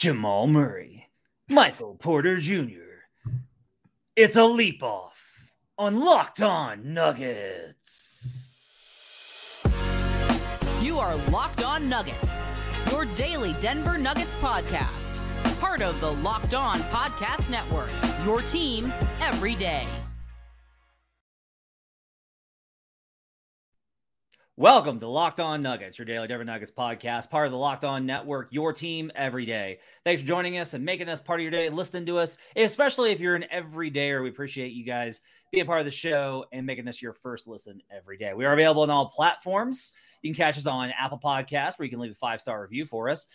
Jamal 0.00 0.46
Murray, 0.46 1.10
Michael 1.46 1.94
Porter 2.00 2.38
Jr. 2.38 3.04
It's 4.16 4.34
a 4.34 4.46
leap 4.46 4.82
off 4.82 5.50
on 5.76 6.00
Locked 6.00 6.40
On 6.40 6.94
Nuggets. 6.94 8.48
You 10.80 10.98
are 10.98 11.16
Locked 11.28 11.62
On 11.62 11.86
Nuggets, 11.86 12.40
your 12.90 13.04
daily 13.14 13.54
Denver 13.60 13.98
Nuggets 13.98 14.36
podcast. 14.36 15.20
Part 15.60 15.82
of 15.82 16.00
the 16.00 16.12
Locked 16.12 16.54
On 16.54 16.80
Podcast 16.84 17.50
Network, 17.50 17.90
your 18.24 18.40
team 18.40 18.90
every 19.20 19.54
day. 19.54 19.86
Welcome 24.60 25.00
to 25.00 25.08
Locked 25.08 25.40
On 25.40 25.62
Nuggets, 25.62 25.98
your 25.98 26.04
daily 26.04 26.28
Denver 26.28 26.44
Nuggets 26.44 26.70
podcast, 26.70 27.30
part 27.30 27.46
of 27.46 27.52
the 27.52 27.56
Locked 27.56 27.82
On 27.82 28.04
Network, 28.04 28.48
your 28.50 28.74
team 28.74 29.10
every 29.14 29.46
day. 29.46 29.78
Thanks 30.04 30.20
for 30.20 30.28
joining 30.28 30.58
us 30.58 30.74
and 30.74 30.84
making 30.84 31.08
us 31.08 31.18
part 31.18 31.40
of 31.40 31.44
your 31.44 31.50
day, 31.50 31.70
listening 31.70 32.04
to 32.04 32.18
us, 32.18 32.36
especially 32.54 33.10
if 33.10 33.20
you're 33.20 33.36
an 33.36 33.46
everydayer. 33.50 34.22
We 34.22 34.28
appreciate 34.28 34.72
you 34.72 34.84
guys 34.84 35.22
being 35.50 35.64
part 35.64 35.78
of 35.78 35.86
the 35.86 35.90
show 35.90 36.44
and 36.52 36.66
making 36.66 36.88
us 36.88 37.00
your 37.00 37.14
first 37.14 37.48
listen 37.48 37.80
every 37.90 38.18
day. 38.18 38.34
We 38.34 38.44
are 38.44 38.52
available 38.52 38.82
on 38.82 38.90
all 38.90 39.08
platforms. 39.08 39.94
You 40.20 40.30
can 40.30 40.36
catch 40.36 40.58
us 40.58 40.66
on 40.66 40.90
Apple 40.90 41.20
Podcasts, 41.24 41.78
where 41.78 41.86
you 41.86 41.90
can 41.90 41.98
leave 41.98 42.12
a 42.12 42.16
five 42.16 42.42
star 42.42 42.60
review 42.60 42.84
for 42.84 43.08
us, 43.08 43.28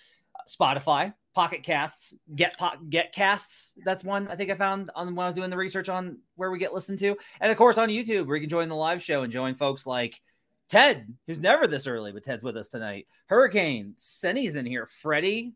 Spotify, 0.47 1.11
Pocket 1.33 1.63
Casts, 1.63 2.13
Get 2.35 2.55
po- 2.59 2.77
Get 2.87 3.13
Casts. 3.13 3.71
That's 3.83 4.03
one 4.03 4.27
I 4.27 4.35
think 4.35 4.51
I 4.51 4.55
found 4.55 4.91
on 4.93 5.15
when 5.15 5.23
I 5.23 5.29
was 5.29 5.35
doing 5.35 5.49
the 5.49 5.57
research 5.57 5.89
on 5.89 6.19
where 6.35 6.51
we 6.51 6.59
get 6.59 6.75
listened 6.75 6.99
to, 6.99 7.17
and 7.41 7.51
of 7.51 7.57
course 7.57 7.79
on 7.79 7.89
YouTube, 7.89 8.27
where 8.27 8.35
you 8.35 8.43
can 8.43 8.49
join 8.51 8.69
the 8.69 8.75
live 8.75 9.01
show 9.01 9.23
and 9.23 9.33
join 9.33 9.55
folks 9.55 9.87
like. 9.87 10.21
Ted, 10.69 11.13
who's 11.27 11.39
never 11.39 11.67
this 11.67 11.87
early, 11.87 12.11
but 12.11 12.23
Ted's 12.23 12.43
with 12.43 12.57
us 12.57 12.69
tonight. 12.69 13.07
Hurricane, 13.27 13.93
Senny's 13.95 14.55
in 14.55 14.65
here. 14.65 14.87
Freddie, 14.87 15.53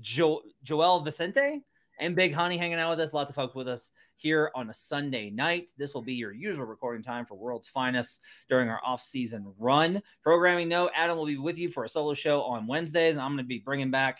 jo- 0.00 0.42
Joel 0.62 1.00
Vicente, 1.00 1.62
and 2.00 2.16
Big 2.16 2.34
Honey 2.34 2.56
hanging 2.56 2.78
out 2.78 2.90
with 2.90 3.00
us. 3.00 3.12
Lots 3.12 3.30
of 3.30 3.36
folks 3.36 3.54
with 3.54 3.68
us 3.68 3.92
here 4.16 4.50
on 4.54 4.68
a 4.68 4.74
Sunday 4.74 5.30
night. 5.30 5.70
This 5.78 5.94
will 5.94 6.02
be 6.02 6.14
your 6.14 6.32
usual 6.32 6.66
recording 6.66 7.04
time 7.04 7.24
for 7.24 7.36
World's 7.36 7.68
Finest 7.68 8.20
during 8.48 8.68
our 8.68 8.80
off-season 8.84 9.52
run. 9.58 10.02
Programming 10.22 10.68
note: 10.68 10.90
Adam 10.94 11.16
will 11.16 11.26
be 11.26 11.38
with 11.38 11.56
you 11.56 11.68
for 11.68 11.84
a 11.84 11.88
solo 11.88 12.14
show 12.14 12.42
on 12.42 12.66
Wednesdays, 12.66 13.14
and 13.14 13.22
I'm 13.22 13.30
going 13.30 13.44
to 13.44 13.44
be 13.44 13.60
bringing 13.60 13.90
back 13.92 14.18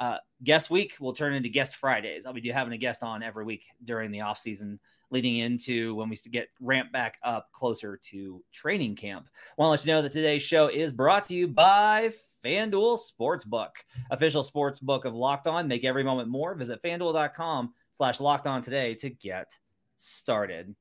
uh, 0.00 0.16
guest 0.42 0.70
week. 0.70 0.96
Will 0.98 1.12
turn 1.12 1.34
into 1.34 1.48
guest 1.48 1.76
Fridays. 1.76 2.26
I'll 2.26 2.32
be 2.32 2.48
having 2.48 2.72
a 2.72 2.78
guest 2.78 3.02
on 3.02 3.22
every 3.22 3.44
week 3.44 3.66
during 3.84 4.10
the 4.10 4.22
off-season 4.22 4.80
leading 5.10 5.38
into 5.38 5.94
when 5.94 6.08
we 6.08 6.16
get 6.30 6.48
ramped 6.60 6.92
back 6.92 7.18
up 7.22 7.52
closer 7.52 7.98
to 8.10 8.42
training 8.52 8.96
camp. 8.96 9.28
Want 9.58 9.66
to 9.66 9.70
let 9.70 9.84
you 9.84 9.92
know 9.92 10.02
that 10.02 10.12
today's 10.12 10.42
show 10.42 10.68
is 10.68 10.92
brought 10.92 11.28
to 11.28 11.34
you 11.34 11.46
by 11.46 12.10
FanDuel 12.44 12.98
Sportsbook, 12.98 13.70
official 14.10 14.42
sportsbook 14.42 15.04
of 15.04 15.14
Locked 15.14 15.46
On. 15.46 15.68
Make 15.68 15.84
every 15.84 16.02
moment 16.02 16.28
more. 16.28 16.54
Visit 16.54 16.82
fanduel.com 16.82 17.74
slash 17.92 18.20
locked 18.20 18.46
on 18.46 18.62
today 18.62 18.94
to 18.96 19.10
get 19.10 19.58
started. 19.98 20.74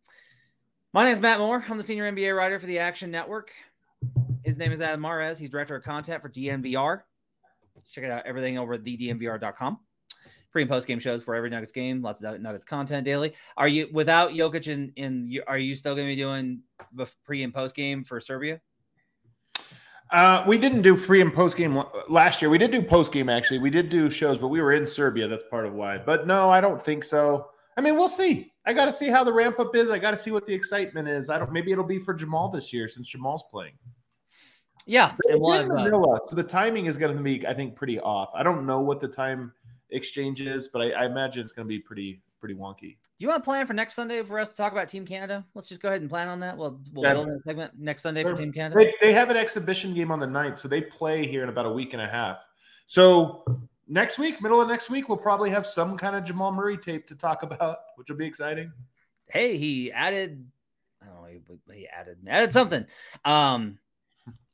My 0.94 1.04
name 1.04 1.14
is 1.14 1.20
Matt 1.20 1.40
Moore. 1.40 1.64
I'm 1.70 1.78
the 1.78 1.84
senior 1.84 2.10
NBA 2.10 2.36
writer 2.36 2.60
for 2.60 2.66
the 2.66 2.80
Action 2.80 3.12
Network. 3.12 3.52
His 4.44 4.58
name 4.58 4.72
is 4.72 4.82
Adam 4.82 5.02
Mares. 5.02 5.38
He's 5.38 5.50
director 5.50 5.76
of 5.76 5.84
content 5.84 6.22
for 6.22 6.30
DNVR. 6.30 7.02
Check 7.92 8.04
it 8.04 8.12
out, 8.12 8.26
everything 8.26 8.58
over 8.58 8.74
at 8.74 8.84
thednvr.com 8.84 9.80
pre 10.52 10.64
and 10.64 10.70
post 10.70 10.88
game 10.88 11.00
shows 11.00 11.24
for 11.24 11.36
every 11.36 11.50
Nuggets 11.50 11.72
game. 11.72 12.02
Lots 12.02 12.22
of 12.22 12.42
Nuggets 12.42 12.66
content 12.66 13.06
daily. 13.06 13.34
Are 13.58 13.68
you 13.68 13.88
without 13.92 14.32
Jokic 14.32 14.68
in? 14.68 14.92
in 14.96 15.40
are 15.48 15.58
you 15.58 15.76
still 15.76 15.96
going 15.96 16.08
to 16.08 16.12
be 16.12 16.20
doing 16.20 16.62
the 16.94 17.08
pre 17.24 17.44
and 17.44 17.54
post 17.54 17.76
game 17.76 18.04
for 18.04 18.20
Serbia? 18.20 18.62
Uh, 20.12 20.44
we 20.48 20.58
didn't 20.58 20.82
do 20.82 20.98
pre 20.98 21.22
and 21.22 21.34
post 21.34 21.56
game 21.56 21.82
last 22.08 22.42
year. 22.42 22.50
We 22.50 22.58
did 22.58 22.72
do 22.72 22.82
post 22.82 23.12
game 23.12 23.30
actually. 23.30 23.60
We 23.60 23.70
did 23.70 23.90
do 23.90 24.10
shows, 24.10 24.38
but 24.38 24.48
we 24.48 24.62
were 24.62 24.74
in 24.74 24.88
Serbia. 24.88 25.28
That's 25.28 25.44
part 25.50 25.66
of 25.66 25.74
why. 25.74 25.98
But 26.00 26.26
no, 26.26 26.50
I 26.50 26.62
don't 26.62 26.82
think 26.82 27.04
so. 27.04 27.50
I 27.78 27.82
mean, 27.82 27.96
we'll 27.96 28.10
see. 28.10 28.52
I 28.66 28.74
got 28.74 28.86
to 28.86 28.94
see 28.94 29.08
how 29.08 29.24
the 29.24 29.32
ramp 29.32 29.60
up 29.60 29.76
is. 29.76 29.90
I 29.90 30.00
got 30.00 30.12
to 30.12 30.18
see 30.18 30.32
what 30.32 30.46
the 30.46 30.54
excitement 30.54 31.08
is. 31.08 31.30
I 31.30 31.38
don't. 31.38 31.52
Maybe 31.52 31.72
it'll 31.72 31.84
be 31.84 32.00
for 32.00 32.14
Jamal 32.14 32.50
this 32.50 32.74
year 32.74 32.88
since 32.88 33.08
Jamal's 33.08 33.44
playing. 33.52 33.74
Yeah, 34.90 35.14
and 35.30 35.40
we'll 35.40 35.52
have, 35.52 35.70
uh, 35.70 36.20
so 36.28 36.36
the 36.36 36.44
timing 36.44 36.88
is 36.88 36.98
going 36.98 37.16
to 37.16 37.22
be, 37.22 37.46
I 37.46 37.54
think, 37.54 37.76
pretty 37.76 38.00
off. 38.00 38.32
I 38.34 38.42
don't 38.42 38.66
know 38.66 38.80
what 38.80 39.00
the 39.00 39.08
time 39.08 39.54
exchange 39.92 40.42
is, 40.42 40.68
but 40.68 40.82
I, 40.82 40.90
I 41.04 41.06
imagine 41.06 41.44
it's 41.44 41.52
going 41.52 41.68
to 41.68 41.70
be 41.70 41.78
pretty 41.78 42.24
pretty 42.40 42.56
wonky. 42.56 42.98
Do 42.98 42.98
you 43.20 43.28
want 43.28 43.44
to 43.44 43.46
plan 43.46 43.68
for 43.68 43.74
next 43.74 43.94
Sunday 43.94 44.24
for 44.24 44.40
us 44.40 44.50
to 44.50 44.58
talk 44.58 44.72
about 44.72 44.90
Team 44.90 45.06
Canada? 45.06 45.46
Let's 45.54 45.68
just 45.68 45.80
go 45.80 45.90
ahead 45.90 46.02
and 46.02 46.10
plan 46.10 46.28
on 46.28 46.40
that. 46.40 46.58
We'll 46.58 46.82
we'll 46.92 47.04
yeah. 47.06 47.14
build 47.14 47.30
a 47.30 47.40
segment 47.46 47.74
next 47.78 48.02
Sunday 48.02 48.24
for 48.24 48.36
Team 48.36 48.52
Canada. 48.52 48.80
They, 48.80 48.96
they 49.00 49.14
have 49.14 49.30
an 49.30 49.38
exhibition 49.38 49.94
game 49.94 50.10
on 50.12 50.20
the 50.20 50.26
9th, 50.26 50.58
so 50.58 50.68
they 50.68 50.82
play 50.82 51.28
here 51.28 51.44
in 51.44 51.50
about 51.50 51.68
a 51.68 51.72
week 51.72 51.94
and 51.94 52.02
a 52.02 52.08
half. 52.08 52.48
So 52.88 53.46
next 53.88 54.18
week, 54.18 54.42
middle 54.42 54.60
of 54.60 54.68
next 54.68 54.90
week, 54.90 55.08
we'll 55.08 55.20
probably 55.20 55.52
have 55.52 55.68
some 55.68 55.98
kind 55.98 56.16
of 56.16 56.24
Jamal 56.24 56.52
Murray 56.52 56.78
tape 56.78 57.06
to 57.08 57.16
talk 57.16 57.44
about, 57.44 57.78
which 57.96 58.10
will 58.10 58.18
be 58.18 58.26
exciting. 58.26 58.72
Hey, 59.28 59.58
he 59.58 59.92
added. 59.92 60.48
I 61.00 61.06
don't 61.06 61.22
know. 61.22 61.74
He 61.76 61.88
added 61.88 62.18
added 62.28 62.52
something. 62.52 62.88
Um. 63.24 63.78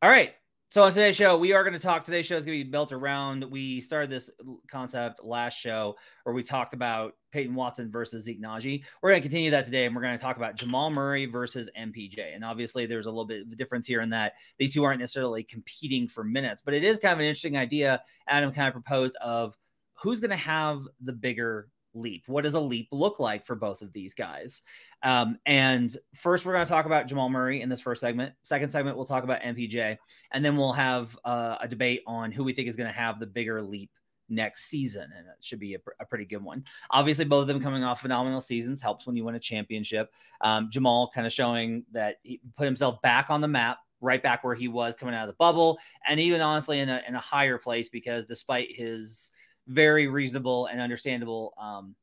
All 0.05 0.11
right. 0.11 0.35
So 0.69 0.83
on 0.83 0.91
today's 0.91 1.15
show, 1.15 1.35
we 1.35 1.53
are 1.53 1.63
going 1.63 1.73
to 1.73 1.79
talk. 1.79 2.03
Today's 2.03 2.27
show 2.27 2.37
is 2.37 2.45
going 2.45 2.59
to 2.59 2.63
be 2.63 2.69
built 2.69 2.91
around. 2.91 3.43
We 3.43 3.81
started 3.81 4.11
this 4.11 4.29
concept 4.69 5.23
last 5.23 5.57
show 5.57 5.95
where 6.21 6.35
we 6.35 6.43
talked 6.43 6.75
about 6.75 7.13
Peyton 7.31 7.55
Watson 7.55 7.91
versus 7.91 8.23
Zeke 8.23 8.39
Nnaji. 8.39 8.83
We're 9.01 9.09
going 9.09 9.19
to 9.23 9.27
continue 9.27 9.49
that 9.49 9.65
today, 9.65 9.87
and 9.87 9.95
we're 9.95 10.03
going 10.03 10.15
to 10.15 10.23
talk 10.23 10.37
about 10.37 10.57
Jamal 10.57 10.91
Murray 10.91 11.25
versus 11.25 11.71
MPJ. 11.75 12.35
And 12.35 12.45
obviously, 12.45 12.85
there's 12.85 13.07
a 13.07 13.09
little 13.09 13.25
bit 13.25 13.47
of 13.47 13.51
a 13.51 13.55
difference 13.55 13.87
here 13.87 14.01
in 14.01 14.11
that 14.11 14.33
these 14.59 14.75
two 14.75 14.83
aren't 14.83 14.99
necessarily 14.99 15.41
competing 15.41 16.07
for 16.07 16.23
minutes, 16.23 16.61
but 16.63 16.75
it 16.75 16.83
is 16.83 16.99
kind 16.99 17.13
of 17.13 17.19
an 17.19 17.25
interesting 17.25 17.57
idea. 17.57 18.03
Adam 18.27 18.51
kind 18.51 18.67
of 18.67 18.73
proposed 18.73 19.15
of 19.23 19.57
who's 19.95 20.19
going 20.19 20.29
to 20.29 20.37
have 20.37 20.81
the 21.01 21.13
bigger 21.13 21.69
leap. 21.95 22.23
What 22.27 22.43
does 22.43 22.53
a 22.53 22.59
leap 22.59 22.89
look 22.91 23.19
like 23.19 23.45
for 23.45 23.55
both 23.55 23.81
of 23.81 23.93
these 23.93 24.13
guys? 24.13 24.61
Um, 25.01 25.39
and 25.45 25.95
first, 26.13 26.45
we're 26.45 26.53
going 26.53 26.65
to 26.65 26.69
talk 26.69 26.85
about 26.85 27.07
Jamal 27.07 27.29
Murray 27.29 27.61
in 27.61 27.69
this 27.69 27.81
first 27.81 28.01
segment. 28.01 28.33
Second 28.41 28.69
segment, 28.69 28.97
we'll 28.97 29.05
talk 29.05 29.23
about 29.23 29.41
MPJ, 29.41 29.97
and 30.31 30.45
then 30.45 30.57
we'll 30.57 30.73
have 30.73 31.17
uh, 31.25 31.57
a 31.61 31.67
debate 31.67 32.01
on 32.05 32.31
who 32.31 32.43
we 32.43 32.53
think 32.53 32.67
is 32.67 32.75
going 32.75 32.91
to 32.91 32.97
have 32.97 33.19
the 33.19 33.25
bigger 33.25 33.61
leap 33.61 33.91
next 34.29 34.65
season, 34.65 35.09
and 35.15 35.27
it 35.27 35.35
should 35.41 35.59
be 35.59 35.75
a, 35.75 35.79
a, 35.99 36.05
pretty 36.05 36.25
good 36.25 36.43
one. 36.43 36.63
Obviously, 36.91 37.25
both 37.25 37.43
of 37.43 37.47
them 37.47 37.61
coming 37.61 37.83
off 37.83 38.01
phenomenal 38.01 38.41
seasons 38.41 38.81
helps 38.81 39.05
when 39.05 39.15
you 39.15 39.23
win 39.23 39.35
a 39.35 39.39
championship. 39.39 40.11
Um, 40.41 40.69
Jamal 40.71 41.11
kind 41.13 41.27
of 41.27 41.33
showing 41.33 41.85
that 41.91 42.17
he 42.23 42.41
put 42.55 42.65
himself 42.65 43.01
back 43.01 43.27
on 43.29 43.41
the 43.41 43.47
map. 43.47 43.77
Right 44.01 44.21
back 44.21 44.43
where 44.43 44.55
he 44.55 44.67
was 44.67 44.93
coming 44.93 45.15
out 45.15 45.23
of 45.23 45.33
the 45.33 45.37
bubble, 45.37 45.79
and 46.07 46.19
even 46.19 46.41
honestly 46.41 46.79
in 46.79 46.89
a, 46.89 47.01
in 47.07 47.15
a 47.15 47.19
higher 47.19 47.57
place 47.57 47.87
because 47.89 48.25
despite 48.25 48.75
his 48.75 49.31
very 49.67 50.07
reasonable 50.07 50.67
and 50.67 50.79
understandable 50.79 51.53
um, 51.59 51.95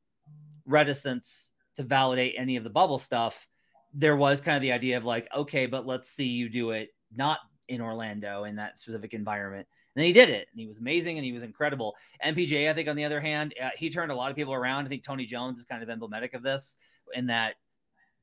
reticence 0.67 1.53
to 1.77 1.83
validate 1.83 2.35
any 2.37 2.57
of 2.57 2.65
the 2.65 2.71
bubble 2.71 2.99
stuff, 2.99 3.47
there 3.95 4.17
was 4.17 4.41
kind 4.41 4.57
of 4.57 4.63
the 4.63 4.73
idea 4.73 4.97
of 4.97 5.05
like, 5.05 5.29
okay, 5.35 5.67
but 5.67 5.87
let's 5.87 6.09
see 6.09 6.27
you 6.27 6.49
do 6.49 6.71
it 6.71 6.91
not 7.15 7.39
in 7.69 7.81
Orlando 7.81 8.45
in 8.45 8.57
that 8.57 8.79
specific 8.79 9.15
environment. 9.15 9.67
And 9.95 10.05
he 10.05 10.13
did 10.13 10.31
it, 10.31 10.49
and 10.51 10.59
he 10.59 10.67
was 10.67 10.79
amazing, 10.79 11.19
and 11.19 11.25
he 11.25 11.33
was 11.33 11.43
incredible. 11.43 11.95
MPJ, 12.25 12.71
I 12.71 12.73
think, 12.73 12.89
on 12.89 12.97
the 12.97 13.05
other 13.05 13.21
hand, 13.21 13.55
uh, 13.63 13.69
he 13.77 13.91
turned 13.91 14.11
a 14.11 14.15
lot 14.15 14.31
of 14.31 14.37
people 14.37 14.55
around. 14.55 14.87
I 14.87 14.89
think 14.89 15.05
Tony 15.05 15.27
Jones 15.27 15.59
is 15.59 15.67
kind 15.67 15.83
of 15.83 15.91
emblematic 15.91 16.33
of 16.33 16.43
this, 16.43 16.79
in 17.13 17.27
that 17.27 17.57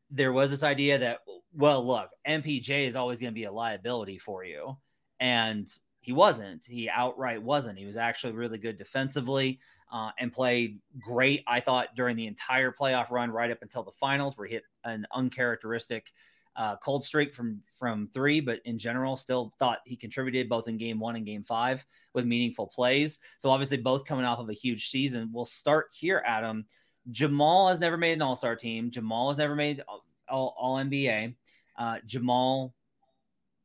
there 0.10 0.34
was 0.34 0.50
this 0.50 0.64
idea 0.64 0.98
that, 0.98 1.20
well, 1.54 1.86
look, 1.86 2.10
MPJ 2.28 2.88
is 2.88 2.96
always 2.96 3.20
going 3.20 3.32
to 3.32 3.36
be 3.36 3.44
a 3.44 3.52
liability 3.52 4.18
for 4.18 4.44
you, 4.44 4.78
and 5.20 5.68
he 6.09 6.14
wasn't. 6.14 6.66
He 6.66 6.90
outright 6.90 7.40
wasn't. 7.40 7.78
He 7.78 7.86
was 7.86 7.96
actually 7.96 8.34
really 8.34 8.58
good 8.58 8.78
defensively 8.78 9.59
uh, 9.94 10.09
and 10.18 10.34
played 10.34 10.80
great, 11.00 11.44
I 11.46 11.59
thought, 11.59 11.96
during 11.96 12.16
the 12.16 12.25
entire 12.25 12.72
playoff 12.72 13.12
run 13.12 13.30
right 13.30 13.52
up 13.52 13.59
until 13.62 13.84
the 13.84 13.92
finals, 13.92 14.36
where 14.36 14.47
he 14.47 14.56
hit 14.56 14.64
an 14.84 15.06
uncharacteristic 15.14 16.08
uh, 16.56 16.78
cold 16.78 17.03
streak 17.03 17.36
from 17.36 17.62
from 17.78 18.08
three, 18.08 18.40
but 18.40 18.59
in 18.66 18.80
general, 18.80 19.16
still 19.18 19.53
thought 19.59 19.81
he 19.86 19.96
contributed 19.96 20.50
both 20.50 20.68
in 20.68 20.80
game 20.80 21.00
one 21.00 21.16
and 21.16 21.28
game 21.28 21.44
five 21.44 21.86
with 22.16 22.26
meaningful 22.26 22.66
plays. 22.66 23.20
So 23.38 23.52
obviously, 23.52 23.78
both 23.78 24.03
coming 24.03 24.26
off 24.26 24.40
of 24.40 24.50
a 24.50 24.53
huge 24.53 24.90
season. 24.90 25.29
We'll 25.32 25.46
start 25.46 25.90
here, 25.96 26.23
Adam. 26.26 26.66
Jamal 27.11 27.70
has 27.70 27.79
never 27.79 27.97
made 27.97 28.14
an 28.14 28.23
All 28.23 28.35
Star 28.35 28.56
team. 28.56 28.90
Jamal 28.90 29.29
has 29.29 29.38
never 29.38 29.53
made 29.56 29.84
All, 30.28 30.56
all 30.58 30.78
NBA. 30.78 31.35
Uh, 31.78 31.97
Jamal 32.08 32.73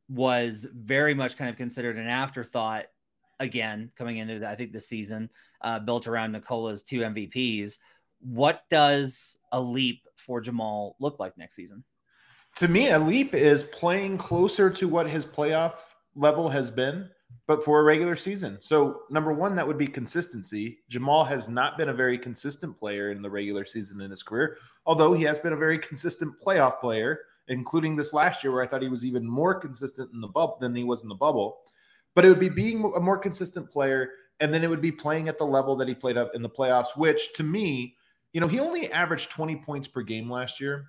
was 0.09 0.67
very 0.73 1.13
much 1.13 1.37
kind 1.37 1.49
of 1.49 1.57
considered 1.57 1.97
an 1.97 2.07
afterthought 2.07 2.85
again 3.39 3.91
coming 3.97 4.17
into 4.17 4.39
the, 4.39 4.49
I 4.49 4.55
think 4.55 4.71
the 4.71 4.79
season 4.79 5.29
uh, 5.61 5.79
built 5.79 6.07
around 6.07 6.31
Nikola's 6.31 6.83
two 6.83 6.99
MVPs. 6.99 7.77
What 8.19 8.61
does 8.69 9.37
a 9.51 9.59
leap 9.59 10.01
for 10.15 10.41
Jamal 10.41 10.95
look 10.99 11.19
like 11.19 11.37
next 11.37 11.55
season? 11.55 11.83
To 12.57 12.67
me, 12.67 12.89
a 12.91 12.99
leap 12.99 13.33
is 13.33 13.63
playing 13.63 14.17
closer 14.17 14.69
to 14.69 14.87
what 14.87 15.09
his 15.09 15.25
playoff 15.25 15.73
level 16.15 16.47
has 16.47 16.71
been, 16.71 17.09
but 17.47 17.65
for 17.65 17.81
a 17.81 17.83
regular 17.83 18.15
season. 18.15 18.57
So, 18.61 19.01
number 19.09 19.33
one, 19.33 19.55
that 19.55 19.67
would 19.67 19.77
be 19.77 19.87
consistency. 19.87 20.79
Jamal 20.89 21.25
has 21.25 21.49
not 21.49 21.77
been 21.77 21.89
a 21.89 21.93
very 21.93 22.17
consistent 22.17 22.77
player 22.77 23.11
in 23.11 23.21
the 23.21 23.29
regular 23.29 23.65
season 23.65 23.99
in 23.99 24.09
his 24.09 24.23
career, 24.23 24.57
although 24.85 25.11
he 25.11 25.23
has 25.23 25.37
been 25.37 25.51
a 25.51 25.57
very 25.57 25.77
consistent 25.77 26.33
playoff 26.41 26.79
player 26.79 27.19
including 27.47 27.95
this 27.95 28.13
last 28.13 28.43
year 28.43 28.53
where 28.53 28.63
I 28.63 28.67
thought 28.67 28.81
he 28.81 28.89
was 28.89 29.05
even 29.05 29.27
more 29.27 29.55
consistent 29.55 30.11
in 30.13 30.21
the 30.21 30.27
bubble 30.27 30.57
than 30.59 30.75
he 30.75 30.83
was 30.83 31.03
in 31.03 31.09
the 31.09 31.15
bubble. 31.15 31.59
But 32.13 32.25
it 32.25 32.29
would 32.29 32.39
be 32.39 32.49
being 32.49 32.91
a 32.95 32.99
more 32.99 33.17
consistent 33.17 33.69
player, 33.69 34.09
and 34.39 34.53
then 34.53 34.63
it 34.63 34.69
would 34.69 34.81
be 34.81 34.91
playing 34.91 35.27
at 35.27 35.37
the 35.37 35.45
level 35.45 35.75
that 35.75 35.87
he 35.87 35.93
played 35.93 36.17
up 36.17 36.31
in 36.33 36.41
the 36.41 36.49
playoffs, 36.49 36.95
which 36.95 37.33
to 37.33 37.43
me, 37.43 37.95
you 38.33 38.41
know, 38.41 38.47
he 38.47 38.59
only 38.59 38.91
averaged 38.91 39.31
20 39.31 39.57
points 39.57 39.87
per 39.87 40.01
game 40.01 40.29
last 40.29 40.59
year. 40.59 40.85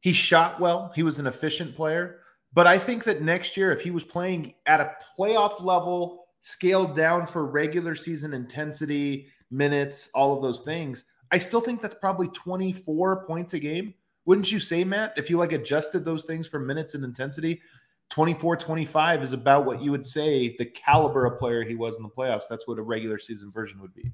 He 0.00 0.12
shot 0.12 0.60
well, 0.60 0.92
he 0.94 1.02
was 1.02 1.18
an 1.18 1.26
efficient 1.26 1.74
player. 1.74 2.20
But 2.52 2.66
I 2.66 2.78
think 2.78 3.04
that 3.04 3.20
next 3.20 3.56
year, 3.56 3.70
if 3.70 3.82
he 3.82 3.90
was 3.90 4.02
playing 4.02 4.54
at 4.64 4.80
a 4.80 4.92
playoff 5.18 5.62
level, 5.62 6.26
scaled 6.40 6.96
down 6.96 7.26
for 7.26 7.44
regular 7.44 7.94
season 7.94 8.32
intensity, 8.32 9.26
minutes, 9.50 10.08
all 10.14 10.34
of 10.34 10.42
those 10.42 10.62
things, 10.62 11.04
I 11.30 11.38
still 11.38 11.60
think 11.60 11.82
that's 11.82 11.94
probably 11.94 12.28
24 12.28 13.26
points 13.26 13.54
a 13.54 13.58
game. 13.58 13.94
Wouldn't 14.26 14.50
you 14.52 14.60
say, 14.60 14.84
Matt? 14.84 15.14
If 15.16 15.30
you 15.30 15.38
like 15.38 15.52
adjusted 15.52 16.04
those 16.04 16.24
things 16.24 16.46
for 16.46 16.58
minutes 16.58 16.94
and 16.94 17.04
intensity, 17.04 17.62
24 18.10 18.56
25 18.56 19.22
is 19.22 19.32
about 19.32 19.64
what 19.64 19.82
you 19.82 19.90
would 19.90 20.06
say 20.06 20.56
the 20.58 20.66
caliber 20.66 21.24
of 21.24 21.38
player 21.38 21.62
he 21.64 21.74
was 21.74 21.96
in 21.96 22.02
the 22.02 22.08
playoffs. 22.08 22.44
That's 22.48 22.66
what 22.66 22.78
a 22.78 22.82
regular 22.82 23.18
season 23.18 23.50
version 23.50 23.80
would 23.80 23.94
be. 23.94 24.12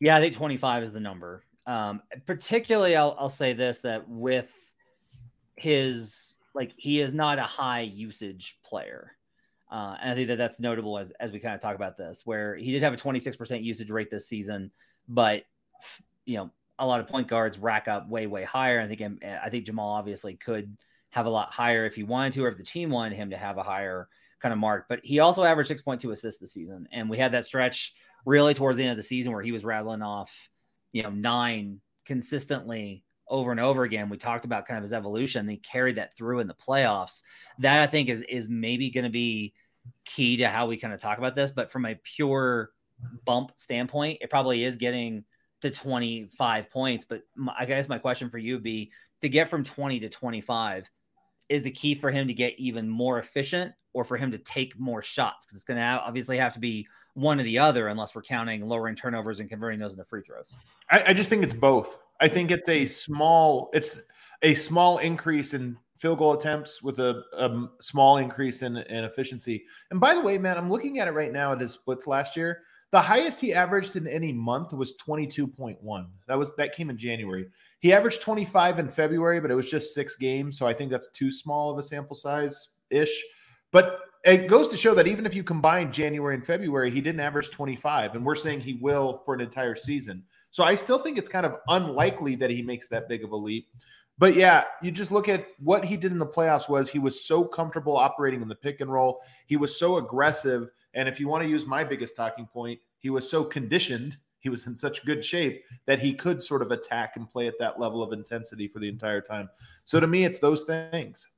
Yeah, 0.00 0.16
I 0.16 0.20
think 0.20 0.34
25 0.34 0.82
is 0.84 0.92
the 0.92 1.00
number. 1.00 1.44
Um, 1.66 2.02
particularly, 2.26 2.96
I'll, 2.96 3.16
I'll 3.18 3.28
say 3.28 3.52
this 3.52 3.78
that 3.78 4.08
with 4.08 4.52
his, 5.56 6.36
like, 6.54 6.72
he 6.76 7.00
is 7.00 7.12
not 7.12 7.38
a 7.38 7.42
high 7.42 7.80
usage 7.80 8.58
player. 8.64 9.12
Uh, 9.70 9.96
and 10.00 10.12
I 10.12 10.14
think 10.14 10.28
that 10.28 10.38
that's 10.38 10.60
notable 10.60 10.98
as, 10.98 11.10
as 11.20 11.30
we 11.30 11.40
kind 11.40 11.54
of 11.54 11.60
talk 11.60 11.74
about 11.74 11.98
this, 11.98 12.22
where 12.24 12.56
he 12.56 12.72
did 12.72 12.82
have 12.82 12.94
a 12.94 12.96
26% 12.96 13.62
usage 13.62 13.90
rate 13.90 14.10
this 14.10 14.26
season, 14.26 14.70
but, 15.08 15.44
you 16.24 16.36
know, 16.38 16.50
a 16.78 16.86
lot 16.86 17.00
of 17.00 17.08
point 17.08 17.28
guards 17.28 17.58
rack 17.58 17.88
up 17.88 18.08
way, 18.08 18.26
way 18.26 18.44
higher. 18.44 18.80
I 18.80 18.86
think, 18.86 19.02
um, 19.02 19.18
I 19.22 19.50
think 19.50 19.66
Jamal 19.66 19.94
obviously 19.94 20.34
could 20.34 20.76
have 21.10 21.26
a 21.26 21.30
lot 21.30 21.52
higher 21.52 21.86
if 21.86 21.94
he 21.94 22.02
wanted 22.02 22.34
to, 22.34 22.44
or 22.44 22.48
if 22.48 22.56
the 22.56 22.64
team 22.64 22.90
wanted 22.90 23.16
him 23.16 23.30
to 23.30 23.36
have 23.36 23.58
a 23.58 23.62
higher 23.62 24.08
kind 24.40 24.52
of 24.52 24.58
mark. 24.58 24.86
But 24.88 25.00
he 25.02 25.18
also 25.18 25.44
averaged 25.44 25.70
6.2 25.70 26.12
assists 26.12 26.40
this 26.40 26.52
season. 26.52 26.86
And 26.92 27.10
we 27.10 27.18
had 27.18 27.32
that 27.32 27.44
stretch 27.44 27.94
really 28.24 28.54
towards 28.54 28.76
the 28.76 28.84
end 28.84 28.92
of 28.92 28.96
the 28.96 29.02
season 29.02 29.32
where 29.32 29.42
he 29.42 29.52
was 29.52 29.64
rattling 29.64 30.02
off, 30.02 30.48
you 30.92 31.02
know, 31.02 31.10
nine 31.10 31.80
consistently 32.04 33.04
over 33.28 33.50
and 33.50 33.60
over 33.60 33.82
again. 33.82 34.08
We 34.08 34.16
talked 34.16 34.44
about 34.44 34.66
kind 34.66 34.78
of 34.78 34.82
his 34.82 34.92
evolution. 34.92 35.48
He 35.48 35.56
carried 35.56 35.96
that 35.96 36.16
through 36.16 36.40
in 36.40 36.48
the 36.48 36.54
playoffs. 36.54 37.22
That 37.58 37.80
I 37.80 37.86
think 37.86 38.08
is 38.08 38.22
is 38.22 38.48
maybe 38.48 38.90
going 38.90 39.04
to 39.04 39.10
be 39.10 39.54
key 40.04 40.38
to 40.38 40.48
how 40.48 40.66
we 40.66 40.76
kind 40.76 40.94
of 40.94 41.00
talk 41.00 41.18
about 41.18 41.34
this. 41.34 41.50
But 41.50 41.70
from 41.70 41.86
a 41.86 41.94
pure 41.94 42.70
bump 43.24 43.52
standpoint, 43.56 44.18
it 44.20 44.30
probably 44.30 44.64
is 44.64 44.76
getting 44.76 45.24
to 45.62 45.70
25 45.70 46.70
points. 46.70 47.04
But 47.04 47.22
my, 47.34 47.54
I 47.58 47.64
guess 47.66 47.88
my 47.88 47.98
question 47.98 48.30
for 48.30 48.38
you 48.38 48.54
would 48.54 48.62
be 48.62 48.92
to 49.20 49.28
get 49.28 49.48
from 49.48 49.64
20 49.64 50.00
to 50.00 50.08
25 50.08 50.88
is 51.48 51.62
the 51.62 51.70
key 51.70 51.94
for 51.94 52.10
him 52.10 52.26
to 52.28 52.34
get 52.34 52.58
even 52.58 52.88
more 52.88 53.18
efficient 53.18 53.72
or 53.94 54.04
for 54.04 54.16
him 54.16 54.30
to 54.30 54.38
take 54.38 54.78
more 54.78 55.02
shots 55.02 55.46
because 55.46 55.56
it's 55.56 55.64
going 55.64 55.78
to 55.78 55.82
obviously 55.82 56.36
have 56.36 56.52
to 56.52 56.60
be 56.60 56.86
one 57.14 57.40
or 57.40 57.42
the 57.42 57.58
other 57.58 57.88
unless 57.88 58.14
we're 58.14 58.22
counting 58.22 58.66
lowering 58.66 58.94
turnovers 58.94 59.40
and 59.40 59.48
converting 59.48 59.80
those 59.80 59.92
into 59.92 60.04
free 60.04 60.22
throws. 60.22 60.54
I, 60.90 61.04
I 61.08 61.12
just 61.12 61.30
think 61.30 61.42
it's 61.42 61.54
both. 61.54 61.98
I 62.20 62.28
think 62.28 62.50
it's 62.50 62.68
a 62.68 62.86
small 62.86 63.70
it's 63.72 64.00
a 64.42 64.54
small 64.54 64.98
increase 64.98 65.54
in 65.54 65.76
field 65.96 66.18
goal 66.18 66.34
attempts 66.34 66.80
with 66.80 67.00
a, 67.00 67.24
a 67.36 67.68
small 67.80 68.18
increase 68.18 68.62
in, 68.62 68.76
in 68.76 69.04
efficiency. 69.04 69.64
And 69.90 69.98
by 69.98 70.14
the 70.14 70.20
way, 70.20 70.38
man, 70.38 70.56
I'm 70.56 70.70
looking 70.70 71.00
at 71.00 71.08
it 71.08 71.12
right 71.12 71.32
now 71.32 71.52
at 71.52 71.60
his 71.60 71.72
splits 71.72 72.06
last 72.06 72.36
year. 72.36 72.62
The 72.90 73.00
highest 73.00 73.40
he 73.40 73.52
averaged 73.52 73.96
in 73.96 74.06
any 74.06 74.32
month 74.32 74.72
was 74.72 74.94
22.1. 74.96 76.06
That 76.26 76.38
was 76.38 76.54
that 76.56 76.74
came 76.74 76.88
in 76.88 76.96
January. 76.96 77.46
He 77.80 77.92
averaged 77.92 78.22
25 78.22 78.78
in 78.78 78.88
February, 78.88 79.40
but 79.40 79.50
it 79.50 79.54
was 79.54 79.70
just 79.70 79.94
six 79.94 80.16
games. 80.16 80.58
So 80.58 80.66
I 80.66 80.72
think 80.72 80.90
that's 80.90 81.10
too 81.10 81.30
small 81.30 81.70
of 81.70 81.78
a 81.78 81.82
sample 81.82 82.16
size 82.16 82.68
ish. 82.90 83.22
But 83.72 84.00
it 84.24 84.48
goes 84.48 84.68
to 84.68 84.76
show 84.76 84.94
that 84.94 85.06
even 85.06 85.26
if 85.26 85.34
you 85.34 85.44
combine 85.44 85.92
January 85.92 86.34
and 86.34 86.44
February, 86.44 86.90
he 86.90 87.00
didn't 87.00 87.20
average 87.20 87.50
25. 87.50 88.14
And 88.14 88.24
we're 88.24 88.34
saying 88.34 88.60
he 88.60 88.74
will 88.74 89.22
for 89.24 89.34
an 89.34 89.40
entire 89.40 89.76
season. 89.76 90.24
So 90.50 90.64
I 90.64 90.74
still 90.74 90.98
think 90.98 91.18
it's 91.18 91.28
kind 91.28 91.46
of 91.46 91.56
unlikely 91.68 92.36
that 92.36 92.50
he 92.50 92.62
makes 92.62 92.88
that 92.88 93.08
big 93.08 93.22
of 93.22 93.32
a 93.32 93.36
leap. 93.36 93.68
But 94.18 94.34
yeah, 94.34 94.64
you 94.82 94.90
just 94.90 95.12
look 95.12 95.28
at 95.28 95.46
what 95.60 95.84
he 95.84 95.96
did 95.96 96.10
in 96.10 96.18
the 96.18 96.26
playoffs 96.26 96.68
was 96.68 96.88
he 96.88 96.98
was 96.98 97.24
so 97.24 97.44
comfortable 97.44 97.96
operating 97.96 98.42
in 98.42 98.48
the 98.48 98.54
pick 98.54 98.80
and 98.80 98.92
roll. 98.92 99.20
He 99.46 99.56
was 99.56 99.78
so 99.78 99.98
aggressive. 99.98 100.68
And 100.94 101.08
if 101.08 101.20
you 101.20 101.28
want 101.28 101.44
to 101.44 101.48
use 101.48 101.66
my 101.66 101.84
biggest 101.84 102.16
talking 102.16 102.46
point, 102.46 102.80
he 102.98 103.10
was 103.10 103.28
so 103.28 103.44
conditioned 103.44 104.16
he 104.40 104.48
was 104.48 104.66
in 104.66 104.74
such 104.74 105.04
good 105.04 105.24
shape 105.24 105.64
that 105.86 105.98
he 105.98 106.14
could 106.14 106.42
sort 106.42 106.62
of 106.62 106.70
attack 106.70 107.16
and 107.16 107.28
play 107.28 107.48
at 107.48 107.58
that 107.58 107.80
level 107.80 108.02
of 108.02 108.12
intensity 108.12 108.68
for 108.68 108.78
the 108.78 108.88
entire 108.88 109.20
time. 109.20 109.48
So 109.84 109.98
to 109.98 110.06
me, 110.06 110.24
it's 110.24 110.38
those 110.38 110.64
things. 110.64 111.28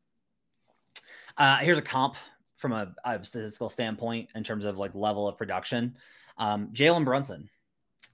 Uh, 1.38 1.56
here's 1.56 1.78
a 1.78 1.82
comp 1.82 2.16
from 2.56 2.72
a, 2.72 2.94
a, 3.04 3.24
statistical 3.24 3.70
standpoint 3.70 4.28
in 4.34 4.44
terms 4.44 4.66
of 4.66 4.76
like 4.76 4.94
level 4.94 5.26
of 5.26 5.38
production. 5.38 5.96
Um, 6.36 6.68
Jalen 6.72 7.04
Brunson. 7.04 7.48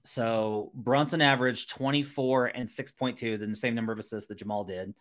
So 0.05 0.71
Brunson 0.73 1.21
averaged 1.21 1.69
24 1.69 2.47
and 2.47 2.69
6.2, 2.69 3.37
then 3.37 3.49
the 3.49 3.55
same 3.55 3.75
number 3.75 3.91
of 3.91 3.99
assists 3.99 4.29
that 4.29 4.37
Jamal 4.37 4.63
did. 4.63 4.93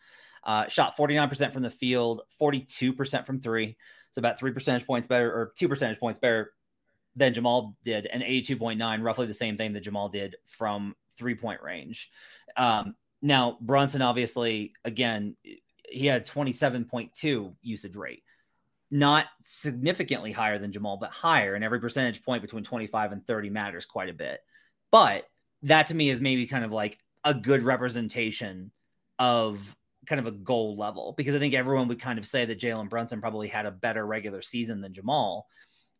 Uh, 0.47 0.69
shot 0.69 0.97
49% 0.97 1.53
from 1.53 1.65
the 1.65 1.71
field, 1.71 2.23
42% 2.41 3.27
from 3.27 3.41
three. 3.41 3.77
So 4.13 4.21
about 4.21 4.39
three 4.39 4.53
percentage 4.53 4.87
points 4.87 5.09
better, 5.09 5.29
or 5.29 5.53
two 5.59 5.69
percentage 5.69 5.99
points 5.99 6.21
better 6.21 6.53
than 7.17 7.35
Jamal 7.35 7.77
did, 7.85 8.07
and 8.07 8.23
82.9, 8.23 9.03
roughly 9.03 9.27
the 9.27 9.35
same 9.35 9.57
thing 9.57 9.73
that 9.73 9.81
Jamal 9.81 10.09
did 10.09 10.37
from 10.45 10.95
three 11.19 11.35
point 11.35 11.63
range. 11.63 12.11
Um, 12.57 12.95
now, 13.21 13.59
Brunson, 13.61 14.03
obviously, 14.03 14.73
again, 14.85 15.35
he 15.89 16.07
had 16.07 16.27
27.2 16.27 17.55
usage 17.63 17.97
rate, 17.97 18.23
not 18.89 19.27
significantly 19.43 20.31
higher 20.31 20.61
than 20.61 20.71
Jamal, 20.71 20.97
but 20.97 21.11
higher. 21.11 21.55
And 21.55 21.65
every 21.65 21.81
percentage 21.81 22.23
point 22.23 22.43
between 22.43 22.63
25 22.63 23.11
and 23.11 23.27
30 23.27 23.51
matters 23.51 23.85
quite 23.85 24.11
a 24.11 24.15
bit. 24.15 24.41
But 24.93 25.29
that 25.63 25.89
to 25.89 25.95
me 25.95 26.09
is 26.09 26.21
maybe 26.21 26.47
kind 26.47 26.65
of 26.65 26.71
like 26.71 26.99
a 27.25 27.35
good 27.35 27.65
representation 27.65 28.71
of 29.19 29.77
kind 30.07 30.21
of 30.21 30.27
a 30.27 30.33
goal 30.33 30.77
level 30.77 31.15
because 31.17 31.35
I 31.35 31.39
think 31.39 31.55
everyone 31.55 31.89
would 31.89 32.01
kind 32.01 32.19
of 32.19 32.27
say 32.27 32.45
that 32.45 32.61
Jalen 32.61 32.89
Brunson 32.89 33.21
probably 33.21 33.49
had 33.49 33.67
a 33.67 33.71
better 33.71 34.07
regular 34.07 34.43
season 34.43 34.81
than 34.81 34.95
Jamal. 34.95 35.47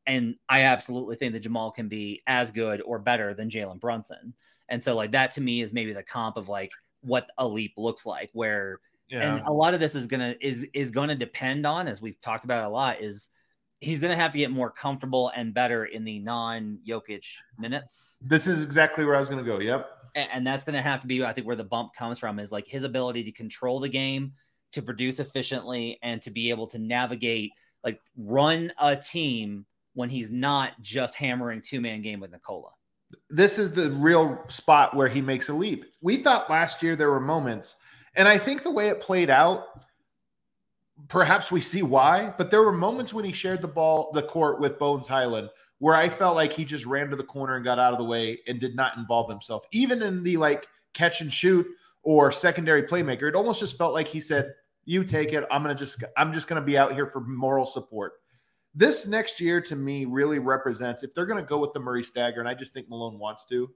And 0.07 0.37
I 0.49 0.63
absolutely 0.63 1.17
think 1.17 1.33
that 1.33 1.41
Jamal 1.41 1.73
can 1.73 1.89
be 1.89 2.23
as 2.27 2.53
good 2.53 2.81
or 2.83 2.99
better 2.99 3.35
than 3.35 3.51
Jalen 3.51 3.81
Brunson. 3.81 4.35
And 4.69 4.83
so, 4.83 4.95
like, 4.95 5.13
that 5.13 5.33
to 5.33 5.41
me 5.41 5.61
is 5.61 5.73
maybe 5.73 5.93
the 5.93 6.03
comp 6.03 6.37
of 6.37 6.49
like 6.49 6.71
what 7.01 7.29
a 7.39 7.47
leap 7.47 7.75
looks 7.77 8.07
like, 8.07 8.31
where, 8.33 8.81
yeah. 9.09 9.37
and 9.37 9.47
a 9.47 9.53
lot 9.53 9.75
of 9.75 9.81
this 9.81 9.95
is 9.95 10.07
gonna 10.07 10.35
is 10.41 10.67
is 10.75 10.91
gonna 10.91 11.15
depend 11.15 11.67
on, 11.67 11.89
as 11.89 12.01
we've 12.01 12.21
talked 12.21 12.45
about 12.45 12.65
a 12.65 12.69
lot, 12.69 13.01
is 13.01 13.29
he's 13.81 14.01
gonna 14.01 14.17
have 14.17 14.33
to 14.33 14.39
get 14.39 14.51
more 14.51 14.71
comfortable 14.71 15.31
and 15.35 15.55
better 15.55 15.85
in 15.85 16.05
the 16.05 16.19
non 16.19 16.79
Jokic 16.87 17.27
minutes. 17.59 18.17
This 18.21 18.47
is 18.47 18.65
exactly 18.65 19.05
where 19.05 19.15
I 19.15 19.21
was 19.21 19.29
gonna 19.29 19.43
go. 19.43 19.61
Yep. 19.61 19.89
And, 20.17 20.47
that's 20.47 20.65
gonna 20.65 20.83
have 20.83 21.01
to 21.01 21.07
be, 21.07 21.23
I 21.23 21.33
think, 21.33 21.47
where 21.47 21.57
the 21.57 21.63
bump 21.63 21.95
comes 21.95 22.19
from 22.19 22.39
is 22.39 22.51
like 22.51 22.67
his 22.67 22.85
ability 22.85 23.23
to 23.25 23.33
control 23.33 23.79
the 23.79 23.89
game, 23.89 24.33
to 24.73 24.83
produce 24.83 25.21
efficiently, 25.21 25.99
and 26.03 26.21
to 26.23 26.31
be 26.31 26.51
able 26.51 26.67
to 26.69 26.79
navigate, 26.79 27.53
like, 27.85 28.01
run 28.17 28.73
a 28.81 28.97
team 28.97 29.67
when 29.93 30.09
he's 30.09 30.31
not 30.31 30.73
just 30.81 31.15
hammering 31.15 31.61
two 31.63 31.81
man 31.81 32.01
game 32.01 32.19
with 32.19 32.33
Nikola. 32.33 32.71
This 33.31 33.59
is 33.59 33.73
the 33.73 33.91
real 33.91 34.43
spot 34.49 34.97
where 34.97 35.09
he 35.09 35.21
makes 35.21 35.51
a 35.51 35.55
leap. 35.55 35.85
We 36.01 36.17
thought 36.17 36.51
last 36.51 36.83
year 36.83 36.97
there 36.97 37.11
were 37.11 37.21
moments, 37.21 37.77
and 38.15 38.27
I 38.27 38.39
think 38.39 38.63
the 38.63 38.71
way 38.71 38.89
it 38.89 39.01
played 39.01 39.31
out, 39.31 39.67
perhaps 41.09 41.53
we 41.53 41.61
see 41.61 41.83
why, 41.83 42.33
but 42.39 42.51
there 42.51 42.63
were 42.63 42.73
moments 42.73 43.13
when 43.13 43.25
he 43.25 43.33
shared 43.33 43.61
the 43.61 43.69
ball, 43.69 44.11
the 44.15 44.23
court 44.23 44.61
with 44.61 44.79
Bones 44.79 45.07
Hyland, 45.07 45.51
where 45.79 45.95
I 45.95 46.09
felt 46.09 46.37
like 46.37 46.53
he 46.53 46.65
just 46.65 46.87
ran 46.87 47.11
to 47.11 47.17
the 47.17 47.25
corner 47.25 47.57
and 47.57 47.65
got 47.65 47.79
out 47.79 47.93
of 47.93 47.99
the 47.99 48.05
way 48.05 48.41
and 48.47 48.61
did 48.61 48.75
not 48.75 48.97
involve 48.97 49.29
himself. 49.29 49.65
Even 49.73 50.03
in 50.03 50.23
the 50.23 50.37
like 50.37 50.67
catch 50.95 51.21
and 51.21 51.33
shoot 51.33 51.67
or 52.03 52.33
secondary 52.33 52.83
playmaker, 52.83 53.29
it 53.29 53.35
almost 53.35 53.61
just 53.61 53.77
felt 53.77 53.93
like 53.93 54.09
he 54.09 54.21
said, 54.21 54.53
You 54.85 55.05
take 55.05 55.33
it. 55.33 55.45
I'm 55.51 55.63
gonna 55.63 55.75
just 55.75 56.03
I'm 56.17 56.33
just 56.33 56.49
gonna 56.49 56.61
be 56.61 56.79
out 56.79 56.95
here 56.95 57.07
for 57.07 57.21
moral 57.21 57.67
support 57.67 58.15
this 58.77 59.07
next 59.07 59.41
year 59.41 59.59
to 59.63 59.75
me 59.75 60.05
really 60.05 60.39
represents 60.39 61.03
if 61.03 61.15
they're 61.15 61.25
to 61.43 61.43
go 61.43 61.59
with 61.59 61.73
the 61.73 61.81
Murray 61.81 62.05
stagger, 62.05 62.41
and 62.41 62.49
I 62.49 62.53
just 62.53 62.75
think 62.75 62.91
Malone 62.91 63.19
wants 63.19 63.47
to. 63.47 63.71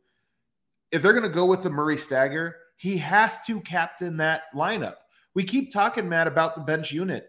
If 0.92 1.02
they're 1.02 1.14
to 1.22 1.30
go 1.30 1.46
with 1.46 1.62
the 1.62 1.70
Murray 1.70 1.96
stagger, 1.96 2.56
he 2.76 2.98
has 2.98 3.42
to 3.46 3.60
captain 3.62 4.18
that 4.18 4.42
lineup. 4.54 4.96
We 5.34 5.42
keep 5.44 5.72
talking, 5.72 6.06
Matt, 6.08 6.26
about 6.26 6.54
the 6.54 6.60
bench 6.60 6.92
unit 6.92 7.28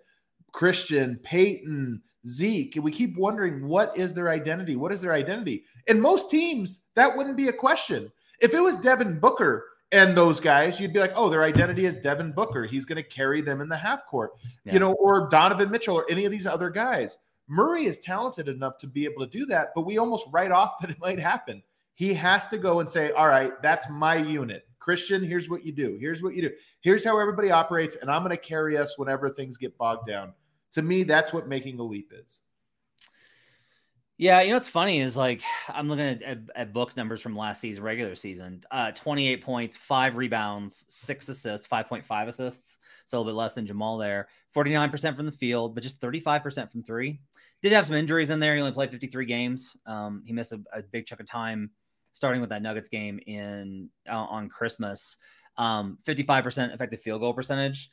Christian, 0.51 1.19
Peyton, 1.23 2.01
Zeke, 2.25 2.75
and 2.75 2.85
we 2.85 2.91
keep 2.91 3.17
wondering 3.17 3.67
what 3.67 3.95
is 3.97 4.13
their 4.13 4.29
identity? 4.29 4.75
What 4.75 4.91
is 4.91 5.01
their 5.01 5.13
identity? 5.13 5.63
In 5.87 5.99
most 5.99 6.29
teams, 6.29 6.83
that 6.95 7.15
wouldn't 7.15 7.37
be 7.37 7.47
a 7.47 7.53
question. 7.53 8.11
If 8.41 8.53
it 8.53 8.59
was 8.59 8.75
Devin 8.77 9.19
Booker 9.19 9.65
and 9.91 10.15
those 10.15 10.39
guys, 10.39 10.79
you'd 10.79 10.93
be 10.93 10.99
like, 10.99 11.13
oh, 11.15 11.29
their 11.29 11.43
identity 11.43 11.85
is 11.85 11.97
Devin 11.97 12.31
Booker. 12.33 12.65
He's 12.65 12.85
going 12.85 13.01
to 13.01 13.09
carry 13.09 13.41
them 13.41 13.61
in 13.61 13.69
the 13.69 13.77
half 13.77 14.05
court, 14.05 14.31
yeah. 14.65 14.73
you 14.73 14.79
know, 14.79 14.93
or 14.93 15.29
Donovan 15.29 15.71
Mitchell 15.71 15.95
or 15.95 16.05
any 16.09 16.25
of 16.25 16.31
these 16.31 16.47
other 16.47 16.69
guys. 16.69 17.17
Murray 17.47 17.85
is 17.85 17.97
talented 17.99 18.47
enough 18.47 18.77
to 18.77 18.87
be 18.87 19.05
able 19.05 19.25
to 19.25 19.37
do 19.37 19.45
that, 19.47 19.69
but 19.75 19.85
we 19.85 19.97
almost 19.97 20.25
write 20.31 20.51
off 20.51 20.77
that 20.81 20.89
it 20.89 20.99
might 20.99 21.19
happen. 21.19 21.61
He 21.95 22.13
has 22.13 22.47
to 22.47 22.57
go 22.57 22.79
and 22.79 22.87
say, 22.87 23.11
All 23.11 23.27
right, 23.27 23.53
that's 23.61 23.89
my 23.89 24.15
unit. 24.15 24.65
Christian, 24.79 25.23
here's 25.23 25.47
what 25.47 25.63
you 25.63 25.71
do. 25.71 25.97
Here's 25.99 26.23
what 26.23 26.33
you 26.33 26.41
do. 26.41 26.51
Here's 26.81 27.03
how 27.03 27.19
everybody 27.19 27.51
operates. 27.51 27.95
And 27.95 28.09
I'm 28.09 28.23
going 28.23 28.35
to 28.35 28.37
carry 28.37 28.77
us 28.77 28.97
whenever 28.97 29.29
things 29.29 29.57
get 29.57 29.77
bogged 29.77 30.07
down. 30.07 30.33
To 30.73 30.81
me, 30.81 31.03
that's 31.03 31.33
what 31.33 31.47
making 31.47 31.79
a 31.79 31.83
leap 31.83 32.13
is. 32.13 32.39
Yeah, 34.21 34.41
you 34.41 34.49
know 34.49 34.57
what's 34.57 34.69
funny 34.69 35.01
is 35.01 35.17
like 35.17 35.41
I'm 35.67 35.89
looking 35.89 36.05
at, 36.05 36.21
at, 36.21 36.37
at 36.55 36.73
Book's 36.73 36.95
numbers 36.95 37.21
from 37.21 37.35
last 37.35 37.59
season, 37.59 37.83
regular 37.83 38.13
season. 38.13 38.61
Uh, 38.69 38.91
28 38.91 39.43
points, 39.43 39.75
five 39.75 40.15
rebounds, 40.15 40.85
six 40.89 41.27
assists, 41.27 41.67
5.5 41.67 42.27
assists, 42.27 42.77
so 43.05 43.17
a 43.17 43.19
little 43.19 43.33
bit 43.33 43.35
less 43.35 43.53
than 43.53 43.65
Jamal 43.65 43.97
there. 43.97 44.27
49% 44.55 45.15
from 45.15 45.25
the 45.25 45.31
field, 45.31 45.73
but 45.73 45.81
just 45.81 45.99
35% 45.99 46.71
from 46.71 46.83
three. 46.83 47.19
Did 47.63 47.71
have 47.71 47.87
some 47.87 47.95
injuries 47.95 48.29
in 48.29 48.39
there. 48.39 48.53
He 48.53 48.61
only 48.61 48.73
played 48.73 48.91
53 48.91 49.25
games. 49.25 49.75
Um, 49.87 50.21
he 50.23 50.33
missed 50.33 50.51
a, 50.51 50.61
a, 50.71 50.83
big 50.83 51.07
chunk 51.07 51.21
of 51.21 51.25
time 51.27 51.71
starting 52.13 52.41
with 52.41 52.51
that 52.51 52.61
Nuggets 52.61 52.89
game 52.89 53.19
in 53.25 53.89
uh, 54.07 54.15
on 54.15 54.49
Christmas. 54.49 55.17
Um, 55.57 55.97
55% 56.07 56.75
effective 56.75 57.01
field 57.01 57.21
goal 57.21 57.33
percentage 57.33 57.89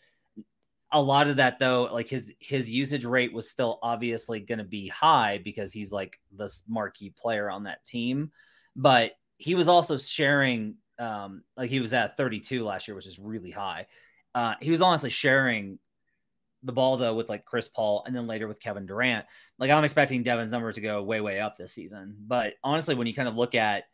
a 0.91 1.01
lot 1.01 1.29
of 1.29 1.37
that 1.37 1.59
though 1.59 1.89
like 1.93 2.09
his 2.09 2.33
his 2.39 2.71
usage 2.71 3.05
rate 3.05 3.33
was 3.33 3.51
still 3.51 3.79
obviously 3.83 4.41
going 4.41 4.59
to 4.59 4.65
be 4.65 4.89
high 4.89 5.39
because 5.43 5.73
he's 5.73 5.93
like 5.93 6.19
the 6.35 6.51
marquee 6.67 7.11
player 7.11 7.51
on 7.51 7.65
that 7.65 7.85
team. 7.85 8.31
But 8.75 9.13
he 9.37 9.55
was 9.55 9.69
also 9.69 9.99
sharing 9.99 10.77
um 10.99 11.43
like 11.57 11.71
he 11.71 11.81
was 11.81 11.93
at 11.93 12.17
32 12.17 12.65
last 12.65 12.89
year 12.89 12.95
which 12.95 13.07
is 13.07 13.19
really 13.19 13.51
high. 13.51 13.87
Uh 14.35 14.55
he 14.61 14.71
was 14.71 14.81
honestly 14.81 15.11
sharing 15.11 15.79
the 16.63 16.73
ball 16.73 16.97
though 16.97 17.15
with 17.15 17.29
like 17.29 17.45
Chris 17.45 17.69
Paul 17.69 18.03
and 18.07 18.17
then 18.17 18.27
later 18.27 18.49
with 18.49 18.61
Kevin 18.61 18.87
Durant. 18.87 19.27
Like 19.59 19.71
I'm 19.71 19.85
expecting 19.85 20.23
Devin's 20.23 20.51
numbers 20.51 20.77
to 20.77 20.81
go 20.81 21.03
way 21.03 21.21
way 21.21 21.39
up 21.39 21.57
this 21.57 21.73
season. 21.73 22.17
But 22.27 22.55
honestly 22.65 22.95
when 22.95 23.07
you 23.07 23.15
kind 23.15 23.29
of 23.29 23.37
look 23.37 23.55
at 23.55 23.85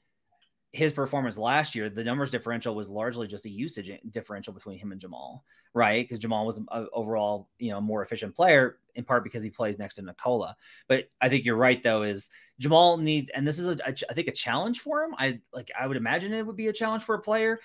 his 0.75 0.93
performance 0.93 1.39
last 1.39 1.77
year, 1.77 1.89
the 1.89 2.03
numbers 2.03 2.33
differential 2.33 2.75
was 2.75 2.89
largely 2.89 3.29
just 3.29 3.45
a 3.45 3.49
usage 3.49 3.93
differential 4.11 4.53
between 4.53 4.77
him 4.77 4.91
and 4.91 5.01
Jamal, 5.01 5.45
right? 5.73 6.03
Because 6.05 6.19
Jamal 6.19 6.45
was 6.45 6.61
a, 6.69 6.87
overall, 6.93 7.49
you 7.61 7.71
know, 7.71 7.81
more 7.81 8.03
efficient 8.03 8.35
player 8.35 8.79
in 8.97 9.05
part 9.05 9.23
because 9.23 9.45
he 9.45 9.51
plays 9.51 9.79
next 9.79 9.95
to 9.95 10.03
Nikola. 10.03 10.57
But 10.89 11.05
I 11.21 11.29
think 11.29 11.45
you're 11.45 11.55
right 11.55 11.81
though. 11.81 12.03
Is 12.03 12.29
Jamal 12.59 12.97
need, 12.97 13.31
and 13.37 13.47
this 13.47 13.61
is 13.61 13.69
a, 13.69 13.79
a, 13.87 13.95
I 14.11 14.15
think 14.15 14.27
a 14.27 14.33
challenge 14.33 14.81
for 14.81 15.05
him. 15.05 15.15
I 15.17 15.39
like 15.53 15.71
I 15.79 15.87
would 15.87 15.97
imagine 15.97 16.35
it 16.35 16.45
would 16.45 16.57
be 16.57 16.67
a 16.67 16.73
challenge 16.73 17.05
for 17.05 17.15
a 17.15 17.23
player. 17.23 17.61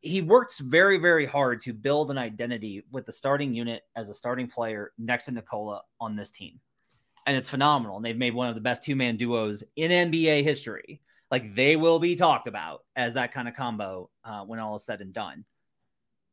He 0.00 0.22
works 0.22 0.60
very 0.60 0.98
very 0.98 1.26
hard 1.26 1.62
to 1.62 1.72
build 1.72 2.12
an 2.12 2.18
identity 2.18 2.84
with 2.92 3.06
the 3.06 3.12
starting 3.12 3.54
unit 3.54 3.82
as 3.96 4.08
a 4.08 4.14
starting 4.14 4.46
player 4.46 4.92
next 4.98 5.24
to 5.24 5.32
Nikola 5.32 5.82
on 6.00 6.14
this 6.14 6.30
team, 6.30 6.60
and 7.26 7.36
it's 7.36 7.50
phenomenal. 7.50 7.96
And 7.96 8.04
they've 8.04 8.16
made 8.16 8.34
one 8.34 8.48
of 8.48 8.54
the 8.54 8.60
best 8.60 8.84
two 8.84 8.94
man 8.94 9.16
duos 9.16 9.64
in 9.74 9.90
NBA 9.90 10.44
history 10.44 11.00
like 11.32 11.54
they 11.54 11.76
will 11.76 11.98
be 11.98 12.14
talked 12.14 12.46
about 12.46 12.84
as 12.94 13.14
that 13.14 13.32
kind 13.32 13.48
of 13.48 13.54
combo 13.54 14.10
uh, 14.22 14.42
when 14.42 14.60
all 14.60 14.76
is 14.76 14.84
said 14.84 15.00
and 15.00 15.14
done. 15.14 15.46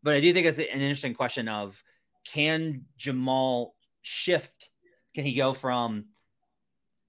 But 0.04 0.14
I 0.14 0.20
do 0.20 0.34
think 0.34 0.46
it's 0.46 0.60
an 0.60 0.66
interesting 0.66 1.14
question 1.14 1.48
of 1.48 1.82
can 2.26 2.84
Jamal 2.98 3.76
shift? 4.02 4.70
Can 5.16 5.24
he 5.24 5.34
go 5.34 5.54
from 5.54 6.08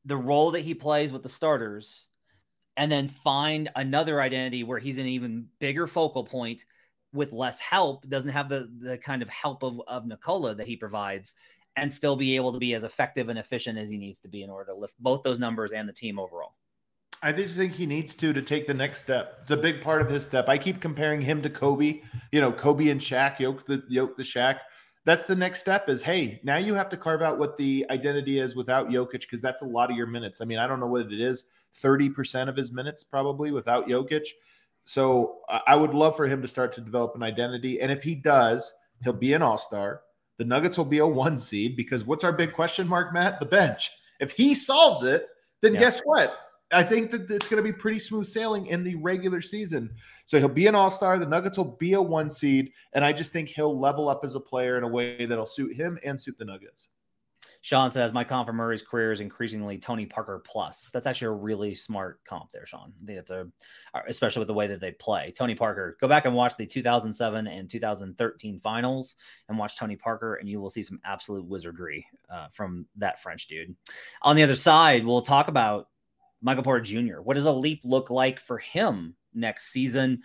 the 0.04 0.16
role 0.16 0.52
that 0.52 0.60
he 0.60 0.72
plays 0.72 1.12
with 1.12 1.24
the 1.24 1.28
starters 1.28 2.06
and 2.76 2.90
then 2.90 3.08
find 3.08 3.68
another 3.74 4.20
identity 4.20 4.62
where 4.62 4.78
he's 4.78 4.98
an 4.98 5.06
even 5.06 5.48
bigger 5.58 5.88
focal 5.88 6.24
point 6.24 6.64
with 7.12 7.32
less 7.32 7.58
help, 7.58 8.08
doesn't 8.08 8.30
have 8.30 8.48
the, 8.48 8.70
the 8.78 8.98
kind 8.98 9.20
of 9.20 9.28
help 9.28 9.64
of, 9.64 9.80
of 9.88 10.06
Nikola 10.06 10.54
that 10.54 10.68
he 10.68 10.76
provides, 10.76 11.34
and 11.74 11.92
still 11.92 12.14
be 12.14 12.36
able 12.36 12.52
to 12.52 12.60
be 12.60 12.72
as 12.74 12.84
effective 12.84 13.28
and 13.28 13.38
efficient 13.38 13.78
as 13.78 13.88
he 13.88 13.98
needs 13.98 14.20
to 14.20 14.28
be 14.28 14.44
in 14.44 14.50
order 14.50 14.70
to 14.72 14.78
lift 14.78 14.94
both 15.00 15.24
those 15.24 15.40
numbers 15.40 15.72
and 15.72 15.88
the 15.88 15.92
team 15.92 16.20
overall? 16.20 16.54
I 17.22 17.32
just 17.32 17.56
think 17.56 17.74
he 17.74 17.86
needs 17.86 18.14
to 18.16 18.32
to 18.32 18.40
take 18.40 18.66
the 18.66 18.74
next 18.74 19.02
step. 19.02 19.38
It's 19.42 19.50
a 19.50 19.56
big 19.56 19.82
part 19.82 20.00
of 20.00 20.08
his 20.08 20.24
step. 20.24 20.48
I 20.48 20.56
keep 20.56 20.80
comparing 20.80 21.20
him 21.20 21.42
to 21.42 21.50
Kobe. 21.50 22.00
You 22.32 22.40
know, 22.40 22.50
Kobe 22.50 22.88
and 22.88 23.00
Shaq 23.00 23.38
yoke 23.38 23.66
the 23.66 23.82
yoke 23.88 24.16
the 24.16 24.22
Shaq. 24.22 24.58
That's 25.04 25.26
the 25.26 25.36
next 25.36 25.60
step. 25.60 25.88
Is 25.88 26.02
hey, 26.02 26.40
now 26.44 26.56
you 26.56 26.74
have 26.74 26.88
to 26.90 26.96
carve 26.96 27.20
out 27.20 27.38
what 27.38 27.56
the 27.56 27.84
identity 27.90 28.38
is 28.38 28.56
without 28.56 28.88
Jokic 28.88 29.20
because 29.20 29.42
that's 29.42 29.62
a 29.62 29.66
lot 29.66 29.90
of 29.90 29.96
your 29.96 30.06
minutes. 30.06 30.40
I 30.40 30.46
mean, 30.46 30.58
I 30.58 30.66
don't 30.66 30.80
know 30.80 30.86
what 30.86 31.12
it 31.12 31.20
is. 31.20 31.44
Thirty 31.74 32.08
percent 32.08 32.48
of 32.48 32.56
his 32.56 32.72
minutes 32.72 33.04
probably 33.04 33.50
without 33.50 33.86
Jokic. 33.86 34.26
So 34.84 35.40
I 35.66 35.76
would 35.76 35.94
love 35.94 36.16
for 36.16 36.26
him 36.26 36.40
to 36.42 36.48
start 36.48 36.72
to 36.72 36.80
develop 36.80 37.14
an 37.14 37.22
identity, 37.22 37.80
and 37.80 37.92
if 37.92 38.02
he 38.02 38.14
does, 38.14 38.72
he'll 39.04 39.12
be 39.12 39.34
an 39.34 39.42
All 39.42 39.58
Star. 39.58 40.00
The 40.38 40.44
Nuggets 40.46 40.78
will 40.78 40.86
be 40.86 40.98
a 40.98 41.06
one 41.06 41.38
seed 41.38 41.76
because 41.76 42.04
what's 42.04 42.24
our 42.24 42.32
big 42.32 42.54
question 42.54 42.88
mark, 42.88 43.12
Matt? 43.12 43.40
The 43.40 43.46
bench. 43.46 43.90
If 44.20 44.32
he 44.32 44.54
solves 44.54 45.02
it, 45.02 45.28
then 45.60 45.74
yeah. 45.74 45.80
guess 45.80 46.00
what? 46.00 46.34
I 46.72 46.82
think 46.82 47.10
that 47.10 47.30
it's 47.30 47.48
going 47.48 47.62
to 47.62 47.68
be 47.68 47.76
pretty 47.76 47.98
smooth 47.98 48.26
sailing 48.26 48.66
in 48.66 48.84
the 48.84 48.94
regular 48.96 49.42
season. 49.42 49.90
So 50.26 50.38
he'll 50.38 50.48
be 50.48 50.68
an 50.68 50.74
all 50.74 50.90
star. 50.90 51.18
The 51.18 51.26
Nuggets 51.26 51.58
will 51.58 51.76
be 51.76 51.94
a 51.94 52.02
one 52.02 52.30
seed. 52.30 52.72
And 52.92 53.04
I 53.04 53.12
just 53.12 53.32
think 53.32 53.48
he'll 53.48 53.78
level 53.78 54.08
up 54.08 54.24
as 54.24 54.36
a 54.36 54.40
player 54.40 54.78
in 54.78 54.84
a 54.84 54.88
way 54.88 55.26
that'll 55.26 55.46
suit 55.46 55.74
him 55.74 55.98
and 56.04 56.20
suit 56.20 56.38
the 56.38 56.44
Nuggets. 56.44 56.90
Sean 57.62 57.90
says, 57.90 58.12
My 58.12 58.24
comp 58.24 58.46
for 58.46 58.54
Murray's 58.54 58.82
career 58.82 59.12
is 59.12 59.20
increasingly 59.20 59.76
Tony 59.76 60.06
Parker 60.06 60.42
plus. 60.46 60.90
That's 60.94 61.06
actually 61.06 61.26
a 61.26 61.32
really 61.32 61.74
smart 61.74 62.20
comp 62.24 62.50
there, 62.52 62.64
Sean. 62.64 62.92
I 63.02 63.06
think 63.06 63.18
it's 63.18 63.30
a, 63.30 63.48
especially 64.08 64.40
with 64.40 64.48
the 64.48 64.54
way 64.54 64.66
that 64.68 64.80
they 64.80 64.92
play. 64.92 65.32
Tony 65.36 65.54
Parker, 65.54 65.98
go 66.00 66.08
back 66.08 66.24
and 66.24 66.34
watch 66.34 66.56
the 66.56 66.64
2007 66.64 67.46
and 67.46 67.68
2013 67.68 68.60
finals 68.60 69.16
and 69.48 69.58
watch 69.58 69.76
Tony 69.76 69.96
Parker, 69.96 70.36
and 70.36 70.48
you 70.48 70.58
will 70.58 70.70
see 70.70 70.82
some 70.82 71.00
absolute 71.04 71.44
wizardry 71.44 72.06
uh, 72.32 72.48
from 72.50 72.86
that 72.96 73.20
French 73.20 73.46
dude. 73.46 73.76
On 74.22 74.36
the 74.36 74.42
other 74.42 74.56
side, 74.56 75.04
we'll 75.04 75.20
talk 75.20 75.48
about 75.48 75.88
Michael 76.42 76.62
Porter 76.62 76.84
Jr. 76.84 77.20
What 77.20 77.34
does 77.34 77.46
a 77.46 77.52
leap 77.52 77.80
look 77.84 78.10
like 78.10 78.40
for 78.40 78.58
him 78.58 79.14
next 79.34 79.70
season? 79.72 80.22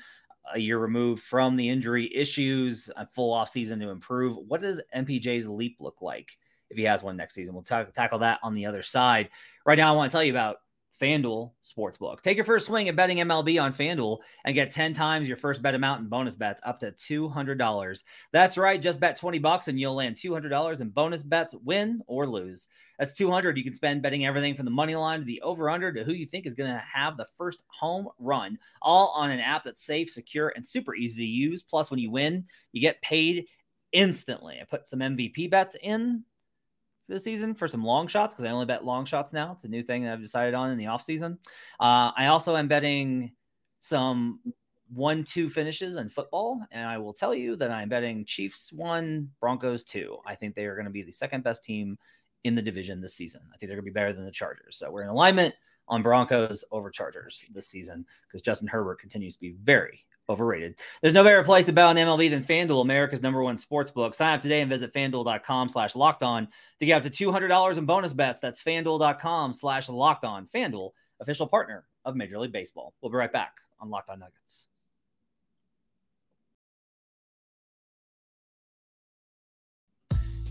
A 0.54 0.60
year 0.60 0.78
removed 0.78 1.24
from 1.24 1.56
the 1.56 1.70
injury 1.70 2.14
issues, 2.14 2.90
a 2.96 3.08
full 3.08 3.34
off 3.34 3.50
season 3.50 3.80
to 3.80 3.90
improve. 3.90 4.38
What 4.38 4.62
does 4.62 4.82
MPJ's 4.96 5.48
leap 5.48 5.78
look 5.80 6.02
like 6.02 6.38
if 6.70 6.78
he 6.78 6.84
has 6.84 7.04
one 7.04 7.18
next 7.18 7.34
season? 7.34 7.54
We'll 7.54 7.64
ta- 7.64 7.86
tackle 7.86 8.20
that 8.20 8.40
on 8.44 8.54
the 8.54 8.68
other 8.68 8.84
side. 8.84 9.30
Right 9.66 9.78
now, 9.78 9.92
I 9.92 9.98
want 9.98 10.12
to 10.12 10.14
tell 10.14 10.24
you 10.24 10.32
about 10.32 10.58
FanDuel 11.02 11.52
Sportsbook. 11.64 12.22
Take 12.22 12.38
your 12.38 12.46
first 12.46 12.68
swing 12.68 12.90
at 12.90 12.96
betting 12.96 13.18
MLB 13.18 13.62
on 13.62 13.74
FanDuel 13.74 14.20
and 14.46 14.56
get 14.56 14.72
10 14.72 14.94
times 14.94 15.28
your 15.28 15.38
first 15.38 15.62
bet 15.62 15.76
amount 15.76 16.02
in 16.02 16.08
bonus 16.08 16.36
bets 16.36 16.62
up 16.66 16.80
to 16.80 16.92
$200. 16.92 18.04
That's 18.32 18.58
right, 18.58 18.82
just 18.82 19.00
bet 19.00 19.18
20 19.18 19.40
bucks 19.40 19.68
and 19.68 19.80
you'll 19.80 19.96
land 19.96 20.16
$200 20.16 20.82
in 20.82 20.90
bonus 20.90 21.24
bets, 21.24 21.54
win 21.64 22.02
or 22.08 22.28
lose. 22.28 22.68
That's 22.98 23.14
200 23.16 23.58
you 23.58 23.64
can 23.64 23.74
spend 23.74 24.02
betting 24.02 24.26
everything 24.26 24.56
from 24.56 24.66
the 24.66 24.72
money 24.72 24.96
line 24.96 25.20
to 25.20 25.26
the 25.26 25.42
over 25.42 25.70
under 25.70 25.92
to 25.92 26.04
who 26.04 26.14
you 26.14 26.26
think 26.26 26.46
is 26.46 26.54
going 26.54 26.72
to 26.72 26.84
have 26.94 27.18
the 27.18 27.28
first 27.38 27.64
home 27.68 28.08
run, 28.20 28.58
all 28.82 29.14
on 29.16 29.32
an 29.32 29.40
app 29.40 29.66
that's 29.66 29.86
safe, 29.86 30.10
secure, 30.10 30.54
and 30.56 30.66
super 30.66 30.96
easy 30.96 31.22
to 31.22 31.28
use. 31.28 31.62
Plus, 31.62 31.92
when 31.92 32.00
you 32.00 32.10
win, 32.10 32.46
you 32.72 32.82
get 32.82 33.02
paid 33.02 33.46
instantly. 33.92 34.60
I 34.62 34.66
put 34.66 34.88
some 34.88 35.00
MVP 35.00 35.50
bets 35.50 35.76
in 35.82 36.24
this 37.08 37.24
season 37.24 37.54
for 37.54 37.68
some 37.68 37.84
long 37.84 38.08
shots 38.08 38.34
because 38.34 38.46
I 38.46 38.54
only 38.54 38.66
bet 38.66 38.86
long 38.86 39.06
shots 39.06 39.34
now. 39.34 39.52
It's 39.54 39.64
a 39.64 39.70
new 39.70 39.84
thing 39.84 40.04
that 40.04 40.14
I've 40.14 40.22
decided 40.22 40.54
on 40.54 40.72
in 40.72 40.78
the 40.78 40.88
off 40.88 41.04
season. 41.04 41.38
Uh, 41.80 42.12
I 42.18 42.28
also 42.28 42.56
am 42.56 42.68
betting 42.68 43.32
some 43.82 44.40
one 44.94 45.24
two 45.24 45.50
finishes 45.50 45.96
in 45.96 46.10
football, 46.10 46.62
and 46.72 46.88
I 46.88 46.98
will 46.98 47.14
tell 47.14 47.34
you 47.34 47.56
that 47.58 47.72
I'm 47.72 47.90
betting 47.90 48.26
Chiefs 48.26 48.72
one, 48.72 49.30
Broncos 49.40 49.84
two. 49.84 50.18
I 50.26 50.36
think 50.36 50.56
they 50.56 50.66
are 50.66 50.76
going 50.76 50.86
to 50.86 50.92
be 50.92 51.04
the 51.04 51.12
second 51.12 51.44
best 51.44 51.64
team 51.64 51.98
in 52.44 52.56
the 52.56 52.62
division 52.62 53.02
this 53.02 53.16
season. 53.16 53.42
I 53.54 53.58
think 53.58 53.70
they're 53.70 53.78
going 53.78 53.86
to 53.86 53.92
be 53.92 53.94
better 53.94 54.14
than 54.14 54.26
the 54.26 54.32
Chargers. 54.32 54.78
So 54.78 54.92
we're 54.92 55.04
in 55.04 55.10
alignment 55.10 55.56
on 55.88 56.02
Broncos 56.02 56.64
over 56.72 56.90
Chargers 56.90 57.46
this 57.54 57.68
season 57.68 58.06
because 58.28 58.42
Justin 58.42 58.68
Herbert 58.68 59.00
continues 59.00 59.36
to 59.36 59.42
be 59.42 59.56
very, 59.64 60.06
overrated. 60.30 60.80
There's 61.02 61.14
no 61.14 61.24
better 61.24 61.44
place 61.44 61.66
to 61.66 61.74
bet 61.74 61.86
on 61.86 61.96
MLB 61.96 62.30
than 62.30 62.44
FanDuel, 62.44 62.82
America's 62.82 63.22
number 63.22 63.42
one 63.42 63.58
sports 63.58 63.92
book. 63.92 64.16
Sign 64.16 64.36
up 64.36 64.42
today 64.42 64.62
and 64.62 64.70
visit 64.70 64.94
fanduel.com 64.94 65.70
slash 65.70 65.96
locked 65.96 66.24
on 66.24 66.48
to 66.80 66.86
get 66.86 67.06
up 67.06 67.12
to 67.12 67.32
$200 67.32 67.78
in 67.78 67.86
bonus 67.86 68.14
bets. 68.14 68.40
That's 68.40 68.62
fanduel.com 68.62 69.54
slash 69.54 69.90
locked 69.90 70.26
on. 70.26 70.48
FanDuel, 70.54 70.92
official 71.20 71.48
partner 71.48 71.86
of 72.04 72.16
Major 72.16 72.40
League 72.40 72.52
Baseball. 72.52 72.94
We'll 73.02 73.12
be 73.12 73.18
right 73.18 73.32
back 73.32 73.56
on 73.80 73.90
Locked 73.90 74.10
On 74.10 74.20
Nuggets. 74.20 74.68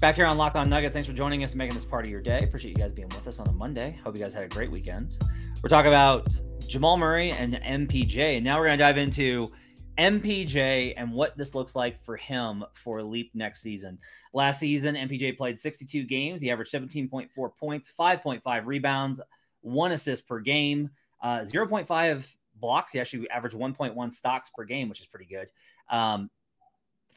Back 0.05 0.17
here 0.17 0.27
on 0.27 0.37
Lock 0.37 0.55
On 0.55 0.69
Nuggets. 0.69 0.93
Thanks 0.93 1.09
for 1.09 1.15
joining 1.15 1.45
us 1.45 1.53
and 1.53 1.59
making 1.59 1.77
this 1.77 1.87
part 1.87 2.05
of 2.05 2.11
your 2.11 2.21
day. 2.21 2.41
Appreciate 2.43 2.77
you 2.77 2.77
guys 2.77 2.93
being 2.93 3.09
with 3.09 3.27
us 3.27 3.41
on 3.41 3.49
a 3.49 3.53
Monday. 3.53 3.99
Hope 4.05 4.15
you 4.15 4.23
guys 4.23 4.35
had 4.35 4.43
a 4.45 4.49
great 4.49 4.71
weekend. 4.71 5.15
We're 5.63 5.71
talking 5.71 5.89
about 5.89 6.29
Jamal 6.69 6.99
Murray 6.99 7.31
and 7.31 7.55
MPJ. 7.55 8.37
And 8.37 8.45
now 8.45 8.59
we're 8.59 8.67
going 8.67 8.77
to 8.77 8.85
dive 8.85 8.99
into 8.99 9.51
MPJ 9.97 10.93
and 10.99 11.11
what 11.11 11.39
this 11.39 11.55
looks 11.55 11.75
like 11.75 12.05
for 12.05 12.19
him 12.19 12.67
for 12.75 13.03
Leap 13.03 13.31
next 13.33 13.63
season. 13.63 13.97
Last 14.35 14.61
season, 14.61 14.95
MPJ 14.95 15.39
played 15.39 15.59
62 15.59 16.05
games. 16.05 16.43
He 16.43 16.51
averaged 16.51 16.75
17.4 16.75 17.57
points, 17.57 17.91
5.5 17.99 18.67
rebounds, 18.67 19.23
one 19.63 19.93
assist 19.93 20.29
per 20.29 20.39
game, 20.39 20.91
uh, 21.23 21.47
0.5 21.47 22.37
blocks. 22.61 22.93
He 22.93 23.01
actually 23.01 23.31
averaged 23.31 23.57
1.1 23.57 24.13
stocks 24.13 24.51
per 24.55 24.65
game, 24.65 24.91
which 24.91 25.01
is 25.01 25.07
pretty 25.07 25.25
good. 25.25 25.49
Um, 25.89 26.29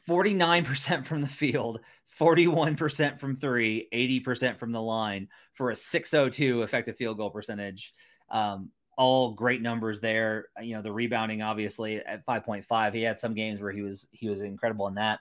49% 0.08 1.04
from 1.04 1.20
the 1.20 1.28
field, 1.28 1.80
41% 2.18 3.20
from 3.20 3.36
three, 3.36 3.88
80% 3.92 4.58
from 4.58 4.72
the 4.72 4.82
line 4.82 5.28
for 5.54 5.70
a 5.70 5.76
602 5.76 6.62
effective 6.62 6.96
field 6.96 7.18
goal 7.18 7.30
percentage. 7.30 7.92
Um, 8.30 8.70
all 8.96 9.32
great 9.32 9.62
numbers 9.62 10.00
there. 10.00 10.46
You 10.60 10.74
know, 10.74 10.82
the 10.82 10.92
rebounding 10.92 11.42
obviously 11.42 11.98
at 11.98 12.26
5.5. 12.26 12.94
He 12.94 13.02
had 13.02 13.20
some 13.20 13.34
games 13.34 13.60
where 13.60 13.70
he 13.70 13.82
was 13.82 14.08
he 14.10 14.28
was 14.28 14.40
incredible 14.40 14.88
in 14.88 14.94
that. 14.94 15.20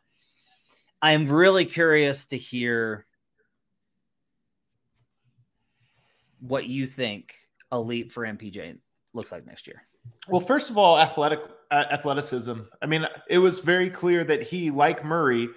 I 1.00 1.12
am 1.12 1.28
really 1.28 1.66
curious 1.66 2.26
to 2.28 2.38
hear 2.38 3.06
what 6.40 6.66
you 6.66 6.88
think 6.88 7.36
a 7.72 7.80
leap 7.80 8.12
for 8.12 8.24
MPJ 8.24 8.78
looks 9.14 9.32
like 9.32 9.46
next 9.46 9.68
year? 9.68 9.84
Well, 10.28 10.42
first 10.42 10.70
of 10.70 10.78
all, 10.78 11.00
athletic 11.00 11.40
uh, 11.72 11.86
athleticism. 11.92 12.54
I 12.82 12.86
mean, 12.86 13.08
it 13.30 13.40
was 13.40 13.60
very 13.60 13.90
clear 13.90 14.24
that 14.24 14.44
he, 14.44 14.72
like 14.72 15.04
Murray, 15.04 15.50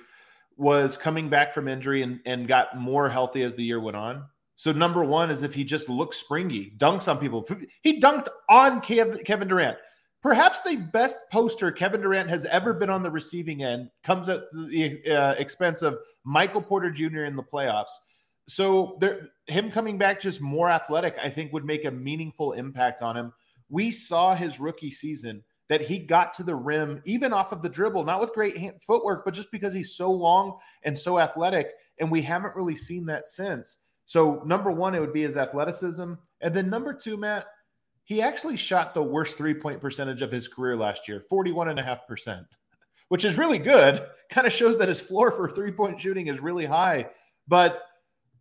was 0.56 0.96
coming 0.96 1.28
back 1.28 1.52
from 1.52 1.68
injury 1.68 2.02
and, 2.02 2.20
and 2.26 2.46
got 2.46 2.76
more 2.76 3.08
healthy 3.08 3.42
as 3.42 3.54
the 3.54 3.64
year 3.64 3.80
went 3.80 3.96
on. 3.96 4.24
So 4.56 4.72
number 4.72 5.02
one 5.02 5.30
is 5.30 5.42
if 5.42 5.54
he 5.54 5.64
just 5.64 5.88
looks 5.88 6.18
springy, 6.18 6.74
dunks 6.76 7.08
on 7.08 7.18
people. 7.18 7.48
He 7.82 7.98
dunked 7.98 8.28
on 8.50 8.82
Kevin 8.82 9.48
Durant. 9.48 9.78
Perhaps 10.22 10.60
the 10.60 10.76
best 10.76 11.18
poster 11.32 11.72
Kevin 11.72 12.02
Durant 12.02 12.28
has 12.28 12.44
ever 12.44 12.74
been 12.74 12.90
on 12.90 13.02
the 13.02 13.10
receiving 13.10 13.62
end 13.62 13.88
comes 14.04 14.28
at 14.28 14.42
the 14.52 15.00
uh, 15.08 15.32
expense 15.38 15.80
of 15.80 15.98
Michael 16.24 16.60
Porter 16.60 16.90
Jr. 16.90 17.24
in 17.24 17.36
the 17.36 17.42
playoffs. 17.42 17.88
So 18.48 18.98
there, 19.00 19.28
him 19.46 19.70
coming 19.70 19.96
back 19.96 20.20
just 20.20 20.42
more 20.42 20.68
athletic, 20.68 21.16
I 21.22 21.30
think, 21.30 21.54
would 21.54 21.64
make 21.64 21.86
a 21.86 21.90
meaningful 21.90 22.52
impact 22.52 23.00
on 23.00 23.16
him. 23.16 23.32
We 23.70 23.90
saw 23.90 24.34
his 24.34 24.60
rookie 24.60 24.90
season 24.90 25.42
that 25.70 25.80
he 25.80 26.00
got 26.00 26.34
to 26.34 26.42
the 26.42 26.54
rim 26.54 27.00
even 27.04 27.32
off 27.32 27.52
of 27.52 27.62
the 27.62 27.68
dribble, 27.68 28.04
not 28.04 28.20
with 28.20 28.34
great 28.34 28.58
hand, 28.58 28.82
footwork, 28.82 29.24
but 29.24 29.32
just 29.32 29.52
because 29.52 29.72
he's 29.72 29.94
so 29.94 30.10
long 30.10 30.58
and 30.82 30.98
so 30.98 31.20
athletic. 31.20 31.70
And 32.00 32.10
we 32.10 32.20
haven't 32.20 32.56
really 32.56 32.74
seen 32.74 33.06
that 33.06 33.28
since. 33.28 33.78
So, 34.04 34.42
number 34.44 34.72
one, 34.72 34.96
it 34.96 35.00
would 35.00 35.12
be 35.12 35.22
his 35.22 35.36
athleticism. 35.36 36.14
And 36.40 36.54
then 36.54 36.68
number 36.68 36.92
two, 36.92 37.16
Matt, 37.16 37.46
he 38.02 38.20
actually 38.20 38.56
shot 38.56 38.92
the 38.92 39.02
worst 39.02 39.38
three 39.38 39.54
point 39.54 39.80
percentage 39.80 40.22
of 40.22 40.32
his 40.32 40.48
career 40.48 40.76
last 40.76 41.06
year 41.06 41.22
41.5%, 41.30 42.44
which 43.08 43.24
is 43.24 43.38
really 43.38 43.58
good. 43.58 44.04
Kind 44.30 44.48
of 44.48 44.52
shows 44.52 44.76
that 44.78 44.88
his 44.88 45.00
floor 45.00 45.30
for 45.30 45.48
three 45.48 45.70
point 45.70 46.00
shooting 46.00 46.26
is 46.26 46.40
really 46.40 46.66
high. 46.66 47.10
But 47.46 47.82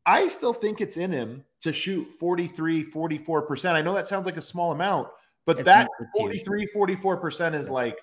I 0.08 0.28
still 0.28 0.54
think 0.54 0.82
it's 0.82 0.98
in 0.98 1.12
him 1.12 1.46
to 1.62 1.74
shoot 1.74 2.12
43, 2.12 2.86
44%. 2.86 3.72
I 3.72 3.82
know 3.82 3.94
that 3.94 4.08
sounds 4.08 4.26
like 4.26 4.38
a 4.38 4.42
small 4.42 4.72
amount, 4.72 5.08
but 5.46 5.60
it's 5.60 5.66
that 5.66 5.90
43, 6.16 6.68
44% 6.68 7.54
is 7.54 7.70
like 7.70 7.98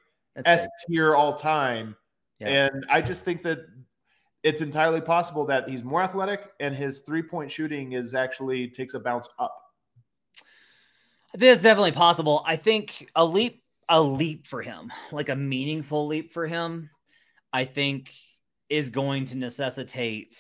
S 0.44 0.68
tier 0.88 1.14
all 1.14 1.34
time. 1.34 1.96
Yeah. 2.38 2.66
And 2.66 2.84
I 2.90 3.00
just 3.00 3.24
think 3.24 3.42
that 3.42 3.60
it's 4.42 4.60
entirely 4.60 5.00
possible 5.00 5.44
that 5.46 5.68
he's 5.68 5.82
more 5.82 6.02
athletic 6.02 6.52
and 6.60 6.74
his 6.74 7.00
three 7.00 7.22
point 7.22 7.50
shooting 7.50 7.92
is 7.92 8.14
actually 8.14 8.68
takes 8.68 8.94
a 8.94 9.00
bounce 9.00 9.28
up. 9.38 9.56
I 11.34 11.38
think 11.38 11.52
it's 11.52 11.62
definitely 11.62 11.92
possible. 11.92 12.42
I 12.46 12.56
think 12.56 13.10
a 13.14 13.24
leap, 13.24 13.62
a 13.88 14.00
leap 14.00 14.46
for 14.46 14.62
him, 14.62 14.92
like 15.12 15.28
a 15.28 15.36
meaningful 15.36 16.06
leap 16.06 16.32
for 16.32 16.46
him, 16.46 16.90
I 17.52 17.64
think 17.64 18.12
is 18.68 18.90
going 18.90 19.26
to 19.26 19.36
necessitate. 19.36 20.38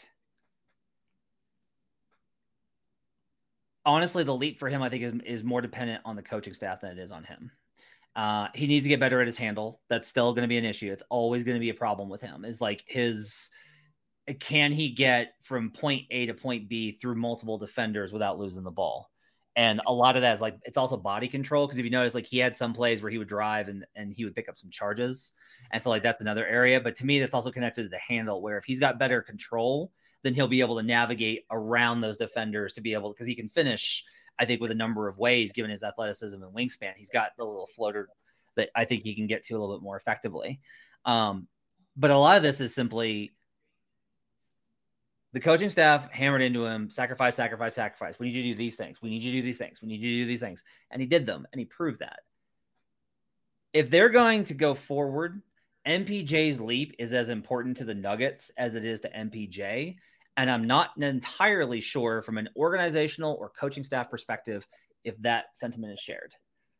Honestly, 3.86 4.24
the 4.24 4.34
leap 4.34 4.58
for 4.58 4.68
him, 4.68 4.82
I 4.82 4.90
think, 4.90 5.02
is, 5.02 5.14
is 5.24 5.44
more 5.44 5.62
dependent 5.62 6.02
on 6.04 6.16
the 6.16 6.22
coaching 6.22 6.52
staff 6.52 6.82
than 6.82 6.90
it 6.90 6.98
is 6.98 7.12
on 7.12 7.24
him. 7.24 7.50
Uh, 8.14 8.48
he 8.54 8.66
needs 8.66 8.84
to 8.84 8.88
get 8.88 9.00
better 9.00 9.20
at 9.20 9.26
his 9.26 9.36
handle. 9.36 9.80
That's 9.88 10.08
still 10.08 10.32
going 10.32 10.42
to 10.42 10.48
be 10.48 10.58
an 10.58 10.64
issue. 10.64 10.90
It's 10.90 11.02
always 11.08 11.44
going 11.44 11.54
to 11.54 11.60
be 11.60 11.70
a 11.70 11.74
problem 11.74 12.08
with 12.08 12.20
him. 12.20 12.44
Is 12.44 12.60
like 12.60 12.84
his 12.86 13.50
can 14.40 14.72
he 14.72 14.90
get 14.90 15.34
from 15.42 15.70
point 15.70 16.06
A 16.10 16.26
to 16.26 16.34
point 16.34 16.68
B 16.68 16.98
through 17.00 17.14
multiple 17.14 17.58
defenders 17.58 18.12
without 18.12 18.38
losing 18.38 18.64
the 18.64 18.70
ball? 18.70 19.10
And 19.54 19.80
a 19.86 19.92
lot 19.92 20.16
of 20.16 20.22
that 20.22 20.34
is 20.34 20.40
like 20.40 20.58
it's 20.64 20.76
also 20.76 20.96
body 20.96 21.28
control 21.28 21.66
because 21.66 21.78
if 21.78 21.84
you 21.84 21.90
notice, 21.90 22.14
like 22.14 22.26
he 22.26 22.38
had 22.38 22.54
some 22.54 22.74
plays 22.74 23.00
where 23.00 23.10
he 23.10 23.18
would 23.18 23.28
drive 23.28 23.68
and 23.68 23.86
and 23.94 24.12
he 24.12 24.24
would 24.24 24.34
pick 24.34 24.48
up 24.48 24.58
some 24.58 24.70
charges, 24.70 25.32
and 25.70 25.82
so 25.82 25.88
like 25.88 26.02
that's 26.02 26.20
another 26.20 26.46
area. 26.46 26.80
But 26.80 26.96
to 26.96 27.06
me, 27.06 27.20
that's 27.20 27.34
also 27.34 27.50
connected 27.50 27.84
to 27.84 27.88
the 27.88 27.98
handle 27.98 28.42
where 28.42 28.58
if 28.58 28.64
he's 28.64 28.80
got 28.80 28.98
better 28.98 29.22
control, 29.22 29.92
then 30.22 30.34
he'll 30.34 30.48
be 30.48 30.60
able 30.60 30.76
to 30.76 30.82
navigate 30.82 31.44
around 31.50 32.00
those 32.00 32.18
defenders 32.18 32.72
to 32.74 32.80
be 32.80 32.94
able 32.94 33.12
because 33.12 33.26
he 33.26 33.34
can 33.34 33.48
finish. 33.48 34.04
I 34.38 34.44
think 34.44 34.60
with 34.60 34.70
a 34.70 34.76
number 34.76 35.08
of 35.08 35.18
ways, 35.18 35.52
given 35.52 35.70
his 35.70 35.82
athleticism 35.82 36.42
and 36.42 36.54
wingspan, 36.54 36.92
he's 36.96 37.10
got 37.10 37.30
the 37.38 37.44
little 37.44 37.66
floater 37.66 38.08
that 38.56 38.70
I 38.74 38.84
think 38.84 39.02
he 39.02 39.14
can 39.14 39.26
get 39.26 39.44
to 39.44 39.54
a 39.54 39.58
little 39.58 39.76
bit 39.76 39.82
more 39.82 39.96
effectively. 39.96 40.60
Um, 41.04 41.48
but 41.96 42.10
a 42.10 42.18
lot 42.18 42.36
of 42.36 42.42
this 42.42 42.60
is 42.60 42.74
simply 42.74 43.32
the 45.32 45.40
coaching 45.40 45.70
staff 45.70 46.10
hammered 46.10 46.42
into 46.42 46.64
him 46.64 46.90
sacrifice, 46.90 47.34
sacrifice, 47.34 47.74
sacrifice. 47.74 48.18
We 48.18 48.26
need 48.26 48.36
you 48.36 48.42
to 48.44 48.48
do 48.50 48.54
these 48.54 48.76
things. 48.76 49.02
We 49.02 49.10
need 49.10 49.22
you 49.22 49.32
to 49.32 49.36
do 49.38 49.42
these 49.42 49.58
things. 49.58 49.80
We 49.82 49.88
need 49.88 50.00
you 50.00 50.12
to 50.12 50.22
do 50.22 50.26
these 50.26 50.40
things. 50.40 50.64
And 50.90 51.00
he 51.00 51.06
did 51.06 51.26
them 51.26 51.46
and 51.52 51.58
he 51.58 51.66
proved 51.66 52.00
that. 52.00 52.20
If 53.72 53.90
they're 53.90 54.08
going 54.08 54.44
to 54.44 54.54
go 54.54 54.74
forward, 54.74 55.42
MPJ's 55.86 56.60
leap 56.60 56.94
is 56.98 57.12
as 57.12 57.28
important 57.28 57.76
to 57.78 57.84
the 57.84 57.94
Nuggets 57.94 58.50
as 58.56 58.74
it 58.74 58.84
is 58.84 59.00
to 59.00 59.10
MPJ. 59.10 59.96
And 60.36 60.50
I'm 60.50 60.66
not 60.66 60.90
entirely 61.00 61.80
sure 61.80 62.22
from 62.22 62.38
an 62.38 62.48
organizational 62.56 63.36
or 63.40 63.50
coaching 63.50 63.84
staff 63.84 64.10
perspective 64.10 64.66
if 65.04 65.16
that 65.22 65.56
sentiment 65.56 65.92
is 65.92 66.00
shared. 66.00 66.34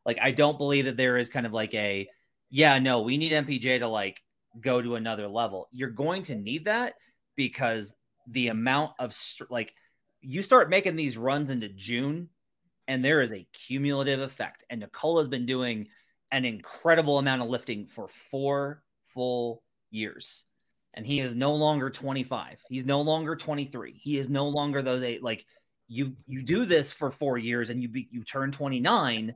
Like, 0.05 0.19
I 0.21 0.31
don't 0.31 0.57
believe 0.57 0.85
that 0.85 0.97
there 0.97 1.17
is 1.17 1.29
kind 1.29 1.45
of 1.45 1.53
like 1.53 1.73
a, 1.73 2.07
yeah, 2.49 2.79
no, 2.79 3.01
we 3.01 3.17
need 3.17 3.31
MPJ 3.31 3.79
to 3.79 3.87
like 3.87 4.21
go 4.59 4.81
to 4.81 4.95
another 4.95 5.27
level. 5.27 5.67
You're 5.71 5.89
going 5.89 6.23
to 6.23 6.35
need 6.35 6.65
that 6.65 6.93
because 7.35 7.95
the 8.27 8.49
amount 8.49 8.91
of 8.99 9.15
like 9.49 9.73
you 10.21 10.43
start 10.43 10.69
making 10.69 10.95
these 10.95 11.17
runs 11.17 11.49
into 11.49 11.69
June, 11.69 12.29
and 12.87 13.03
there 13.03 13.21
is 13.21 13.31
a 13.31 13.47
cumulative 13.67 14.19
effect. 14.19 14.63
And 14.69 14.81
Nikola 14.81 15.21
has 15.21 15.27
been 15.27 15.45
doing 15.45 15.87
an 16.31 16.45
incredible 16.45 17.19
amount 17.19 17.41
of 17.41 17.49
lifting 17.49 17.87
for 17.87 18.07
four 18.31 18.81
full 19.17 19.63
years. 19.89 20.45
And 20.93 21.05
he 21.05 21.19
is 21.19 21.33
no 21.33 21.55
longer 21.55 21.89
25. 21.89 22.59
He's 22.69 22.85
no 22.85 23.01
longer 23.01 23.35
23. 23.35 23.93
He 23.99 24.19
is 24.19 24.29
no 24.29 24.47
longer 24.47 24.83
those 24.83 25.01
eight. 25.01 25.23
Like 25.23 25.43
you, 25.87 26.15
you 26.27 26.43
do 26.43 26.65
this 26.65 26.91
for 26.91 27.09
four 27.09 27.39
years 27.39 27.71
and 27.71 27.81
you 27.81 27.87
be, 27.87 28.07
you 28.11 28.23
turn 28.23 28.51
29 28.51 29.35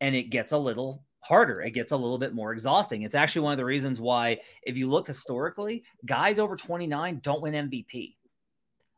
and 0.00 0.14
it 0.16 0.24
gets 0.24 0.50
a 0.50 0.58
little 0.58 1.04
harder. 1.20 1.60
It 1.60 1.70
gets 1.70 1.92
a 1.92 1.96
little 1.96 2.18
bit 2.18 2.34
more 2.34 2.52
exhausting. 2.52 3.02
It's 3.02 3.14
actually 3.14 3.42
one 3.42 3.52
of 3.52 3.58
the 3.58 3.64
reasons 3.64 4.00
why, 4.00 4.40
if 4.64 4.76
you 4.76 4.90
look 4.90 5.06
historically, 5.06 5.84
guys 6.04 6.40
over 6.40 6.56
29 6.56 7.20
don't 7.22 7.42
win 7.42 7.70
MVP. 7.70 8.16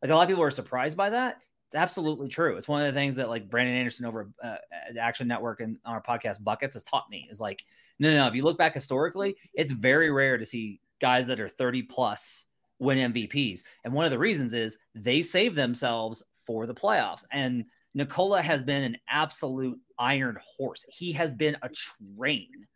Like 0.00 0.10
a 0.10 0.14
lot 0.14 0.22
of 0.22 0.28
people 0.28 0.42
are 0.42 0.50
surprised 0.50 0.96
by 0.96 1.10
that. 1.10 1.36
It's 1.68 1.76
absolutely 1.76 2.28
true. 2.28 2.56
It's 2.56 2.68
one 2.68 2.80
of 2.80 2.86
the 2.86 2.98
things 2.98 3.16
that 3.16 3.28
like 3.28 3.50
Brandon 3.50 3.76
Anderson 3.76 4.06
over 4.06 4.30
uh, 4.42 4.56
Action 4.98 5.28
Network 5.28 5.60
and 5.60 5.76
our 5.84 6.02
podcast 6.02 6.42
Buckets 6.42 6.72
has 6.74 6.84
taught 6.84 7.10
me 7.10 7.28
is 7.30 7.40
like, 7.40 7.62
no, 7.98 8.10
no, 8.10 8.16
no. 8.16 8.26
If 8.26 8.34
you 8.34 8.42
look 8.42 8.58
back 8.58 8.74
historically, 8.74 9.36
it's 9.52 9.72
very 9.72 10.10
rare 10.10 10.38
to 10.38 10.44
see 10.44 10.80
guys 11.00 11.26
that 11.26 11.40
are 11.40 11.48
30 11.48 11.82
plus 11.82 12.44
win 12.78 13.12
MVPs. 13.12 13.60
And 13.84 13.92
one 13.92 14.04
of 14.04 14.10
the 14.10 14.18
reasons 14.18 14.52
is 14.52 14.78
they 14.94 15.22
save 15.22 15.54
themselves 15.54 16.22
for 16.46 16.66
the 16.66 16.74
playoffs. 16.74 17.24
And 17.30 17.64
Nikola 17.94 18.42
has 18.42 18.62
been 18.62 18.82
an 18.82 18.96
absolute 19.08 19.78
iron 19.98 20.38
horse. 20.56 20.84
He 20.88 21.12
has 21.12 21.32
been 21.32 21.56
a 21.62 21.70
train 22.16 22.66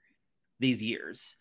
these 0.60 0.82
years 0.82 1.36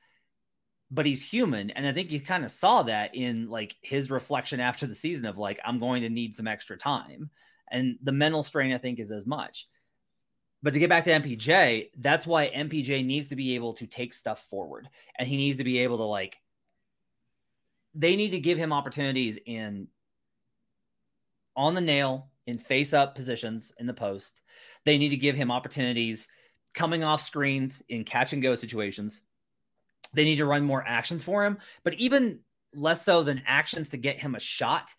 but 0.89 1.05
he's 1.05 1.23
human 1.23 1.69
and 1.71 1.85
i 1.87 1.91
think 1.91 2.11
you 2.11 2.19
kind 2.19 2.45
of 2.45 2.51
saw 2.51 2.83
that 2.83 3.13
in 3.15 3.49
like 3.49 3.75
his 3.81 4.09
reflection 4.09 4.59
after 4.59 4.85
the 4.85 4.95
season 4.95 5.25
of 5.25 5.37
like 5.37 5.59
i'm 5.65 5.79
going 5.79 6.01
to 6.01 6.09
need 6.09 6.35
some 6.35 6.47
extra 6.47 6.77
time 6.77 7.29
and 7.71 7.97
the 8.03 8.11
mental 8.11 8.43
strain 8.43 8.73
i 8.73 8.77
think 8.77 8.99
is 8.99 9.11
as 9.11 9.25
much 9.25 9.67
but 10.67 10.73
to 10.73 10.79
get 10.79 10.89
back 10.89 11.05
to 11.05 11.11
mpj 11.11 11.91
that's 11.95 12.27
why 12.27 12.49
mpj 12.49 13.05
needs 13.05 13.29
to 13.29 13.37
be 13.37 13.55
able 13.55 13.71
to 13.71 13.87
take 13.87 14.13
stuff 14.13 14.45
forward. 14.49 14.89
And 15.17 15.25
he 15.25 15.37
needs 15.37 15.59
to 15.59 15.63
be 15.63 15.77
able 15.77 15.95
to 15.99 16.03
like 16.03 16.35
they 17.95 18.17
need 18.17 18.31
to 18.31 18.39
give 18.41 18.57
him 18.57 18.73
opportunities 18.73 19.39
in 19.45 19.87
on 21.55 21.73
the 21.73 21.79
nail 21.79 22.31
in 22.47 22.57
face 22.57 22.91
up 22.91 23.15
positions 23.15 23.71
in 23.79 23.87
the 23.87 23.93
post. 23.93 24.41
They 24.83 24.97
need 24.97 25.11
to 25.11 25.15
give 25.15 25.37
him 25.37 25.51
opportunities 25.51 26.27
coming 26.73 27.01
off 27.01 27.21
screens 27.21 27.81
in 27.87 28.03
catch 28.03 28.33
and 28.33 28.43
go 28.43 28.53
situations. 28.55 29.21
They 30.15 30.25
need 30.25 30.35
to 30.35 30.45
run 30.45 30.65
more 30.65 30.83
actions 30.85 31.23
for 31.23 31.45
him. 31.45 31.59
But 31.85 31.93
even 31.93 32.39
less 32.75 33.05
so 33.05 33.23
than 33.23 33.41
actions 33.47 33.87
to 33.91 33.97
get 33.97 34.19
him 34.19 34.35
a 34.35 34.39
shot 34.41 34.89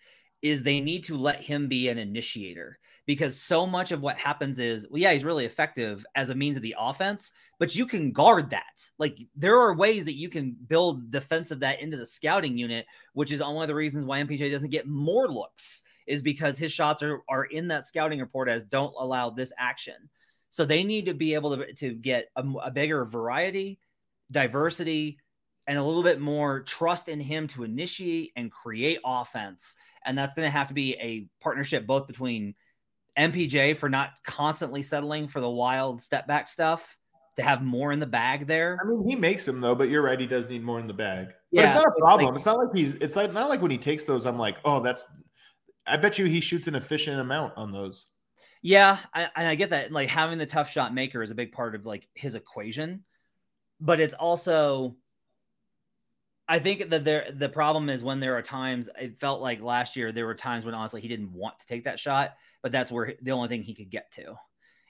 is 0.40 0.62
they 0.62 0.81
need 0.81 1.04
to 1.04 1.18
let 1.18 1.42
him 1.42 1.68
be 1.68 1.90
an 1.90 1.98
initiator 1.98 2.78
because 3.09 3.40
so 3.40 3.66
much 3.66 3.90
of 3.90 4.03
what 4.03 4.18
happens 4.18 4.61
is, 4.61 4.87
well, 4.88 5.01
yeah, 5.01 5.12
he's 5.12 5.25
really 5.25 5.47
effective 5.47 6.07
as 6.14 6.29
a 6.31 6.35
means 6.35 6.57
of 6.59 6.62
the 6.62 6.77
offense, 6.79 7.33
but 7.59 7.75
you 7.75 7.87
can 7.87 8.12
guard 8.12 8.51
that. 8.51 8.62
Like 8.99 9.18
there 9.35 9.59
are 9.59 9.75
ways 9.75 10.05
that 10.05 10.14
you 10.14 10.29
can 10.29 10.55
build 10.68 11.11
defense 11.11 11.51
of 11.51 11.61
that 11.61 11.81
into 11.81 11.97
the 11.97 12.07
scouting 12.07 12.57
unit, 12.57 12.87
which 13.14 13.33
is 13.33 13.40
one 13.40 13.62
of 13.62 13.66
the 13.66 13.75
reasons 13.75 14.05
why 14.05 14.23
MPJ 14.23 14.53
doesn't 14.53 14.71
get 14.71 14.87
more 14.87 15.27
looks 15.27 15.83
is 16.07 16.23
because 16.23 16.59
his 16.59 16.71
shots 16.71 17.03
are, 17.03 17.23
are 17.29 17.44
in 17.44 17.68
that 17.68 17.87
scouting 17.87 18.21
report 18.21 18.49
as 18.49 18.64
don't 18.64 18.94
allow 18.99 19.31
this 19.31 19.53
action. 19.59 20.11
So 20.51 20.64
they 20.64 20.85
need 20.85 21.07
to 21.07 21.14
be 21.14 21.33
able 21.33 21.57
to, 21.57 21.73
to 21.73 21.94
get 21.94 22.29
a, 22.37 22.44
a 22.62 22.71
bigger 22.71 23.05
variety 23.05 23.81
diversity, 24.31 25.18
and 25.66 25.79
a 25.79 25.83
little 25.83 26.03
bit 26.03 26.21
more 26.21 26.61
trust 26.61 27.09
in 27.09 27.21
him 27.21 27.47
to 27.49 27.62
initiate 27.62 28.33
and 28.37 28.51
create 28.51 28.99
offense. 29.05 29.77
And 30.05 30.16
that's 30.16 30.35
going 30.35 30.47
to 30.47 30.57
have 30.57 30.68
to 30.68 30.75
be 30.75 30.94
a 30.94 31.27
partnership 31.42 31.87
both 31.87 32.07
between 32.07 32.55
MPJ 33.18 33.76
for 33.76 33.88
not 33.88 34.11
constantly 34.24 34.83
settling 34.83 35.28
for 35.28 35.40
the 35.40 35.50
wild 35.50 36.00
step 36.00 36.26
back 36.26 36.48
stuff 36.48 36.96
to 37.37 37.42
have 37.42 37.62
more 37.62 37.92
in 37.92 38.00
the 38.00 38.07
bag 38.07 38.46
there. 38.46 38.78
I 38.83 38.87
mean, 38.87 39.09
he 39.09 39.16
makes 39.16 39.44
them 39.44 39.61
though, 39.61 39.74
but 39.74 39.88
you're 39.88 40.02
right. 40.02 40.18
He 40.18 40.26
does 40.26 40.48
need 40.48 40.62
more 40.62 40.81
in 40.81 40.87
the 40.87 40.92
bag. 40.92 41.28
Yeah, 41.50 41.62
but 41.62 41.64
it's 41.66 41.74
not 41.74 41.87
a 41.87 42.00
problem. 42.00 42.26
Like, 42.26 42.37
it's 42.37 42.46
not 42.46 42.59
like 42.59 42.68
he's. 42.74 42.94
It's 42.96 43.16
like 43.16 43.33
not 43.33 43.48
like 43.48 43.62
when 43.62 43.70
he 43.70 43.78
takes 43.78 44.04
those. 44.04 44.26
I'm 44.26 44.38
like, 44.38 44.59
oh, 44.64 44.81
that's. 44.81 45.07
I 45.87 45.96
bet 45.96 46.18
you 46.18 46.26
he 46.26 46.40
shoots 46.40 46.66
an 46.66 46.74
efficient 46.74 47.20
amount 47.20 47.54
on 47.57 47.72
those. 47.72 48.07
Yeah, 48.61 48.98
I, 49.14 49.28
I 49.35 49.54
get 49.54 49.70
that. 49.70 49.92
Like 49.92 50.09
having 50.09 50.38
the 50.38 50.46
tough 50.46 50.70
shot 50.70 50.92
maker 50.92 51.22
is 51.22 51.31
a 51.31 51.35
big 51.35 51.52
part 51.52 51.74
of 51.74 51.87
like 51.87 52.09
his 52.14 52.35
equation, 52.35 53.04
but 53.81 54.00
it's 54.00 54.14
also. 54.14 54.96
I 56.49 56.59
think 56.59 56.89
that 56.91 57.05
there 57.05 57.31
the 57.31 57.49
problem 57.49 57.91
is 57.91 58.03
when 58.03 58.21
there 58.21 58.37
are 58.37 58.43
times 58.43 58.89
it 58.99 59.21
felt 59.21 59.43
like 59.43 59.61
last 59.61 59.97
year 59.97 60.13
there 60.13 60.27
were 60.27 60.35
times 60.35 60.65
when 60.65 60.75
honestly 60.75 61.03
he 61.03 61.09
didn't 61.09 61.33
want 61.33 61.61
to 61.61 61.67
take 61.67 61.85
that 61.85 62.01
shot, 62.01 62.37
but 62.63 62.73
that's 62.73 62.91
where 62.91 63.15
the 63.21 63.33
only 63.33 63.49
thing 63.49 63.63
he 63.63 63.75
could 63.75 63.91
get 63.91 64.11
to. 64.13 64.35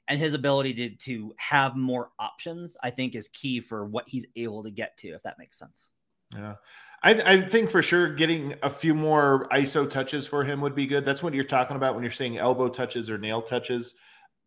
And 0.07 0.19
his 0.19 0.35
ability 0.35 0.75
to 0.75 0.91
to 1.05 1.35
have 1.37 1.77
more 1.77 2.11
options, 2.19 2.77
I 2.83 2.91
think, 2.91 3.15
is 3.15 3.29
key 3.29 3.61
for 3.61 3.85
what 3.85 4.09
he's 4.09 4.25
able 4.37 4.63
to 4.63 4.71
get 4.71 4.97
to, 4.99 5.09
if 5.09 5.23
that 5.25 5.39
makes 5.39 5.59
sense. 5.59 5.91
Yeah. 6.33 6.55
I, 7.03 7.15
I, 7.15 7.41
think 7.41 7.71
for 7.71 7.81
sure 7.81 8.13
getting 8.13 8.55
a 8.63 8.69
few 8.69 8.95
more 8.95 9.49
ISO 9.51 9.89
touches 9.89 10.27
for 10.27 10.45
him 10.45 10.61
would 10.61 10.75
be 10.75 10.87
good. 10.87 11.05
That's 11.05 11.23
what 11.23 11.33
you're 11.33 11.45
talking 11.45 11.77
about 11.77 11.95
when 11.95 12.03
you're 12.03 12.11
saying 12.11 12.37
elbow 12.37 12.69
touches 12.69 13.09
or 13.09 13.17
nail 13.17 13.41
touches. 13.41 13.95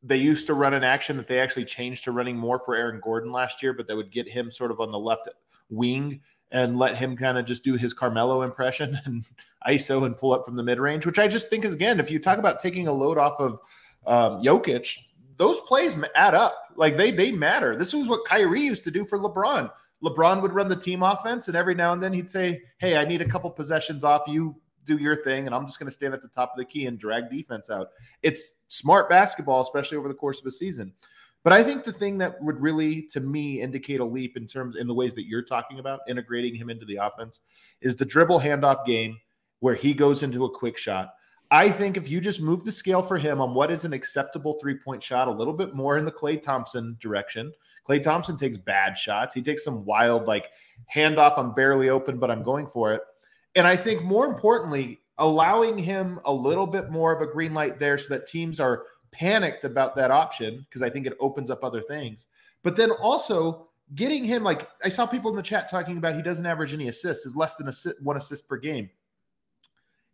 They 0.04 0.17
used 0.17 0.45
to 0.47 0.54
run 0.54 0.76
an 0.76 0.84
action 0.84 1.17
that 1.17 1.28
they 1.28 1.39
actually 1.39 1.65
changed 1.65 2.04
to 2.04 2.12
running 2.12 2.38
more 2.38 2.60
for 2.60 2.76
Aaron 2.76 3.00
Gordon 3.02 3.32
last 3.32 3.63
year, 3.63 3.74
but 3.74 3.88
that 3.88 3.95
would 3.95 4.12
get 4.12 4.28
him 4.28 4.52
sort 4.52 4.69
of 4.69 4.80
on 4.80 4.91
the 4.91 5.00
left 5.00 5.28
wing 5.69 6.21
and 6.51 6.77
let 6.77 6.97
him 6.97 7.15
kind 7.15 7.37
of 7.37 7.45
just 7.45 7.63
do 7.63 7.75
his 7.75 7.93
Carmelo 7.93 8.41
impression 8.41 8.99
and 9.05 9.23
ISO 9.67 10.05
and 10.05 10.17
pull 10.17 10.33
up 10.33 10.45
from 10.45 10.55
the 10.55 10.63
mid 10.63 10.79
range, 10.79 11.05
which 11.05 11.19
I 11.19 11.27
just 11.27 11.49
think 11.49 11.65
is 11.65 11.73
again, 11.73 11.99
if 11.99 12.11
you 12.11 12.19
talk 12.19 12.37
about 12.37 12.59
taking 12.59 12.87
a 12.87 12.93
load 12.93 13.17
off 13.17 13.39
of 13.39 13.59
um, 14.05 14.43
Jokic, 14.43 14.97
those 15.37 15.59
plays 15.61 15.95
add 16.15 16.35
up. 16.35 16.55
Like 16.75 16.97
they 16.97 17.11
they 17.11 17.31
matter. 17.31 17.75
This 17.75 17.93
was 17.93 18.07
what 18.07 18.25
Kyrie 18.25 18.61
used 18.61 18.83
to 18.83 18.91
do 18.91 19.05
for 19.05 19.17
LeBron. 19.17 19.71
LeBron 20.03 20.41
would 20.41 20.53
run 20.53 20.67
the 20.67 20.75
team 20.75 21.03
offense, 21.03 21.47
and 21.47 21.55
every 21.55 21.75
now 21.75 21.93
and 21.93 22.01
then 22.01 22.13
he'd 22.13 22.29
say, 22.29 22.61
Hey, 22.79 22.97
I 22.97 23.05
need 23.05 23.21
a 23.21 23.27
couple 23.27 23.49
possessions 23.49 24.03
off. 24.03 24.23
You 24.27 24.55
do 24.85 24.97
your 24.97 25.15
thing, 25.15 25.45
and 25.45 25.55
I'm 25.55 25.65
just 25.65 25.79
going 25.79 25.87
to 25.87 25.93
stand 25.93 26.13
at 26.13 26.21
the 26.21 26.27
top 26.27 26.51
of 26.51 26.57
the 26.57 26.65
key 26.65 26.87
and 26.87 26.97
drag 26.97 27.29
defense 27.29 27.69
out. 27.69 27.89
It's 28.23 28.53
smart 28.67 29.09
basketball, 29.09 29.61
especially 29.61 29.97
over 29.97 30.07
the 30.07 30.13
course 30.15 30.39
of 30.39 30.45
a 30.47 30.51
season. 30.51 30.93
But 31.43 31.54
I 31.54 31.63
think 31.63 31.84
the 31.84 31.93
thing 31.93 32.19
that 32.19 32.41
would 32.41 32.62
really, 32.62 33.04
to 33.08 33.19
me, 33.19 33.62
indicate 33.62 33.99
a 33.99 34.06
leap 34.06 34.38
in 34.38 34.45
terms 34.45 34.75
in 34.75 34.88
the 34.88 34.93
ways 34.93 35.15
that 35.15 35.25
you're 35.25 35.41
talking 35.41 35.80
about 35.80 36.01
integrating 36.08 36.54
him 36.54 36.69
into 36.69 36.86
the 36.86 36.97
offense 36.97 37.39
is 37.82 37.95
the 37.95 38.06
dribble 38.06 38.39
handoff 38.39 38.86
game 38.86 39.17
where 39.60 39.73
he 39.73 39.93
goes 39.93 40.21
into 40.21 40.45
a 40.45 40.49
quick 40.49 40.77
shot. 40.77 41.13
I 41.49 41.69
think 41.69 41.97
if 41.97 42.10
you 42.10 42.21
just 42.21 42.39
move 42.39 42.63
the 42.63 42.71
scale 42.71 43.04
for 43.04 43.17
him 43.17 43.41
on 43.41 43.54
what 43.54 43.71
is 43.71 43.84
an 43.84 43.91
acceptable 43.91 44.58
three 44.62 44.75
point 44.75 45.04
shot 45.04 45.27
a 45.27 45.32
little 45.32 45.54
bit 45.54 45.75
more 45.75 45.97
in 45.97 46.06
the 46.06 46.12
Klay 46.12 46.41
Thompson 46.41 46.95
direction, 47.01 47.51
Klay 47.88 48.01
Thompson 48.01 48.38
takes 48.38 48.58
bad 48.58 48.97
shots. 48.97 49.34
He 49.34 49.41
takes 49.41 49.63
some 49.63 49.84
wild, 49.84 50.27
like 50.27 50.47
handoff. 50.93 51.38
I'm 51.38 51.54
barely 51.54 51.89
open, 51.89 52.19
but 52.19 52.32
I'm 52.32 52.43
going 52.43 52.67
for 52.67 52.93
it. 52.93 53.01
And 53.56 53.67
I 53.67 53.75
think 53.75 54.04
more 54.04 54.27
importantly, 54.27 55.01
allowing 55.17 55.77
him 55.77 56.19
a 56.23 56.32
little 56.34 56.65
bit 56.65 56.89
more 56.89 57.13
of 57.13 57.21
a 57.21 57.32
green 57.32 57.54
light 57.54 57.80
there 57.80 57.97
so 57.97 58.08
that 58.10 58.25
teams 58.25 58.60
are 58.60 58.86
panicked 59.12 59.63
about 59.63 59.95
that 59.95 60.12
option 60.12 60.65
because 60.67 60.82
I 60.82 60.89
think 60.89 61.06
it 61.06 61.17
opens 61.19 61.50
up 61.50 61.63
other 61.63 61.82
things. 61.82 62.28
But 62.63 62.76
then 62.76 62.91
also 62.91 63.69
getting 63.95 64.24
him 64.24 64.43
like 64.43 64.69
I 64.84 64.89
saw 64.89 65.06
people 65.06 65.30
in 65.32 65.36
the 65.36 65.43
chat 65.43 65.69
talking 65.69 65.97
about 65.97 66.15
he 66.15 66.21
doesn't 66.21 66.45
average 66.45 66.74
any 66.74 66.88
assists, 66.88 67.26
is 67.26 67.36
less 67.36 67.56
than 67.56 67.67
a 67.67 67.74
one 68.02 68.17
assist 68.17 68.47
per 68.47 68.58
game. 68.58 68.89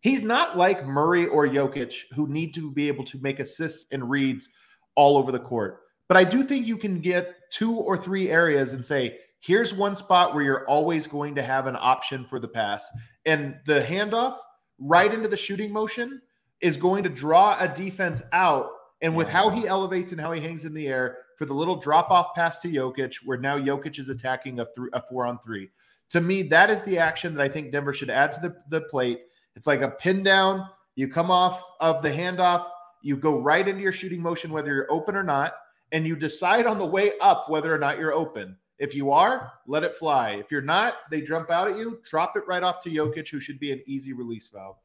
He's 0.02 0.22
not 0.22 0.58
like 0.58 0.86
Murray 0.86 1.28
or 1.28 1.48
Jokic 1.48 2.04
who 2.14 2.28
need 2.28 2.54
to 2.54 2.72
be 2.72 2.88
able 2.88 3.04
to 3.06 3.20
make 3.20 3.40
assists 3.40 3.88
and 3.92 4.10
reads 4.10 4.50
all 4.96 5.18
over 5.18 5.32
the 5.32 5.40
court. 5.40 5.82
But 6.08 6.18
I 6.18 6.24
do 6.24 6.44
think 6.44 6.66
you 6.66 6.78
can 6.78 7.00
get 7.00 7.36
two 7.52 7.76
or 7.76 7.98
three 7.98 8.30
areas 8.30 8.74
and 8.74 8.86
say, 8.86 9.18
here's 9.40 9.74
one 9.74 9.96
spot 9.96 10.34
where 10.34 10.44
you're 10.44 10.68
always 10.68 11.08
going 11.08 11.36
to 11.36 11.44
have 11.44 11.68
an 11.68 11.78
option 11.80 12.26
for 12.26 12.40
the 12.40 12.48
pass. 12.48 12.88
And 13.26 13.58
the 13.66 13.82
handoff 13.82 14.38
right 14.80 15.14
into 15.14 15.28
the 15.28 15.38
shooting 15.38 15.74
motion 15.74 16.22
is 16.62 16.78
going 16.78 17.04
to 17.04 17.10
draw 17.10 17.58
a 17.60 17.68
defense 17.68 18.22
out. 18.34 18.70
And 19.02 19.16
with 19.16 19.30
how 19.30 19.50
he 19.50 19.68
elevates 19.68 20.12
and 20.12 20.20
how 20.20 20.32
he 20.32 20.42
hangs 20.42 20.66
in 20.66 20.74
the 20.74 20.88
air 20.88 21.18
for 21.38 21.46
the 21.46 21.54
little 21.54 21.76
drop 21.76 22.10
off 22.10 22.34
pass 22.36 22.60
to 22.62 22.68
Jokic, 22.68 23.16
where 23.26 23.38
now 23.38 23.60
Jokic 23.60 24.00
is 24.00 24.10
attacking 24.10 24.60
a, 24.60 24.66
th- 24.66 24.90
a 24.94 25.02
four 25.08 25.26
on 25.26 25.38
three. 25.40 25.70
To 26.10 26.22
me, 26.22 26.42
that 26.44 26.70
is 26.70 26.82
the 26.84 26.98
action 26.98 27.36
that 27.36 27.44
I 27.44 27.50
think 27.50 27.72
Denver 27.72 27.94
should 27.94 28.10
add 28.10 28.32
to 28.32 28.40
the, 28.40 28.56
the 28.70 28.82
plate 28.82 29.20
it's 29.58 29.66
like 29.66 29.82
a 29.82 29.90
pin 29.90 30.22
down. 30.22 30.70
You 30.96 31.08
come 31.08 31.32
off 31.32 31.64
of 31.80 32.04
the 32.04 32.12
handoff, 32.12 32.68
you 33.02 33.18
go 33.18 33.40
right 33.42 33.68
into 33.68 33.82
your 33.82 33.92
shooting 33.92 34.22
motion, 34.22 34.52
whether 34.52 34.74
you're 34.74 34.92
open 34.92 35.16
or 35.16 35.24
not, 35.24 35.56
and 35.92 36.06
you 36.06 36.16
decide 36.16 36.68
on 36.68 36.78
the 36.78 36.86
way 36.86 37.14
up 37.20 37.50
whether 37.50 37.74
or 37.74 37.80
not 37.80 37.98
you're 37.98 38.14
open. 38.14 38.56
If 38.78 38.94
you 38.94 39.10
are, 39.10 39.52
let 39.66 39.84
it 39.84 39.96
fly. 39.96 40.34
If 40.34 40.52
you're 40.52 40.62
not, 40.62 40.98
they 41.10 41.22
jump 41.22 41.50
out 41.50 41.68
at 41.72 41.78
you, 41.78 42.00
drop 42.08 42.38
it 42.38 42.44
right 42.48 42.62
off 42.62 42.84
to 42.84 42.92
Jokic, 42.92 43.30
who 43.30 43.40
should 43.40 43.60
be 43.60 43.72
an 43.72 43.82
easy 43.88 44.14
release 44.14 44.48
valve. 44.48 44.78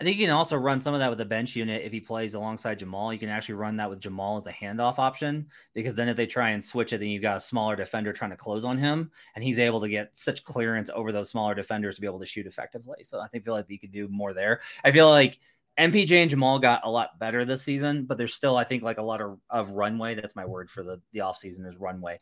I 0.00 0.04
think 0.04 0.16
you 0.16 0.26
can 0.26 0.34
also 0.34 0.56
run 0.56 0.78
some 0.78 0.94
of 0.94 1.00
that 1.00 1.08
with 1.08 1.18
the 1.18 1.24
bench 1.24 1.56
unit 1.56 1.82
if 1.82 1.90
he 1.90 1.98
plays 1.98 2.34
alongside 2.34 2.78
Jamal. 2.78 3.12
You 3.12 3.18
can 3.18 3.28
actually 3.28 3.56
run 3.56 3.76
that 3.78 3.90
with 3.90 3.98
Jamal 3.98 4.36
as 4.36 4.44
the 4.44 4.52
handoff 4.52 4.98
option 4.98 5.48
because 5.74 5.96
then 5.96 6.08
if 6.08 6.16
they 6.16 6.26
try 6.26 6.50
and 6.50 6.62
switch 6.62 6.92
it, 6.92 6.98
then 6.98 7.08
you've 7.08 7.22
got 7.22 7.38
a 7.38 7.40
smaller 7.40 7.74
defender 7.74 8.12
trying 8.12 8.30
to 8.30 8.36
close 8.36 8.64
on 8.64 8.78
him, 8.78 9.10
and 9.34 9.42
he's 9.42 9.58
able 9.58 9.80
to 9.80 9.88
get 9.88 10.16
such 10.16 10.44
clearance 10.44 10.88
over 10.94 11.10
those 11.10 11.30
smaller 11.30 11.54
defenders 11.54 11.96
to 11.96 12.00
be 12.00 12.06
able 12.06 12.20
to 12.20 12.26
shoot 12.26 12.46
effectively. 12.46 13.02
So 13.02 13.20
I 13.20 13.26
think 13.26 13.44
feel 13.44 13.54
like 13.54 13.68
you 13.68 13.78
could 13.78 13.92
do 13.92 14.06
more 14.08 14.32
there. 14.32 14.60
I 14.84 14.92
feel 14.92 15.08
like 15.08 15.40
MPJ 15.78 16.12
and 16.12 16.30
Jamal 16.30 16.60
got 16.60 16.84
a 16.84 16.90
lot 16.90 17.18
better 17.18 17.44
this 17.44 17.62
season, 17.62 18.04
but 18.04 18.18
there's 18.18 18.34
still, 18.34 18.56
I 18.56 18.64
think, 18.64 18.84
like 18.84 18.98
a 18.98 19.02
lot 19.02 19.20
of, 19.20 19.38
of 19.50 19.72
runway. 19.72 20.14
That's 20.14 20.36
my 20.36 20.44
word 20.44 20.70
for 20.70 20.82
the, 20.84 21.00
the 21.12 21.20
offseason 21.20 21.66
is 21.66 21.76
runway 21.76 22.20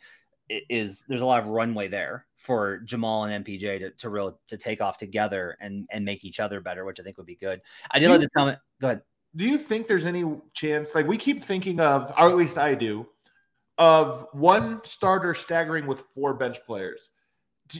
is 0.48 1.04
there's 1.08 1.20
a 1.20 1.26
lot 1.26 1.42
of 1.42 1.48
runway 1.48 1.88
there 1.88 2.26
for 2.36 2.78
Jamal 2.78 3.24
and 3.24 3.44
MPJ 3.44 3.80
to, 3.80 3.90
to 3.90 4.08
real 4.08 4.38
to 4.46 4.56
take 4.56 4.80
off 4.80 4.98
together 4.98 5.56
and 5.60 5.86
and 5.90 6.04
make 6.04 6.24
each 6.24 6.40
other 6.40 6.60
better, 6.60 6.84
which 6.84 7.00
I 7.00 7.02
think 7.02 7.16
would 7.16 7.26
be 7.26 7.36
good. 7.36 7.60
I 7.90 7.98
did 7.98 8.10
like 8.10 8.20
the 8.20 8.30
comment. 8.30 8.58
Go 8.80 8.88
ahead. 8.88 9.02
Do 9.34 9.44
you 9.44 9.58
think 9.58 9.86
there's 9.86 10.06
any 10.06 10.24
chance, 10.54 10.94
like 10.94 11.06
we 11.06 11.18
keep 11.18 11.42
thinking 11.42 11.78
of, 11.80 12.10
or 12.16 12.28
at 12.28 12.36
least 12.36 12.56
I 12.56 12.74
do, 12.74 13.06
of 13.76 14.26
one 14.32 14.80
starter 14.84 15.34
staggering 15.34 15.86
with 15.86 16.00
four 16.14 16.32
bench 16.34 16.58
players, 16.64 17.10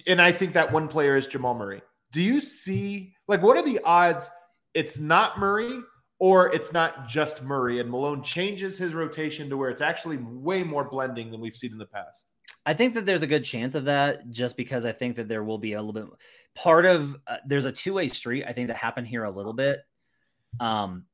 and 0.07 0.21
I 0.21 0.33
think 0.33 0.53
that 0.53 0.71
one 0.71 0.89
player 0.89 1.17
is 1.17 1.27
Jamal 1.27 1.55
Murray. 1.55 1.81
Do 2.13 2.23
you 2.23 2.41
see, 2.41 3.15
like, 3.27 3.43
what 3.43 3.57
are 3.57 3.63
the 3.63 3.81
odds? 3.85 4.29
It's 4.75 4.99
not 4.99 5.39
Murray, 5.39 5.81
or 6.19 6.53
it's 6.55 6.73
not 6.73 7.09
just 7.09 7.43
Murray, 7.43 7.81
and 7.81 7.91
Malone 7.91 8.23
changes 8.23 8.77
his 8.77 8.93
rotation 8.93 9.49
to 9.49 9.57
where 9.57 9.71
it's 9.71 9.81
actually 9.81 10.19
way 10.19 10.63
more 10.63 10.85
blending 10.85 11.31
than 11.31 11.41
we've 11.41 11.57
seen 11.57 11.73
in 11.73 11.79
the 11.79 11.87
past. 11.87 12.27
I 12.67 12.75
think 12.75 12.95
that 12.95 13.07
there's 13.07 13.23
a 13.23 13.29
good 13.29 13.45
chance 13.45 13.77
of 13.77 13.85
that 13.85 14.29
just 14.29 14.57
because 14.57 14.85
I 14.85 14.91
think 14.91 15.17
that 15.17 15.29
there 15.29 15.45
will 15.45 15.57
be 15.57 15.75
a 15.75 15.81
little 15.81 15.93
bit 15.93 16.13
part 16.57 16.85
of 16.85 17.17
uh, 17.27 17.37
there's 17.47 17.65
a 17.65 17.73
two-way 17.73 18.09
street 18.09 18.45
I 18.47 18.53
think 18.53 18.69
that 18.69 18.77
happened 18.77 19.07
here 19.07 19.23
a 19.25 19.31
little 19.31 19.53
bit 19.53 19.81
um 20.59 21.05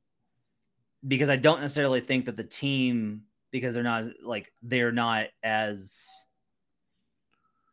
because 1.07 1.29
I 1.29 1.37
don't 1.37 1.61
necessarily 1.61 2.01
think 2.01 2.25
that 2.25 2.37
the 2.39 2.45
team 2.45 3.25
because 3.51 3.75
they're 3.75 3.83
not 3.83 4.07
like 4.25 4.51
they're 4.63 4.93
not 4.93 5.27
as 5.43 6.07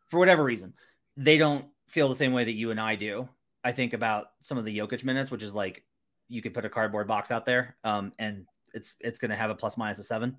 for 0.10 0.20
whatever 0.20 0.44
reason 0.44 0.74
they 1.16 1.38
don't 1.38 1.66
feel 1.88 2.10
the 2.10 2.16
same 2.16 2.34
way 2.34 2.44
that 2.44 2.52
you 2.54 2.72
and 2.72 2.80
I 2.80 2.96
do. 2.96 3.30
I 3.64 3.72
think 3.72 3.94
about 3.94 4.28
some 4.42 4.58
of 4.58 4.66
the 4.66 4.78
Jokic 4.78 5.06
minutes 5.06 5.32
which 5.32 5.44
is 5.44 5.56
like 5.56 5.86
you 6.28 6.42
could 6.42 6.54
put 6.54 6.66
a 6.66 6.70
cardboard 6.70 7.08
box 7.08 7.32
out 7.32 7.46
there 7.46 7.78
um 7.86 8.12
and 8.20 8.46
it's 8.74 8.98
it's 9.00 9.20
going 9.20 9.32
to 9.32 9.38
have 9.38 9.50
a 9.50 9.56
plus 9.56 9.78
minus 9.78 10.00
a 10.00 10.04
7 10.04 10.36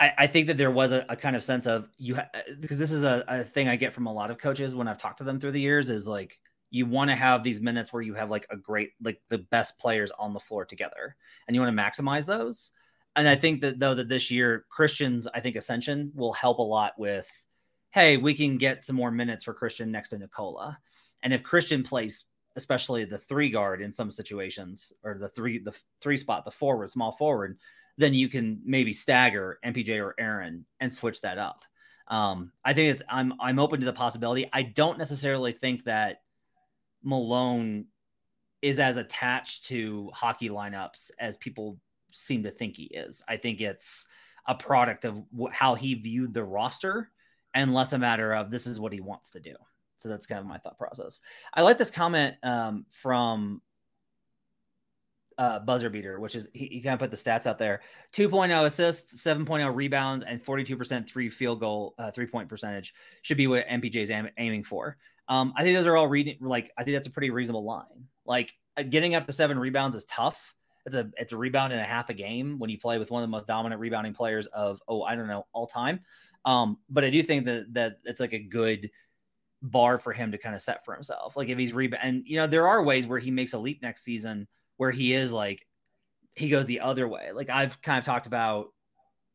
I, 0.00 0.12
I 0.18 0.26
think 0.26 0.46
that 0.46 0.56
there 0.56 0.70
was 0.70 0.92
a, 0.92 1.04
a, 1.08 1.16
kind 1.16 1.36
of 1.36 1.44
sense 1.44 1.66
of 1.66 1.88
you 1.98 2.16
ha- 2.16 2.30
because 2.58 2.78
this 2.78 2.90
is 2.90 3.02
a, 3.02 3.22
a 3.28 3.44
thing 3.44 3.68
I 3.68 3.76
get 3.76 3.92
from 3.92 4.06
a 4.06 4.12
lot 4.12 4.30
of 4.30 4.38
coaches 4.38 4.74
when 4.74 4.88
I've 4.88 4.98
talked 4.98 5.18
to 5.18 5.24
them 5.24 5.38
through 5.38 5.52
the 5.52 5.60
years 5.60 5.90
is 5.90 6.08
like 6.08 6.40
you 6.70 6.86
want 6.86 7.10
to 7.10 7.16
have 7.16 7.44
these 7.44 7.60
minutes 7.60 7.92
where 7.92 8.02
you 8.02 8.14
have 8.14 8.30
like 8.30 8.46
a 8.50 8.56
great 8.56 8.92
like 9.02 9.20
the 9.28 9.38
best 9.38 9.78
players 9.78 10.10
on 10.18 10.32
the 10.32 10.40
floor 10.40 10.64
together 10.64 11.16
and 11.46 11.54
you 11.54 11.60
want 11.60 11.76
to 11.76 11.82
maximize 11.82 12.24
those. 12.24 12.70
And 13.16 13.28
i 13.28 13.34
think 13.34 13.60
that 13.60 13.78
though 13.78 13.94
that 13.94 14.08
this 14.08 14.30
year 14.30 14.64
christian's 14.70 15.26
i 15.34 15.40
think 15.40 15.56
ascension 15.56 16.12
will 16.14 16.32
help 16.32 16.58
a 16.58 16.62
lot 16.62 16.92
with 16.96 17.28
hey 17.90 18.16
we 18.16 18.34
can 18.34 18.56
get 18.56 18.84
some 18.84 18.94
more 18.94 19.10
minutes 19.10 19.44
for 19.44 19.52
christian 19.52 19.90
next 19.90 20.10
to 20.10 20.18
nikola. 20.18 20.78
And 21.22 21.34
if 21.34 21.42
christian 21.42 21.82
plays 21.82 22.24
especially 22.56 23.04
the 23.04 23.18
three 23.18 23.50
guard 23.50 23.82
in 23.82 23.90
some 23.90 24.10
situations 24.10 24.92
or 25.02 25.18
the 25.18 25.28
three 25.28 25.58
the 25.58 25.76
three 26.00 26.16
spot 26.16 26.44
the 26.44 26.50
forward 26.52 26.88
small 26.88 27.12
forward 27.12 27.58
then 28.00 28.14
you 28.14 28.28
can 28.28 28.60
maybe 28.64 28.94
stagger 28.94 29.58
MPJ 29.64 30.02
or 30.02 30.14
Aaron 30.18 30.64
and 30.80 30.90
switch 30.90 31.20
that 31.20 31.36
up. 31.36 31.64
Um, 32.08 32.50
I 32.64 32.72
think 32.72 32.92
it's 32.92 33.02
I'm 33.08 33.34
I'm 33.40 33.58
open 33.58 33.80
to 33.80 33.86
the 33.86 33.92
possibility. 33.92 34.48
I 34.52 34.62
don't 34.62 34.98
necessarily 34.98 35.52
think 35.52 35.84
that 35.84 36.22
Malone 37.04 37.86
is 38.62 38.78
as 38.78 38.96
attached 38.96 39.66
to 39.66 40.10
hockey 40.14 40.48
lineups 40.48 41.10
as 41.18 41.36
people 41.36 41.78
seem 42.12 42.42
to 42.44 42.50
think 42.50 42.76
he 42.76 42.84
is. 42.84 43.22
I 43.28 43.36
think 43.36 43.60
it's 43.60 44.06
a 44.46 44.54
product 44.54 45.04
of 45.04 45.22
wh- 45.38 45.52
how 45.52 45.74
he 45.74 45.94
viewed 45.94 46.32
the 46.32 46.42
roster 46.42 47.10
and 47.54 47.74
less 47.74 47.92
a 47.92 47.98
matter 47.98 48.32
of 48.32 48.50
this 48.50 48.66
is 48.66 48.80
what 48.80 48.92
he 48.92 49.00
wants 49.00 49.30
to 49.32 49.40
do. 49.40 49.54
So 49.98 50.08
that's 50.08 50.26
kind 50.26 50.40
of 50.40 50.46
my 50.46 50.58
thought 50.58 50.78
process. 50.78 51.20
I 51.52 51.62
like 51.62 51.76
this 51.76 51.90
comment 51.90 52.36
um, 52.42 52.86
from 52.90 53.60
uh, 55.38 55.58
buzzer 55.60 55.90
beater, 55.90 56.20
which 56.20 56.34
is 56.34 56.48
he, 56.52 56.66
he 56.66 56.80
kind 56.80 56.94
of 56.94 57.00
put 57.00 57.10
the 57.10 57.16
stats 57.16 57.46
out 57.46 57.58
there 57.58 57.80
2.0 58.12 58.64
assists, 58.64 59.24
7.0 59.24 59.74
rebounds, 59.74 60.24
and 60.24 60.44
42% 60.44 61.08
three 61.08 61.30
field 61.30 61.60
goal, 61.60 61.94
uh, 61.98 62.10
three 62.10 62.26
point 62.26 62.48
percentage 62.48 62.94
should 63.22 63.36
be 63.36 63.46
what 63.46 63.66
MPJ 63.66 63.96
is 63.96 64.10
aiming 64.10 64.64
for. 64.64 64.96
Um, 65.28 65.52
I 65.56 65.62
think 65.62 65.76
those 65.76 65.86
are 65.86 65.96
all 65.96 66.08
reading 66.08 66.36
like 66.40 66.72
I 66.76 66.84
think 66.84 66.96
that's 66.96 67.06
a 67.06 67.12
pretty 67.12 67.30
reasonable 67.30 67.64
line. 67.64 68.08
Like 68.26 68.52
uh, 68.76 68.82
getting 68.82 69.14
up 69.14 69.26
to 69.26 69.32
seven 69.32 69.58
rebounds 69.58 69.96
is 69.96 70.04
tough, 70.06 70.54
it's 70.86 70.94
a 70.94 71.10
it's 71.16 71.32
a 71.32 71.36
rebound 71.36 71.72
and 71.72 71.80
a 71.80 71.84
half 71.84 72.08
a 72.10 72.14
game 72.14 72.58
when 72.58 72.70
you 72.70 72.78
play 72.78 72.98
with 72.98 73.10
one 73.10 73.22
of 73.22 73.28
the 73.28 73.30
most 73.30 73.46
dominant 73.46 73.80
rebounding 73.80 74.14
players 74.14 74.46
of 74.46 74.80
oh 74.88 75.02
I 75.02 75.14
don't 75.14 75.28
know 75.28 75.46
all 75.52 75.66
time. 75.66 76.00
Um, 76.44 76.78
but 76.88 77.04
I 77.04 77.10
do 77.10 77.22
think 77.22 77.46
that 77.46 77.72
that 77.74 77.98
it's 78.04 78.20
like 78.20 78.32
a 78.32 78.38
good 78.38 78.90
bar 79.62 79.98
for 79.98 80.12
him 80.12 80.32
to 80.32 80.38
kind 80.38 80.54
of 80.54 80.62
set 80.62 80.84
for 80.84 80.94
himself. 80.94 81.36
Like 81.36 81.48
if 81.48 81.58
he's 81.58 81.72
rebound, 81.72 82.02
and 82.02 82.22
you 82.26 82.36
know 82.36 82.46
there 82.46 82.68
are 82.68 82.82
ways 82.82 83.06
where 83.06 83.18
he 83.18 83.30
makes 83.30 83.52
a 83.52 83.58
leap 83.58 83.82
next 83.82 84.04
season 84.04 84.48
where 84.80 84.90
he 84.90 85.12
is 85.12 85.30
like 85.30 85.66
he 86.34 86.48
goes 86.48 86.64
the 86.64 86.80
other 86.80 87.06
way. 87.06 87.32
Like 87.34 87.50
I've 87.50 87.82
kind 87.82 87.98
of 87.98 88.04
talked 88.06 88.26
about 88.26 88.68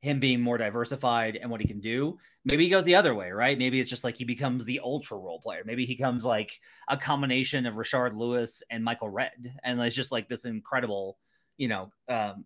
him 0.02 0.20
being 0.20 0.42
more 0.42 0.58
diversified 0.58 1.36
and 1.36 1.52
what 1.52 1.62
he 1.62 1.68
can 1.68 1.80
do. 1.80 2.18
Maybe 2.46 2.64
he 2.64 2.72
goes 2.72 2.84
the 2.84 2.96
other 2.96 3.14
way, 3.14 3.30
right? 3.30 3.56
Maybe 3.56 3.80
it's 3.80 3.90
just 3.90 4.04
like 4.04 4.18
he 4.18 4.24
becomes 4.24 4.66
the 4.66 4.82
ultra 4.84 5.20
role 5.20 5.40
player. 5.40 5.62
Maybe 5.64 5.86
he 5.86 5.98
comes 5.98 6.26
like 6.26 6.60
a 6.88 6.98
combination 6.98 7.68
of 7.68 7.76
Rashard 7.76 8.18
Lewis 8.18 8.64
and 8.72 8.84
Michael 8.84 9.10
Redd, 9.10 9.54
and 9.64 9.80
it's 9.82 9.96
just 9.96 10.12
like 10.12 10.28
this 10.28 10.46
incredible, 10.46 11.20
you 11.58 11.68
know, 11.68 11.92
um, 12.10 12.46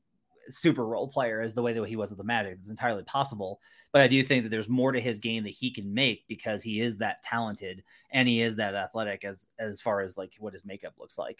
super 0.50 0.86
role 0.86 1.08
player 1.08 1.42
is 1.42 1.54
the 1.54 1.62
way 1.62 1.72
that 1.72 1.88
he 1.88 1.96
was 1.96 2.10
with 2.10 2.18
the 2.18 2.26
Magic. 2.26 2.58
It's 2.60 2.70
entirely 2.70 3.04
possible, 3.04 3.62
but 3.94 4.02
I 4.02 4.10
do 4.10 4.22
think 4.24 4.44
that 4.44 4.50
there's 4.50 4.68
more 4.68 4.92
to 4.92 5.00
his 5.00 5.20
game 5.20 5.44
that 5.46 5.52
he 5.52 5.72
can 5.72 5.94
make 5.94 6.26
because 6.28 6.62
he 6.62 6.82
is 6.82 6.98
that 6.98 7.24
talented 7.24 7.82
and 8.12 8.28
he 8.28 8.42
is 8.42 8.58
that 8.58 8.76
athletic 8.76 9.24
as 9.24 9.48
as 9.58 9.80
far 9.80 10.02
as 10.02 10.18
like 10.18 10.34
what 10.38 10.52
his 10.52 10.66
makeup 10.66 10.96
looks 11.00 11.18
like. 11.18 11.40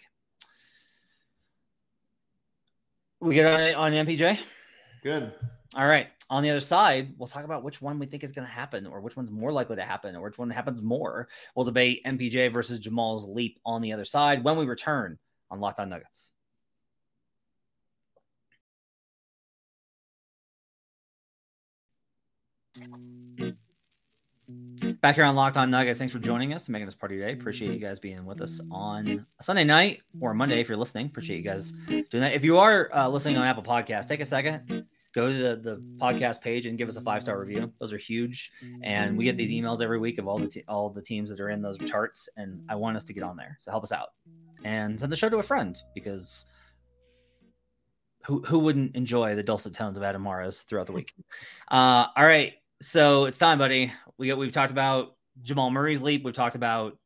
We 3.20 3.34
get 3.34 3.46
on 3.46 3.74
on 3.74 4.06
MPJ. 4.06 4.38
Good. 5.02 5.32
All 5.74 5.86
right. 5.86 6.08
On 6.30 6.42
the 6.42 6.50
other 6.50 6.60
side, 6.60 7.14
we'll 7.18 7.28
talk 7.28 7.44
about 7.44 7.62
which 7.62 7.82
one 7.82 7.98
we 7.98 8.06
think 8.06 8.24
is 8.24 8.32
going 8.32 8.46
to 8.46 8.52
happen, 8.52 8.86
or 8.86 9.00
which 9.00 9.16
one's 9.16 9.30
more 9.30 9.52
likely 9.52 9.76
to 9.76 9.82
happen, 9.82 10.16
or 10.16 10.22
which 10.22 10.38
one 10.38 10.48
happens 10.48 10.80
more. 10.80 11.28
We'll 11.54 11.64
debate 11.64 12.02
MPJ 12.06 12.52
versus 12.52 12.78
Jamal's 12.78 13.26
leap 13.26 13.58
on 13.66 13.82
the 13.82 13.92
other 13.92 14.04
side 14.04 14.44
when 14.44 14.56
we 14.56 14.64
return 14.64 15.18
on 15.50 15.60
Locked 15.60 15.80
On 15.80 15.88
Nuggets. 15.88 16.30
Back 25.00 25.14
here 25.14 25.24
on 25.24 25.34
Locked 25.34 25.56
On 25.56 25.70
Nuggets. 25.70 25.98
Thanks 25.98 26.12
for 26.12 26.18
joining 26.18 26.52
us 26.52 26.66
and 26.66 26.74
making 26.74 26.84
this 26.84 26.94
part 26.94 27.10
of 27.10 27.16
your 27.16 27.26
day. 27.26 27.32
Appreciate 27.32 27.72
you 27.72 27.78
guys 27.78 27.98
being 27.98 28.26
with 28.26 28.42
us 28.42 28.60
on 28.70 29.26
a 29.38 29.42
Sunday 29.42 29.64
night 29.64 30.02
or 30.20 30.34
Monday 30.34 30.60
if 30.60 30.68
you're 30.68 30.76
listening. 30.76 31.06
Appreciate 31.06 31.38
you 31.38 31.42
guys 31.42 31.70
doing 31.70 32.04
that. 32.12 32.34
If 32.34 32.44
you 32.44 32.58
are 32.58 32.90
uh, 32.94 33.08
listening 33.08 33.38
on 33.38 33.44
Apple 33.44 33.62
Podcast, 33.62 34.08
take 34.08 34.20
a 34.20 34.26
second, 34.26 34.84
go 35.14 35.28
to 35.28 35.34
the, 35.34 35.56
the 35.56 35.76
podcast 35.96 36.42
page 36.42 36.66
and 36.66 36.76
give 36.76 36.86
us 36.86 36.96
a 36.96 37.00
five 37.00 37.22
star 37.22 37.40
review. 37.40 37.72
Those 37.80 37.94
are 37.94 37.98
huge, 37.98 38.52
and 38.82 39.16
we 39.16 39.24
get 39.24 39.38
these 39.38 39.50
emails 39.50 39.80
every 39.80 39.98
week 39.98 40.18
of 40.18 40.28
all 40.28 40.38
the 40.38 40.48
te- 40.48 40.64
all 40.68 40.90
the 40.90 41.00
teams 41.00 41.30
that 41.30 41.40
are 41.40 41.48
in 41.48 41.62
those 41.62 41.78
charts, 41.78 42.28
and 42.36 42.62
I 42.68 42.74
want 42.74 42.98
us 42.98 43.04
to 43.04 43.14
get 43.14 43.22
on 43.22 43.38
there. 43.38 43.56
So 43.60 43.70
help 43.70 43.84
us 43.84 43.92
out 43.92 44.08
and 44.64 45.00
send 45.00 45.10
the 45.10 45.16
show 45.16 45.30
to 45.30 45.38
a 45.38 45.42
friend 45.42 45.78
because 45.94 46.44
who 48.26 48.42
who 48.42 48.58
wouldn't 48.58 48.96
enjoy 48.96 49.34
the 49.34 49.42
dulcet 49.42 49.72
tones 49.72 49.96
of 49.96 50.02
Adam 50.02 50.22
Mares 50.22 50.60
throughout 50.60 50.86
the 50.86 50.92
week? 50.92 51.14
Uh, 51.70 52.06
all 52.14 52.26
right, 52.26 52.52
so 52.82 53.26
it's 53.26 53.38
time, 53.38 53.58
buddy. 53.58 53.92
We 54.18 54.28
got 54.28 54.38
we've 54.38 54.52
talked 54.52 54.72
about 54.72 55.16
Jamal 55.42 55.70
Murray's 55.70 56.02
leap. 56.02 56.24
We've 56.24 56.34
talked 56.34 56.56
about 56.56 56.98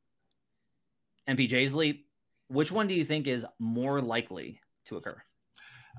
MPJ's 1.29 1.75
leap. 1.75 2.07
Which 2.49 2.71
one 2.71 2.87
do 2.87 2.95
you 2.95 3.05
think 3.05 3.27
is 3.27 3.47
more 3.59 4.01
likely 4.01 4.61
to 4.87 4.97
occur? 4.97 5.17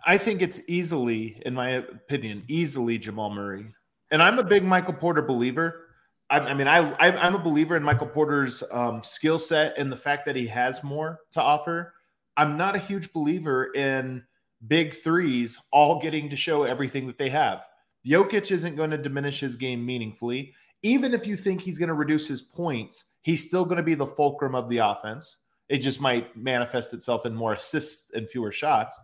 I 0.05 0.17
think 0.17 0.41
it's 0.41 0.61
easily, 0.67 1.41
in 1.45 1.53
my 1.53 1.69
opinion, 1.69 2.43
easily 2.47 2.97
Jamal 2.97 3.29
Murray. 3.29 3.73
And 4.11 4.21
I'm 4.21 4.39
a 4.39 4.43
big 4.43 4.63
Michael 4.63 4.93
Porter 4.93 5.21
believer. 5.21 5.88
I, 6.29 6.39
I 6.39 6.53
mean, 6.53 6.67
I, 6.67 6.91
I 6.93 7.25
am 7.25 7.35
a 7.35 7.39
believer 7.39 7.75
in 7.75 7.83
Michael 7.83 8.07
Porter's 8.07 8.63
um, 8.71 9.03
skill 9.03 9.39
set 9.39 9.77
and 9.77 9.91
the 9.91 9.97
fact 9.97 10.25
that 10.25 10.35
he 10.35 10.47
has 10.47 10.83
more 10.83 11.19
to 11.31 11.41
offer. 11.41 11.93
I'm 12.38 12.57
not 12.57 12.75
a 12.75 12.79
huge 12.79 13.13
believer 13.13 13.73
in 13.73 14.23
big 14.67 14.93
threes 14.93 15.57
all 15.71 15.99
getting 15.99 16.29
to 16.29 16.35
show 16.35 16.63
everything 16.63 17.07
that 17.07 17.17
they 17.17 17.29
have. 17.29 17.65
Jokic 18.05 18.51
isn't 18.51 18.75
going 18.75 18.91
to 18.91 18.97
diminish 18.97 19.39
his 19.39 19.55
game 19.55 19.85
meaningfully. 19.85 20.53
Even 20.83 21.13
if 21.13 21.25
you 21.25 21.35
think 21.35 21.61
he's 21.61 21.79
going 21.79 21.89
to 21.89 21.95
reduce 21.95 22.27
his 22.27 22.41
points, 22.41 23.05
he's 23.21 23.45
still 23.45 23.65
going 23.65 23.77
to 23.77 23.83
be 23.83 23.95
the 23.95 24.05
fulcrum 24.05 24.53
of 24.53 24.69
the 24.69 24.77
offense. 24.77 25.37
It 25.67 25.79
just 25.79 25.99
might 25.99 26.35
manifest 26.37 26.93
itself 26.93 27.25
in 27.25 27.33
more 27.33 27.53
assists 27.53 28.11
and 28.11 28.29
fewer 28.29 28.51
shots. 28.51 28.99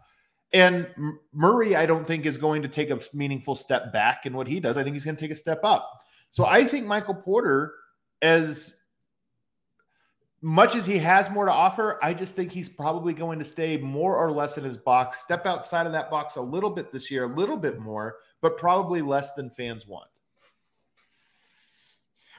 And 0.54 0.88
Murray, 1.34 1.76
I 1.76 1.86
don't 1.86 2.06
think 2.06 2.26
is 2.26 2.38
going 2.38 2.62
to 2.62 2.68
take 2.68 2.92
a 2.92 3.00
meaningful 3.14 3.56
step 3.56 3.92
back 3.92 4.26
in 4.26 4.34
what 4.34 4.48
he 4.48 4.60
does. 4.60 4.78
I 4.78 4.84
think 4.84 4.96
he's 4.96 5.06
going 5.06 5.16
to 5.16 5.22
take 5.22 5.32
a 5.32 5.36
step 5.36 5.62
up. 5.64 6.04
So 6.30 6.46
I 6.46 6.66
think 6.66 6.86
Michael 6.86 7.16
Porter, 7.16 7.74
as 8.22 8.76
much 10.42 10.76
as 10.76 10.86
he 10.86 10.98
has 10.98 11.30
more 11.30 11.46
to 11.46 11.52
offer, 11.52 12.00
I 12.02 12.14
just 12.14 12.36
think 12.36 12.52
he's 12.52 12.68
probably 12.68 13.14
going 13.14 13.38
to 13.40 13.46
stay 13.46 13.78
more 13.78 14.18
or 14.18 14.32
less 14.32 14.58
in 14.58 14.64
his 14.64 14.78
box, 14.78 15.20
step 15.20 15.46
outside 15.46 15.86
of 15.86 15.92
that 15.92 16.10
box 16.10 16.36
a 16.36 16.42
little 16.42 16.72
bit 16.72 16.92
this 16.92 17.12
year, 17.12 17.26
a 17.26 17.36
little 17.36 17.58
bit 17.58 17.80
more, 17.80 18.18
but 18.42 18.58
probably 18.58 19.02
less 19.02 19.34
than 19.34 19.52
fans 19.52 19.86
want. 19.86 20.10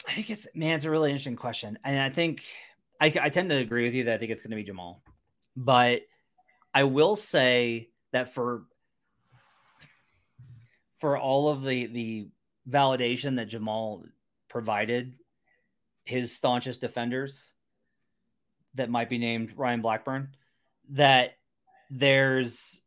I 0.08 0.12
think 0.12 0.30
it's 0.30 0.48
man, 0.52 0.74
it's 0.74 0.84
a 0.84 0.90
really 0.90 1.10
interesting 1.10 1.36
question, 1.36 1.78
and 1.84 2.00
I 2.00 2.10
think 2.10 2.42
I, 3.00 3.06
I 3.20 3.28
tend 3.28 3.50
to 3.50 3.56
agree 3.56 3.84
with 3.84 3.94
you 3.94 4.04
that 4.04 4.14
I 4.14 4.18
think 4.18 4.32
it's 4.32 4.42
going 4.42 4.50
to 4.50 4.56
be 4.56 4.64
Jamal, 4.64 5.00
but 5.56 6.02
I 6.74 6.84
will 6.84 7.14
say 7.14 7.90
that 8.12 8.34
for 8.34 8.64
for 10.98 11.16
all 11.16 11.50
of 11.50 11.64
the 11.64 11.86
the 11.86 12.28
validation 12.68 13.36
that 13.36 13.46
Jamal 13.46 14.04
provided 14.48 15.14
his 16.04 16.36
staunchest 16.36 16.80
defenders 16.80 17.54
that 18.74 18.90
might 18.90 19.08
be 19.08 19.18
named 19.18 19.52
Ryan 19.56 19.82
Blackburn 19.82 20.28
that 20.90 21.36
there's 21.90 22.80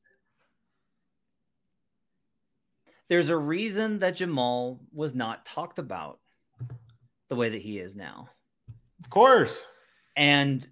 there's 3.08 3.30
a 3.30 3.38
reason 3.38 4.00
that 4.00 4.16
Jamal 4.16 4.80
was 4.92 5.14
not 5.14 5.46
talked 5.46 5.78
about 5.78 6.20
the 7.30 7.36
way 7.36 7.50
that 7.50 7.62
he 7.62 7.80
is 7.80 7.96
now. 7.96 8.30
Of 9.04 9.10
course. 9.10 9.64
And 10.16 10.68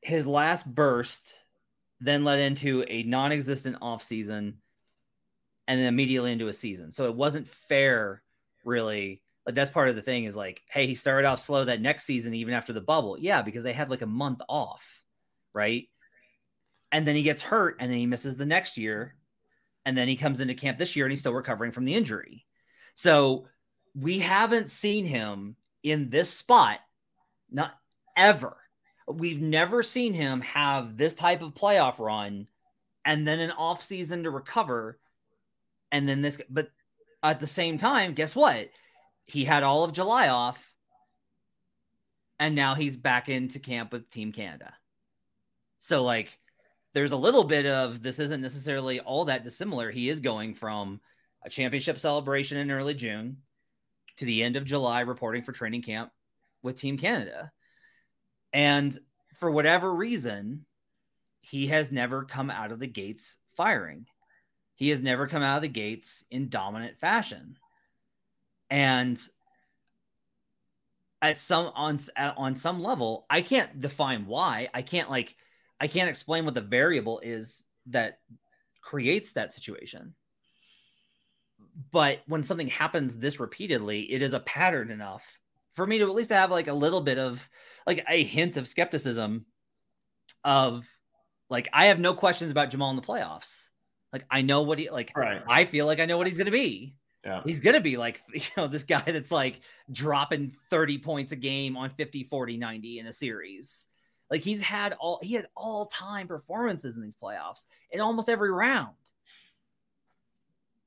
his 0.00 0.26
last 0.26 0.66
burst 0.66 1.38
then 2.00 2.24
led 2.24 2.38
into 2.38 2.84
a 2.88 3.02
non-existent 3.02 3.80
offseason 3.80 4.54
and 5.66 5.80
then 5.80 5.86
immediately 5.86 6.32
into 6.32 6.48
a 6.48 6.52
season. 6.52 6.90
So 6.90 7.04
it 7.04 7.14
wasn't 7.14 7.48
fair, 7.48 8.22
really. 8.64 9.22
Like 9.46 9.54
that's 9.54 9.70
part 9.70 9.88
of 9.88 9.96
the 9.96 10.02
thing 10.02 10.24
is 10.24 10.36
like, 10.36 10.62
hey, 10.68 10.86
he 10.86 10.94
started 10.94 11.26
off 11.28 11.40
slow 11.40 11.64
that 11.64 11.80
next 11.80 12.04
season, 12.04 12.34
even 12.34 12.54
after 12.54 12.72
the 12.72 12.80
bubble. 12.80 13.18
Yeah, 13.18 13.42
because 13.42 13.62
they 13.62 13.72
had 13.72 13.90
like 13.90 14.02
a 14.02 14.06
month 14.06 14.40
off, 14.48 14.84
right? 15.52 15.88
And 16.90 17.06
then 17.06 17.16
he 17.16 17.22
gets 17.22 17.42
hurt 17.42 17.76
and 17.80 17.90
then 17.90 17.98
he 17.98 18.06
misses 18.06 18.36
the 18.36 18.46
next 18.46 18.78
year. 18.78 19.16
And 19.84 19.98
then 19.98 20.08
he 20.08 20.16
comes 20.16 20.40
into 20.40 20.54
camp 20.54 20.78
this 20.78 20.96
year 20.96 21.04
and 21.04 21.12
he's 21.12 21.20
still 21.20 21.34
recovering 21.34 21.72
from 21.72 21.84
the 21.84 21.94
injury. 21.94 22.46
So 22.94 23.46
we 23.94 24.20
haven't 24.20 24.70
seen 24.70 25.04
him 25.04 25.56
in 25.82 26.08
this 26.08 26.30
spot, 26.30 26.78
not 27.50 27.72
ever 28.16 28.56
We've 29.06 29.40
never 29.40 29.82
seen 29.82 30.14
him 30.14 30.40
have 30.42 30.96
this 30.96 31.14
type 31.14 31.42
of 31.42 31.54
playoff 31.54 31.98
run 31.98 32.46
and 33.04 33.28
then 33.28 33.40
an 33.40 33.50
off 33.50 33.82
season 33.82 34.22
to 34.22 34.30
recover. 34.30 34.98
And 35.92 36.08
then 36.08 36.22
this, 36.22 36.40
but 36.48 36.68
at 37.22 37.40
the 37.40 37.46
same 37.46 37.76
time, 37.76 38.14
guess 38.14 38.34
what? 38.34 38.70
He 39.26 39.44
had 39.44 39.62
all 39.62 39.84
of 39.84 39.92
July 39.92 40.28
off. 40.28 40.72
And 42.38 42.54
now 42.54 42.74
he's 42.74 42.96
back 42.96 43.28
into 43.28 43.58
camp 43.58 43.92
with 43.92 44.10
Team 44.10 44.32
Canada. 44.32 44.74
So, 45.78 46.02
like, 46.02 46.38
there's 46.92 47.12
a 47.12 47.16
little 47.16 47.44
bit 47.44 47.66
of 47.66 48.02
this 48.02 48.18
isn't 48.18 48.40
necessarily 48.40 49.00
all 49.00 49.26
that 49.26 49.44
dissimilar. 49.44 49.90
He 49.90 50.08
is 50.08 50.20
going 50.20 50.54
from 50.54 51.00
a 51.44 51.50
championship 51.50 51.98
celebration 51.98 52.58
in 52.58 52.70
early 52.70 52.94
June 52.94 53.38
to 54.16 54.24
the 54.24 54.42
end 54.42 54.56
of 54.56 54.64
July 54.64 55.00
reporting 55.00 55.42
for 55.42 55.52
training 55.52 55.82
camp 55.82 56.10
with 56.62 56.78
Team 56.78 56.96
Canada. 56.96 57.52
And 58.52 58.96
for 59.34 59.50
whatever 59.50 59.92
reason, 59.92 60.64
he 61.40 61.66
has 61.66 61.92
never 61.92 62.24
come 62.24 62.50
out 62.50 62.72
of 62.72 62.78
the 62.78 62.86
gates 62.86 63.36
firing. 63.56 64.06
He 64.76 64.88
has 64.90 65.00
never 65.00 65.26
come 65.26 65.42
out 65.42 65.56
of 65.56 65.62
the 65.62 65.68
gates 65.68 66.24
in 66.30 66.48
dominant 66.48 66.96
fashion. 66.98 67.56
And 68.74 69.20
at 71.22 71.38
some 71.38 71.70
on 71.76 72.00
on 72.18 72.56
some 72.56 72.82
level, 72.82 73.24
I 73.30 73.40
can't 73.40 73.80
define 73.80 74.26
why. 74.26 74.68
I 74.74 74.82
can't 74.82 75.08
like 75.08 75.36
I 75.78 75.86
can't 75.86 76.10
explain 76.10 76.44
what 76.44 76.54
the 76.54 76.60
variable 76.60 77.20
is 77.20 77.64
that 77.86 78.18
creates 78.82 79.32
that 79.34 79.52
situation. 79.52 80.16
But 81.92 82.22
when 82.26 82.42
something 82.42 82.66
happens 82.66 83.16
this 83.16 83.38
repeatedly, 83.38 84.12
it 84.12 84.22
is 84.22 84.34
a 84.34 84.40
pattern 84.40 84.90
enough 84.90 85.24
for 85.70 85.86
me 85.86 86.00
to 86.00 86.06
at 86.06 86.14
least 86.14 86.30
have 86.30 86.50
like 86.50 86.66
a 86.66 86.74
little 86.74 87.00
bit 87.00 87.18
of 87.18 87.48
like 87.86 88.04
a 88.08 88.24
hint 88.24 88.56
of 88.56 88.66
skepticism 88.66 89.46
of 90.42 90.84
like 91.48 91.68
I 91.72 91.86
have 91.86 92.00
no 92.00 92.12
questions 92.12 92.50
about 92.50 92.72
Jamal 92.72 92.90
in 92.90 92.96
the 92.96 93.02
playoffs. 93.02 93.68
Like 94.12 94.24
I 94.28 94.42
know 94.42 94.62
what 94.62 94.80
he 94.80 94.90
like 94.90 95.12
right. 95.14 95.42
I 95.48 95.64
feel 95.64 95.86
like 95.86 96.00
I 96.00 96.06
know 96.06 96.18
what 96.18 96.26
he's 96.26 96.38
gonna 96.38 96.50
be. 96.50 96.96
Yeah. 97.24 97.42
He's 97.44 97.60
gonna 97.60 97.80
be 97.80 97.96
like 97.96 98.20
you 98.34 98.42
know 98.56 98.68
this 98.68 98.84
guy 98.84 99.02
that's 99.02 99.30
like 99.30 99.60
dropping 99.90 100.56
30 100.70 100.98
points 100.98 101.32
a 101.32 101.36
game 101.36 101.76
on 101.76 101.90
50 101.90 102.24
40 102.24 102.56
90 102.58 102.98
in 102.98 103.06
a 103.06 103.12
series 103.12 103.88
Like 104.30 104.42
he's 104.42 104.60
had 104.60 104.92
all 104.94 105.20
he 105.22 105.34
had 105.34 105.48
all 105.56 105.86
time 105.86 106.28
performances 106.28 106.96
in 106.96 107.02
these 107.02 107.16
playoffs 107.16 107.66
in 107.90 108.00
almost 108.00 108.28
every 108.28 108.50
round. 108.52 108.94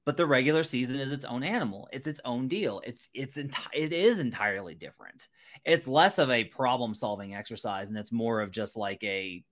But 0.06 0.16
the 0.16 0.26
regular 0.26 0.64
season 0.64 1.00
is 1.02 1.12
its 1.12 1.26
own 1.26 1.44
animal. 1.44 1.90
It's 1.92 2.08
its 2.08 2.22
own 2.24 2.48
deal. 2.48 2.82
It's 2.86 3.10
it's 3.14 3.36
enti- 3.36 3.68
it 3.74 3.92
is 3.92 4.20
entirely 4.20 4.74
different. 4.74 5.28
It's 5.66 5.88
less 5.88 6.18
of 6.18 6.30
a 6.32 6.46
problem 6.46 6.94
solving 6.96 7.36
exercise 7.36 7.90
and 7.90 7.98
it's 7.98 8.12
more 8.12 8.40
of 8.42 8.52
just 8.52 8.78
like 8.78 9.04
a 9.04 9.44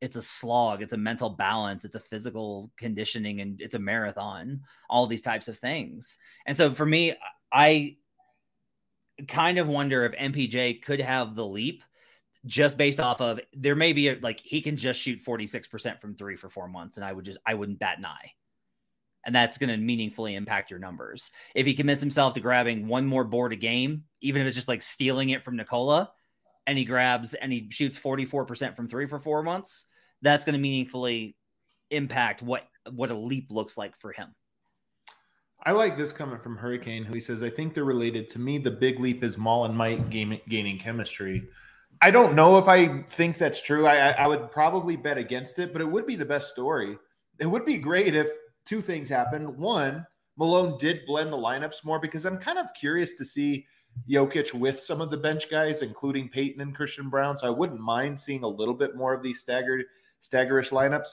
it's 0.00 0.16
a 0.16 0.22
slog, 0.22 0.82
it's 0.82 0.92
a 0.92 0.98
mental 0.98 1.30
balance, 1.30 1.84
it's 1.84 1.94
a 1.94 2.00
physical 2.00 2.70
conditioning 2.76 3.40
and 3.40 3.60
it's 3.60 3.74
a 3.74 3.78
marathon, 3.78 4.62
all 4.88 5.06
these 5.06 5.22
types 5.22 5.48
of 5.48 5.58
things. 5.58 6.16
And 6.46 6.56
so 6.56 6.70
for 6.70 6.86
me, 6.86 7.14
I 7.52 7.96
kind 9.28 9.58
of 9.58 9.68
wonder 9.68 10.04
if 10.04 10.12
MPJ 10.12 10.82
could 10.82 11.00
have 11.00 11.34
the 11.34 11.46
leap 11.46 11.84
just 12.46 12.78
based 12.78 13.00
off 13.00 13.20
of 13.20 13.38
there 13.52 13.76
may 13.76 13.92
be 13.92 14.08
a, 14.08 14.18
like 14.22 14.40
he 14.40 14.62
can 14.62 14.76
just 14.76 14.98
shoot 14.98 15.22
46% 15.22 16.00
from 16.00 16.14
3 16.14 16.36
for 16.36 16.48
4 16.48 16.68
months 16.68 16.96
and 16.96 17.04
I 17.04 17.12
would 17.12 17.26
just 17.26 17.38
I 17.44 17.52
wouldn't 17.52 17.78
bat 17.78 17.98
an 17.98 18.06
eye 18.06 18.32
and 19.26 19.34
that's 19.34 19.58
going 19.58 19.68
to 19.68 19.76
meaningfully 19.76 20.34
impact 20.34 20.70
your 20.70 20.80
numbers. 20.80 21.30
If 21.54 21.66
he 21.66 21.74
commits 21.74 22.00
himself 22.00 22.34
to 22.34 22.40
grabbing 22.40 22.88
one 22.88 23.06
more 23.06 23.24
board 23.24 23.52
a 23.52 23.56
game, 23.56 24.04
even 24.22 24.40
if 24.40 24.48
it's 24.48 24.56
just 24.56 24.68
like 24.68 24.82
stealing 24.82 25.30
it 25.30 25.44
from 25.44 25.56
Nikola, 25.56 26.10
and 26.66 26.78
he 26.78 26.84
grabs 26.84 27.34
and 27.34 27.52
he 27.52 27.68
shoots 27.70 27.98
44% 27.98 28.76
from 28.76 28.88
three 28.88 29.06
for 29.06 29.18
four 29.18 29.42
months, 29.42 29.86
that's 30.22 30.44
going 30.44 30.54
to 30.54 30.60
meaningfully 30.60 31.36
impact 31.90 32.42
what 32.42 32.66
what 32.92 33.10
a 33.10 33.14
leap 33.14 33.50
looks 33.50 33.76
like 33.76 33.98
for 33.98 34.12
him. 34.12 34.34
I 35.64 35.72
like 35.72 35.96
this 35.96 36.12
coming 36.12 36.38
from 36.38 36.56
Hurricane, 36.56 37.04
who 37.04 37.12
he 37.12 37.20
says, 37.20 37.42
I 37.42 37.50
think 37.50 37.74
they're 37.74 37.84
related. 37.84 38.30
To 38.30 38.38
me, 38.38 38.56
the 38.56 38.70
big 38.70 38.98
leap 38.98 39.22
is 39.22 39.36
Maul 39.36 39.66
and 39.66 39.76
Mike 39.76 40.08
game, 40.08 40.38
gaining 40.48 40.78
chemistry. 40.78 41.46
I 42.00 42.10
don't 42.10 42.34
know 42.34 42.56
if 42.56 42.66
I 42.66 43.02
think 43.02 43.36
that's 43.36 43.60
true. 43.60 43.86
I, 43.86 44.12
I 44.12 44.26
would 44.26 44.50
probably 44.50 44.96
bet 44.96 45.18
against 45.18 45.58
it, 45.58 45.74
but 45.74 45.82
it 45.82 45.90
would 45.90 46.06
be 46.06 46.16
the 46.16 46.24
best 46.24 46.48
story. 46.48 46.96
It 47.38 47.46
would 47.46 47.66
be 47.66 47.76
great 47.76 48.14
if 48.14 48.28
two 48.64 48.80
things 48.80 49.10
happened. 49.10 49.54
One, 49.54 50.06
Malone 50.38 50.78
did 50.78 51.04
blend 51.06 51.30
the 51.30 51.36
lineups 51.36 51.84
more 51.84 51.98
because 51.98 52.24
I'm 52.24 52.38
kind 52.38 52.58
of 52.58 52.72
curious 52.72 53.12
to 53.14 53.24
see 53.26 53.66
Jokic 54.08 54.54
with 54.54 54.80
some 54.80 55.02
of 55.02 55.10
the 55.10 55.18
bench 55.18 55.50
guys, 55.50 55.82
including 55.82 56.30
Peyton 56.30 56.62
and 56.62 56.74
Christian 56.74 57.10
Braun. 57.10 57.36
So 57.36 57.46
I 57.46 57.50
wouldn't 57.50 57.80
mind 57.80 58.18
seeing 58.18 58.44
a 58.44 58.48
little 58.48 58.72
bit 58.72 58.96
more 58.96 59.12
of 59.12 59.22
these 59.22 59.40
staggered, 59.40 59.84
staggerish 60.22 60.70
lineups. 60.70 61.08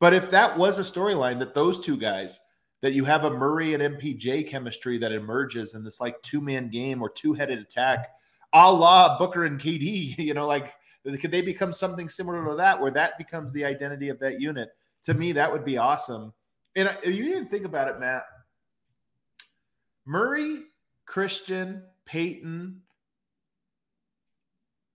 But 0.00 0.14
if 0.14 0.30
that 0.30 0.56
was 0.56 0.78
a 0.78 0.82
storyline 0.82 1.38
that 1.38 1.54
those 1.54 1.80
two 1.80 1.96
guys, 1.96 2.40
that 2.80 2.92
you 2.92 3.04
have 3.04 3.24
a 3.24 3.30
Murray 3.30 3.72
and 3.74 3.82
MPJ 3.82 4.48
chemistry 4.48 4.98
that 4.98 5.12
emerges 5.12 5.74
in 5.74 5.84
this 5.84 6.00
like 6.00 6.20
two 6.22 6.40
man 6.40 6.68
game 6.68 7.00
or 7.00 7.08
two 7.08 7.32
headed 7.32 7.58
attack, 7.58 8.10
a 8.52 8.70
la 8.70 9.18
Booker 9.18 9.44
and 9.44 9.58
KD, 9.58 10.18
you 10.18 10.34
know, 10.34 10.46
like 10.46 10.74
could 11.04 11.30
they 11.30 11.42
become 11.42 11.72
something 11.72 12.08
similar 12.08 12.44
to 12.46 12.54
that 12.54 12.80
where 12.80 12.90
that 12.90 13.18
becomes 13.18 13.52
the 13.52 13.64
identity 13.64 14.08
of 14.08 14.18
that 14.20 14.40
unit? 14.40 14.70
To 15.04 15.14
me, 15.14 15.32
that 15.32 15.52
would 15.52 15.64
be 15.64 15.76
awesome. 15.76 16.32
And 16.76 16.90
you 17.04 17.30
even 17.30 17.46
think 17.46 17.66
about 17.66 17.88
it, 17.88 18.00
Matt. 18.00 18.24
Murray, 20.06 20.62
Christian, 21.06 21.82
Peyton, 22.04 22.80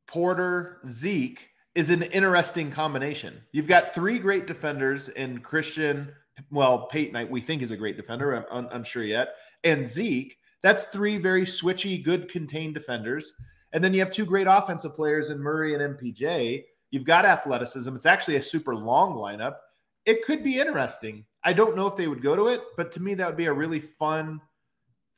Porter, 0.07 0.79
Zeke 0.87 1.48
is 1.75 1.89
an 1.89 2.03
interesting 2.03 2.71
combination. 2.71 3.41
You've 3.51 3.67
got 3.67 3.93
three 3.93 4.19
great 4.19 4.47
defenders 4.47 5.09
in 5.09 5.39
Christian. 5.39 6.11
Well, 6.51 6.87
Peyton, 6.87 7.29
we 7.29 7.41
think 7.41 7.61
is 7.61 7.71
a 7.71 7.77
great 7.77 7.97
defender. 7.97 8.33
I'm 8.33 8.45
un- 8.49 8.69
unsure 8.71 9.03
yet. 9.03 9.35
And 9.63 9.87
Zeke, 9.87 10.37
that's 10.61 10.85
three 10.85 11.17
very 11.17 11.43
switchy, 11.43 12.03
good 12.03 12.29
contained 12.29 12.73
defenders. 12.73 13.33
And 13.71 13.83
then 13.83 13.93
you 13.93 13.99
have 13.99 14.11
two 14.11 14.25
great 14.25 14.47
offensive 14.49 14.95
players 14.95 15.29
in 15.29 15.39
Murray 15.39 15.75
and 15.75 15.97
MPJ. 15.97 16.63
You've 16.91 17.05
got 17.05 17.25
athleticism. 17.25 17.93
It's 17.95 18.05
actually 18.05 18.37
a 18.37 18.41
super 18.41 18.75
long 18.75 19.15
lineup. 19.15 19.55
It 20.05 20.25
could 20.25 20.43
be 20.43 20.59
interesting. 20.59 21.25
I 21.43 21.53
don't 21.53 21.75
know 21.75 21.87
if 21.87 21.95
they 21.95 22.07
would 22.07 22.23
go 22.23 22.35
to 22.35 22.47
it, 22.47 22.61
but 22.77 22.91
to 22.93 23.01
me, 23.01 23.13
that 23.13 23.27
would 23.27 23.37
be 23.37 23.45
a 23.45 23.53
really 23.53 23.79
fun 23.79 24.41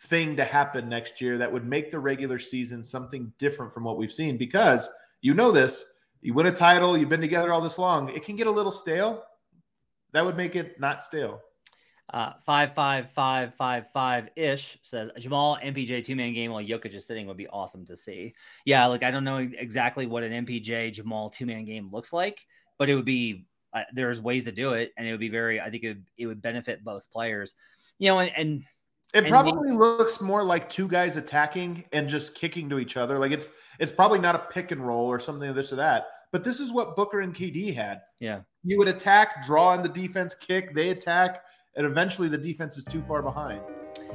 thing 0.02 0.36
to 0.36 0.44
happen 0.44 0.90
next 0.90 1.22
year 1.22 1.38
that 1.38 1.52
would 1.52 1.66
make 1.66 1.92
the 1.92 2.00
regular 2.00 2.40
season 2.40 2.84
something 2.84 3.32
different 3.38 3.74
from 3.74 3.84
what 3.84 3.98
we've 3.98 4.12
seen 4.12 4.36
because 4.36 4.90
you 5.22 5.34
know 5.34 5.52
this 5.52 5.84
you 6.22 6.34
win 6.34 6.46
a 6.46 6.52
title 6.52 6.98
you've 6.98 7.10
been 7.10 7.22
together 7.22 7.52
all 7.52 7.62
this 7.62 7.78
long 7.78 8.10
it 8.10 8.24
can 8.24 8.36
get 8.36 8.48
a 8.48 8.52
little 8.52 8.72
stale 8.72 9.24
that 10.14 10.26
would 10.26 10.38
make 10.38 10.56
it 10.56 10.80
not 10.80 11.04
stale 11.04 11.42
uh, 12.14 12.34
five 12.46 12.76
five 12.76 13.10
five 13.12 13.54
five 13.56 13.86
five 13.94 14.30
ish 14.36 14.78
says 14.82 15.10
Jamal 15.18 15.58
MPJ 15.64 16.04
two 16.04 16.16
man 16.16 16.34
game 16.34 16.52
while 16.52 16.62
Jokic 16.62 16.94
is 16.94 17.08
sitting 17.08 17.26
would 17.28 17.38
be 17.38 17.48
awesome 17.48 17.86
to 17.86 17.96
see. 17.96 18.34
Yeah, 18.66 18.86
like 18.88 19.04
I 19.04 19.12
don't 19.12 19.24
know 19.24 19.38
exactly 19.38 20.08
what 20.08 20.24
an 20.24 20.46
MPJ 20.46 20.92
Jamal 20.92 21.30
two 21.30 21.46
man 21.46 21.64
game 21.64 21.90
looks 21.90 22.12
like, 22.12 22.46
but 22.78 22.90
it 22.90 22.96
would 22.96 23.06
be 23.06 23.46
uh, 23.74 23.84
there's 23.94 24.20
ways 24.20 24.44
to 24.44 24.52
do 24.52 24.74
it, 24.74 24.92
and 24.98 25.08
it 25.08 25.12
would 25.12 25.22
be 25.22 25.30
very. 25.30 25.62
I 25.62 25.70
think 25.70 25.84
it 25.84 25.88
would, 25.88 26.06
it 26.18 26.28
would 26.28 26.42
benefit 26.42 26.84
both 26.84 27.10
players. 27.12 27.54
You 27.98 28.10
know, 28.10 28.20
and, 28.20 28.32
and 28.36 28.64
it 29.14 29.28
probably 29.28 29.72
looks 29.72 30.22
more 30.22 30.44
like 30.44 30.70
two 30.70 30.88
guys 30.88 31.18
attacking 31.18 31.84
and 31.92 32.08
just 32.08 32.36
kicking 32.36 32.70
to 32.70 32.80
each 32.80 32.98
other. 32.98 33.20
Like 33.20 33.32
it's 33.32 33.48
it's 33.80 33.92
probably 33.92 34.20
not 34.20 34.36
a 34.36 34.40
pick 34.40 34.72
and 34.72 34.86
roll 34.86 35.06
or 35.06 35.20
something 35.20 35.50
of 35.50 35.56
this 35.56 35.74
or 35.74 35.78
that. 35.78 36.06
But 36.32 36.44
this 36.44 36.60
is 36.60 36.72
what 36.72 36.96
Booker 36.96 37.20
and 37.20 37.36
KD 37.36 37.74
had. 37.76 38.02
Yeah. 38.20 38.42
You 38.64 38.78
would 38.78 38.88
attack, 38.88 39.46
draw 39.46 39.74
in 39.74 39.82
the 39.82 39.90
defense, 39.90 40.34
kick, 40.34 40.74
they 40.74 40.92
attack, 40.92 41.44
and 41.76 41.86
eventually 41.86 42.30
the 42.30 42.38
defense 42.38 42.78
is 42.78 42.86
too 42.86 43.02
far 43.02 43.22
behind. 43.22 43.60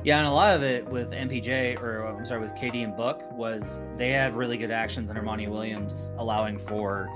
Yeah, 0.03 0.19
and 0.19 0.27
a 0.27 0.31
lot 0.31 0.55
of 0.55 0.63
it 0.63 0.87
with 0.87 1.11
MPJ 1.11 1.81
or 1.83 2.07
I'm 2.07 2.25
sorry 2.25 2.41
with 2.41 2.55
KD 2.55 2.85
and 2.85 2.97
Book 2.97 3.23
was 3.33 3.83
they 3.97 4.11
had 4.11 4.35
really 4.35 4.57
good 4.57 4.71
actions 4.71 5.11
under 5.11 5.21
Monty 5.21 5.47
Williams, 5.47 6.13
allowing 6.17 6.59
for 6.59 7.11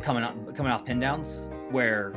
coming 0.00 0.22
up 0.22 0.54
coming 0.54 0.72
off 0.72 0.84
pin 0.84 1.00
downs 1.00 1.48
where 1.70 2.12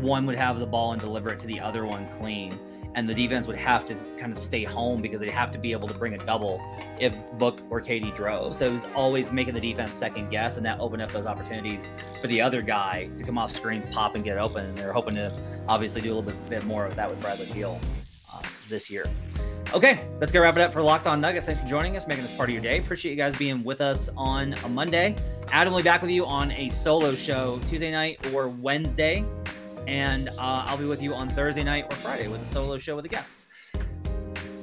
one 0.00 0.26
would 0.26 0.36
have 0.36 0.58
the 0.58 0.66
ball 0.66 0.92
and 0.92 1.00
deliver 1.00 1.30
it 1.30 1.38
to 1.40 1.46
the 1.46 1.60
other 1.60 1.86
one 1.86 2.08
clean 2.18 2.58
and 2.98 3.08
the 3.08 3.14
defense 3.14 3.46
would 3.46 3.56
have 3.56 3.86
to 3.86 3.94
kind 4.18 4.32
of 4.32 4.40
stay 4.40 4.64
home 4.64 5.00
because 5.00 5.20
they'd 5.20 5.30
have 5.30 5.52
to 5.52 5.58
be 5.58 5.70
able 5.70 5.86
to 5.86 5.94
bring 5.94 6.14
a 6.14 6.26
double 6.26 6.60
if 6.98 7.14
Book 7.38 7.60
or 7.70 7.80
KD 7.80 8.12
drove. 8.16 8.56
So 8.56 8.66
it 8.66 8.72
was 8.72 8.86
always 8.92 9.30
making 9.30 9.54
the 9.54 9.60
defense 9.60 9.94
second 9.94 10.30
guess, 10.30 10.56
and 10.56 10.66
that 10.66 10.80
opened 10.80 11.02
up 11.02 11.12
those 11.12 11.26
opportunities 11.26 11.92
for 12.20 12.26
the 12.26 12.40
other 12.40 12.60
guy 12.60 13.08
to 13.16 13.22
come 13.22 13.38
off 13.38 13.52
screens, 13.52 13.86
pop, 13.86 14.16
and 14.16 14.24
get 14.24 14.36
open. 14.36 14.66
And 14.66 14.76
they're 14.76 14.92
hoping 14.92 15.14
to 15.14 15.32
obviously 15.68 16.00
do 16.00 16.12
a 16.12 16.14
little 16.14 16.28
bit, 16.28 16.50
bit 16.50 16.64
more 16.64 16.86
of 16.86 16.96
that 16.96 17.08
with 17.08 17.20
Bradley 17.22 17.46
Beal 17.52 17.78
uh, 18.34 18.42
this 18.68 18.90
year. 18.90 19.04
Okay, 19.72 20.08
let's 20.18 20.32
get 20.32 20.40
wrap 20.40 20.56
it 20.56 20.62
up 20.62 20.72
for 20.72 20.82
Locked 20.82 21.06
On 21.06 21.20
Nuggets. 21.20 21.46
Thanks 21.46 21.60
for 21.60 21.68
joining 21.68 21.96
us, 21.96 22.08
making 22.08 22.24
this 22.24 22.34
part 22.34 22.48
of 22.48 22.52
your 22.52 22.62
day. 22.62 22.80
Appreciate 22.80 23.12
you 23.12 23.16
guys 23.16 23.36
being 23.36 23.62
with 23.62 23.80
us 23.80 24.10
on 24.16 24.54
a 24.64 24.68
Monday. 24.68 25.14
Adam 25.52 25.72
will 25.72 25.80
be 25.80 25.84
back 25.84 26.02
with 26.02 26.10
you 26.10 26.26
on 26.26 26.50
a 26.50 26.68
solo 26.68 27.14
show 27.14 27.60
Tuesday 27.68 27.92
night 27.92 28.32
or 28.32 28.48
Wednesday 28.48 29.24
and 29.88 30.28
uh, 30.28 30.34
I'll 30.66 30.76
be 30.76 30.84
with 30.84 31.02
you 31.02 31.14
on 31.14 31.30
Thursday 31.30 31.64
night 31.64 31.86
or 31.90 31.96
Friday 31.96 32.28
with 32.28 32.42
a 32.42 32.46
solo 32.46 32.78
show 32.78 32.94
with 32.94 33.06
a 33.06 33.08
guest. 33.08 33.46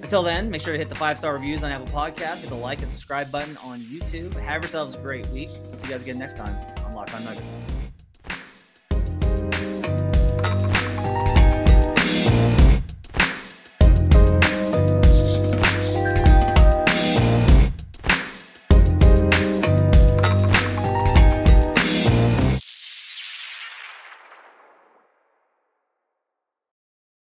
Until 0.03 0.21
then, 0.21 0.51
make 0.51 0.61
sure 0.61 0.71
to 0.71 0.77
hit 0.77 0.87
the 0.87 0.95
five 0.95 1.17
star 1.17 1.33
reviews 1.33 1.63
on 1.63 1.71
Apple 1.71 1.87
Podcasts, 1.87 2.41
hit 2.41 2.49
the 2.49 2.55
like 2.55 2.79
and 2.81 2.91
subscribe 2.91 3.31
button 3.31 3.57
on 3.57 3.81
YouTube. 3.81 4.35
Have 4.35 4.61
yourselves 4.61 4.93
a 4.93 4.99
great 4.99 5.25
week. 5.29 5.49
See 5.49 5.83
you 5.83 5.89
guys 5.89 6.03
again 6.03 6.19
next 6.19 6.37
time 6.37 6.55
on 6.85 6.93
Locked 6.93 7.15
On 7.15 7.25
Nuggets. 7.25 7.74